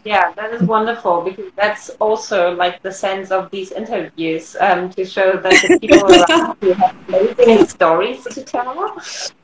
Yeah, 0.03 0.33
that 0.33 0.53
is 0.53 0.61
wonderful 0.63 1.21
because 1.21 1.51
that's 1.55 1.89
also 1.91 2.53
like 2.55 2.81
the 2.81 2.91
sense 2.91 3.31
of 3.31 3.49
these 3.51 3.71
interviews 3.71 4.57
um, 4.59 4.89
to 4.91 5.05
show 5.05 5.37
that 5.37 5.61
the 5.61 5.79
people 5.79 6.05
around 6.11 6.57
you 6.61 6.73
have 6.73 6.95
amazing 7.07 7.65
stories 7.67 8.23
to 8.25 8.43
tell. 8.43 8.97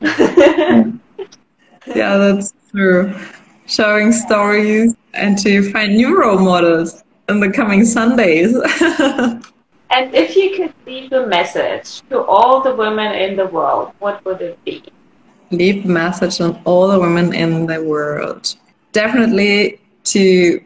yeah, 1.86 2.16
that's 2.18 2.52
true. 2.70 3.14
Showing 3.70 4.12
stories 4.12 4.94
and 5.14 5.38
to 5.38 5.70
find 5.70 5.96
new 5.96 6.20
role 6.20 6.38
models 6.38 7.04
in 7.28 7.40
the 7.40 7.50
coming 7.50 7.84
Sundays. 7.84 8.54
And 9.92 10.14
if 10.14 10.36
you 10.36 10.56
could 10.56 10.72
leave 10.86 11.12
a 11.12 11.26
message 11.26 12.02
to 12.10 12.22
all 12.22 12.60
the 12.60 12.74
women 12.74 13.12
in 13.12 13.36
the 13.36 13.46
world, 13.46 13.92
what 13.98 14.24
would 14.24 14.40
it 14.40 14.64
be? 14.64 14.84
Leave 15.50 15.84
a 15.84 15.88
message 15.88 16.40
on 16.40 16.60
all 16.64 16.86
the 16.86 17.00
women 17.00 17.34
in 17.34 17.66
the 17.66 17.82
world. 17.82 18.54
Definitely 18.92 19.80
to 20.04 20.62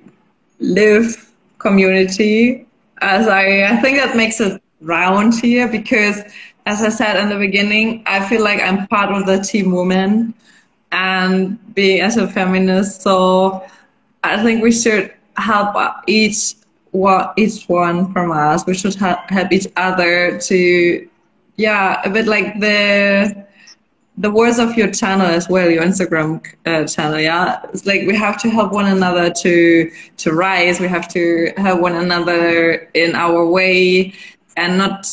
live 0.61 1.33
community. 1.57 2.67
As 3.01 3.27
I, 3.27 3.65
I 3.65 3.77
think 3.81 3.97
that 3.97 4.15
makes 4.15 4.41
it 4.41 4.61
round 4.83 5.33
here 5.41 5.69
because, 5.69 6.21
as 6.67 6.83
I 6.83 6.91
said 6.91 7.17
in 7.17 7.31
the 7.31 7.39
beginning, 7.39 8.03
I 8.05 8.29
feel 8.29 8.45
like 8.45 8.61
I'm 8.63 8.87
part 8.89 9.11
of 9.11 9.25
the 9.25 9.39
team 9.43 9.73
woman 9.73 10.35
and 10.95 11.59
being 11.75 12.01
as 12.01 12.17
a 12.17 12.27
feminist. 12.29 13.03
So 13.03 13.67
I 14.23 14.43
think 14.43 14.63
we 14.63 14.73
should 14.73 15.13
help 15.37 15.77
each 16.07 16.55
what 16.93 17.35
each 17.37 17.65
one 17.65 18.13
from 18.13 18.31
us. 18.31 18.65
We 18.67 18.75
should 18.75 18.95
help 18.95 19.53
each 19.53 19.67
other 19.77 20.39
to, 20.39 21.09
yeah, 21.57 22.01
a 22.05 22.11
bit 22.11 22.27
like 22.27 22.61
the 22.61 23.45
the 24.17 24.31
words 24.31 24.61
of 24.61 24.77
your 24.77 24.93
channel 24.93 25.27
as 25.27 25.49
well, 25.49 25.69
your 25.69 25.83
Instagram 25.83 26.41
uh, 26.67 26.85
channel. 26.87 27.19
Yeah, 27.19 27.67
it's 27.73 27.85
like 27.85 28.07
we 28.07 28.15
have 28.15 28.41
to 28.43 28.49
help 28.49 28.73
one 28.73 28.87
another 28.87 29.31
to 29.43 29.91
to 30.19 30.33
rise. 30.33 30.79
We 30.79 30.87
have 30.87 31.09
to 31.09 31.53
help 31.57 31.81
one 31.81 31.97
another 31.97 32.89
in 32.95 33.17
our 33.17 33.45
way, 33.45 34.15
and 34.57 34.79
not 34.79 35.05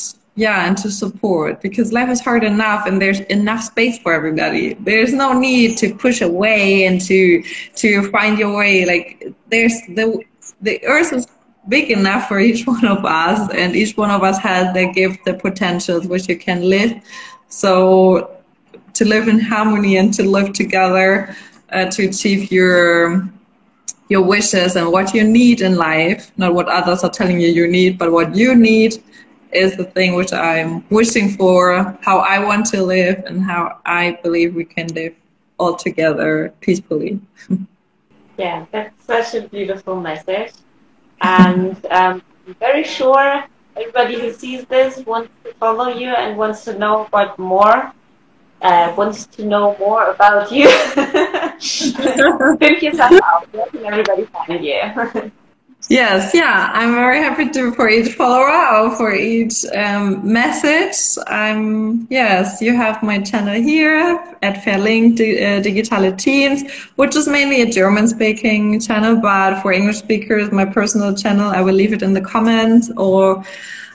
yeah, 0.41 0.65
and 0.65 0.75
to 0.77 0.89
support 0.89 1.61
because 1.61 1.93
life 1.93 2.09
is 2.09 2.19
hard 2.19 2.43
enough, 2.43 2.87
and 2.87 2.99
there's 2.99 3.19
enough 3.37 3.61
space 3.61 3.99
for 3.99 4.11
everybody. 4.11 4.73
There's 4.73 5.13
no 5.13 5.37
need 5.37 5.77
to 5.77 5.93
push 5.93 6.19
away 6.19 6.85
and 6.87 6.99
to 7.01 7.43
to 7.75 8.09
find 8.09 8.39
your 8.39 8.57
way. 8.57 8.83
Like 8.85 9.35
there's 9.49 9.79
the 9.89 10.19
the 10.59 10.83
earth 10.85 11.13
is 11.13 11.27
big 11.69 11.91
enough 11.91 12.27
for 12.27 12.39
each 12.39 12.65
one 12.75 12.87
of 12.87 13.05
us, 13.05 13.51
and 13.53 13.75
each 13.75 13.95
one 13.97 14.09
of 14.09 14.23
us 14.23 14.39
has 14.39 14.73
the 14.73 14.91
gift, 14.91 15.25
the 15.25 15.35
potentials 15.35 16.07
which 16.07 16.27
you 16.27 16.37
can 16.39 16.67
live. 16.67 16.91
So 17.49 18.41
to 18.93 19.05
live 19.05 19.27
in 19.27 19.39
harmony 19.39 19.97
and 19.97 20.11
to 20.15 20.23
live 20.23 20.53
together 20.53 21.35
uh, 21.71 21.85
to 21.91 22.09
achieve 22.09 22.51
your 22.51 23.29
your 24.09 24.23
wishes 24.23 24.75
and 24.75 24.91
what 24.91 25.13
you 25.13 25.23
need 25.23 25.61
in 25.61 25.75
life, 25.75 26.31
not 26.35 26.55
what 26.55 26.67
others 26.67 27.03
are 27.03 27.11
telling 27.11 27.39
you 27.39 27.47
you 27.47 27.67
need, 27.67 27.99
but 27.99 28.11
what 28.11 28.35
you 28.35 28.55
need 28.55 29.01
is 29.53 29.77
the 29.77 29.85
thing 29.85 30.15
which 30.15 30.33
I'm 30.33 30.87
wishing 30.89 31.29
for, 31.29 31.97
how 32.01 32.19
I 32.19 32.39
want 32.39 32.65
to 32.67 32.83
live 32.83 33.23
and 33.25 33.41
how 33.41 33.79
I 33.85 34.19
believe 34.23 34.55
we 34.55 34.65
can 34.65 34.87
live 34.87 35.15
all 35.57 35.75
together 35.75 36.53
peacefully. 36.61 37.19
yeah, 38.37 38.65
that's 38.71 39.05
such 39.05 39.35
a 39.35 39.47
beautiful 39.47 39.99
message. 39.99 40.53
And 41.21 41.77
um, 41.91 42.23
I'm 42.47 42.55
very 42.59 42.83
sure 42.83 43.43
everybody 43.75 44.19
who 44.19 44.33
sees 44.33 44.65
this 44.65 44.97
wants 45.05 45.31
to 45.43 45.53
follow 45.55 45.87
you 45.89 46.09
and 46.09 46.37
wants 46.37 46.63
to 46.65 46.77
know 46.77 47.05
about 47.05 47.37
more, 47.37 47.93
uh, 48.61 48.93
wants 48.97 49.27
to 49.27 49.45
know 49.45 49.75
more 49.79 50.11
about 50.11 50.51
you. 50.51 50.67
Pimp 52.57 52.81
yourself 52.81 53.11
out. 53.23 53.53
Where 53.53 53.67
can 53.67 53.85
everybody 53.85 54.25
find 54.25 54.63
you? 54.63 55.31
Yes, 55.91 56.33
yeah, 56.33 56.69
I'm 56.71 56.93
very 56.95 57.17
happy 57.17 57.49
to 57.49 57.73
for 57.73 57.89
each 57.89 58.13
follower 58.13 58.47
or 58.77 58.95
for 58.95 59.13
each 59.13 59.65
um, 59.75 60.21
message. 60.23 61.21
I'm 61.27 62.07
yes, 62.09 62.61
you 62.61 62.73
have 62.73 63.03
my 63.03 63.19
channel 63.19 63.61
here 63.61 64.23
at 64.41 64.63
Fairlinked 64.63 65.19
uh, 65.19 65.59
Digitale 65.59 66.17
Teams, 66.17 66.63
which 66.95 67.17
is 67.17 67.27
mainly 67.27 67.61
a 67.61 67.69
German-speaking 67.69 68.79
channel, 68.79 69.17
but 69.17 69.61
for 69.61 69.73
English 69.73 69.97
speakers, 69.97 70.49
my 70.49 70.63
personal 70.63 71.13
channel, 71.13 71.49
I 71.49 71.59
will 71.59 71.75
leave 71.75 71.91
it 71.91 72.01
in 72.01 72.13
the 72.13 72.21
comments 72.21 72.89
or 72.95 73.43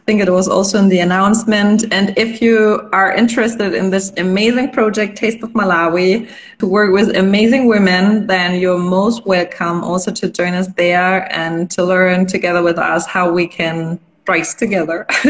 think 0.06 0.22
it 0.22 0.30
was 0.30 0.46
also 0.46 0.78
in 0.78 0.88
the 0.88 1.00
announcement. 1.00 1.92
And 1.92 2.16
if 2.16 2.40
you 2.40 2.88
are 2.92 3.12
interested 3.12 3.74
in 3.74 3.90
this 3.90 4.12
amazing 4.16 4.70
project, 4.70 5.18
Taste 5.18 5.42
of 5.42 5.50
Malawi, 5.50 6.30
to 6.58 6.66
work 6.66 6.92
with 6.92 7.16
amazing 7.16 7.66
women, 7.66 8.26
then 8.28 8.60
you're 8.60 8.78
most 8.78 9.26
welcome 9.26 9.82
also 9.82 10.12
to 10.12 10.30
join 10.30 10.54
us 10.54 10.68
there 10.76 11.30
and 11.32 11.68
to 11.72 11.84
learn 11.84 12.26
together 12.26 12.62
with 12.62 12.78
us 12.78 13.04
how 13.04 13.32
we 13.32 13.48
can 13.48 13.98
rise 14.28 14.54
together. 14.54 15.06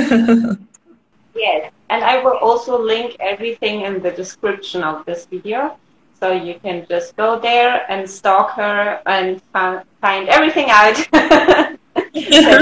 yes, 1.34 1.72
and 1.88 2.04
I 2.04 2.22
will 2.22 2.36
also 2.36 2.78
link 2.78 3.16
everything 3.18 3.80
in 3.80 4.02
the 4.02 4.10
description 4.10 4.82
of 4.82 5.06
this 5.06 5.24
video. 5.24 5.78
So 6.20 6.32
you 6.32 6.60
can 6.62 6.86
just 6.88 7.16
go 7.16 7.38
there 7.38 7.90
and 7.90 8.08
stalk 8.08 8.50
her 8.52 9.00
and 9.06 9.40
find 9.52 10.28
everything 10.28 10.68
out 10.70 10.96
that 11.12 11.78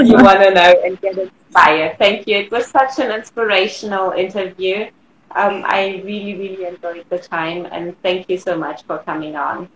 you 0.05 0.13
want 0.13 0.39
to 0.43 0.51
know 0.53 0.73
and 0.85 0.99
get 1.01 1.31
inspired. 1.55 1.97
Thank 1.97 2.27
you. 2.27 2.37
It 2.37 2.51
was 2.51 2.67
such 2.67 2.99
an 2.99 3.11
inspirational 3.11 4.11
interview. 4.11 4.89
Um, 5.35 5.63
I 5.65 6.01
really, 6.05 6.35
really 6.35 6.65
enjoyed 6.65 7.05
the 7.09 7.19
time 7.19 7.67
and 7.71 7.95
thank 8.01 8.29
you 8.29 8.37
so 8.37 8.57
much 8.57 8.83
for 8.83 8.99
coming 8.99 9.35
on. 9.35 9.69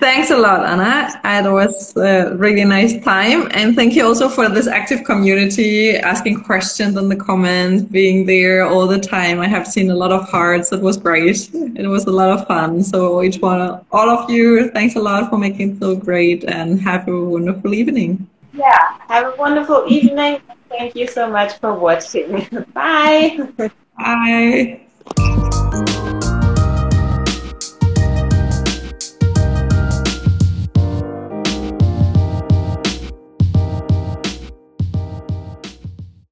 Thanks 0.00 0.30
a 0.30 0.36
lot, 0.36 0.64
Anna. 0.64 1.20
It 1.24 1.50
was 1.50 1.96
a 1.96 2.34
really 2.36 2.64
nice 2.64 3.02
time. 3.04 3.48
And 3.52 3.76
thank 3.76 3.94
you 3.94 4.04
also 4.04 4.28
for 4.28 4.48
this 4.48 4.66
active 4.66 5.04
community, 5.04 5.96
asking 5.96 6.42
questions 6.42 6.96
in 6.96 7.08
the 7.08 7.16
comments, 7.16 7.84
being 7.84 8.26
there 8.26 8.66
all 8.66 8.86
the 8.86 8.98
time. 8.98 9.40
I 9.40 9.46
have 9.46 9.66
seen 9.66 9.90
a 9.90 9.94
lot 9.94 10.10
of 10.10 10.28
hearts. 10.28 10.72
It 10.72 10.80
was 10.80 10.96
great. 10.96 11.50
It 11.52 11.86
was 11.86 12.06
a 12.06 12.10
lot 12.10 12.30
of 12.30 12.46
fun. 12.48 12.82
So 12.82 13.22
each 13.22 13.38
one, 13.38 13.60
all 13.92 14.08
of 14.08 14.30
you, 14.30 14.70
thanks 14.70 14.96
a 14.96 15.00
lot 15.00 15.30
for 15.30 15.38
making 15.38 15.72
it 15.72 15.78
so 15.78 15.94
great 15.94 16.44
and 16.44 16.80
have 16.80 17.06
a 17.06 17.24
wonderful 17.24 17.74
evening. 17.74 18.28
Yeah, 18.58 18.98
have 19.08 19.34
a 19.34 19.36
wonderful 19.36 19.84
evening. 19.86 20.40
Thank 20.68 20.96
you 20.96 21.06
so 21.06 21.30
much 21.30 21.60
for 21.60 21.74
watching. 21.74 22.44
Bye. 22.74 23.38
Bye. 23.96 26.04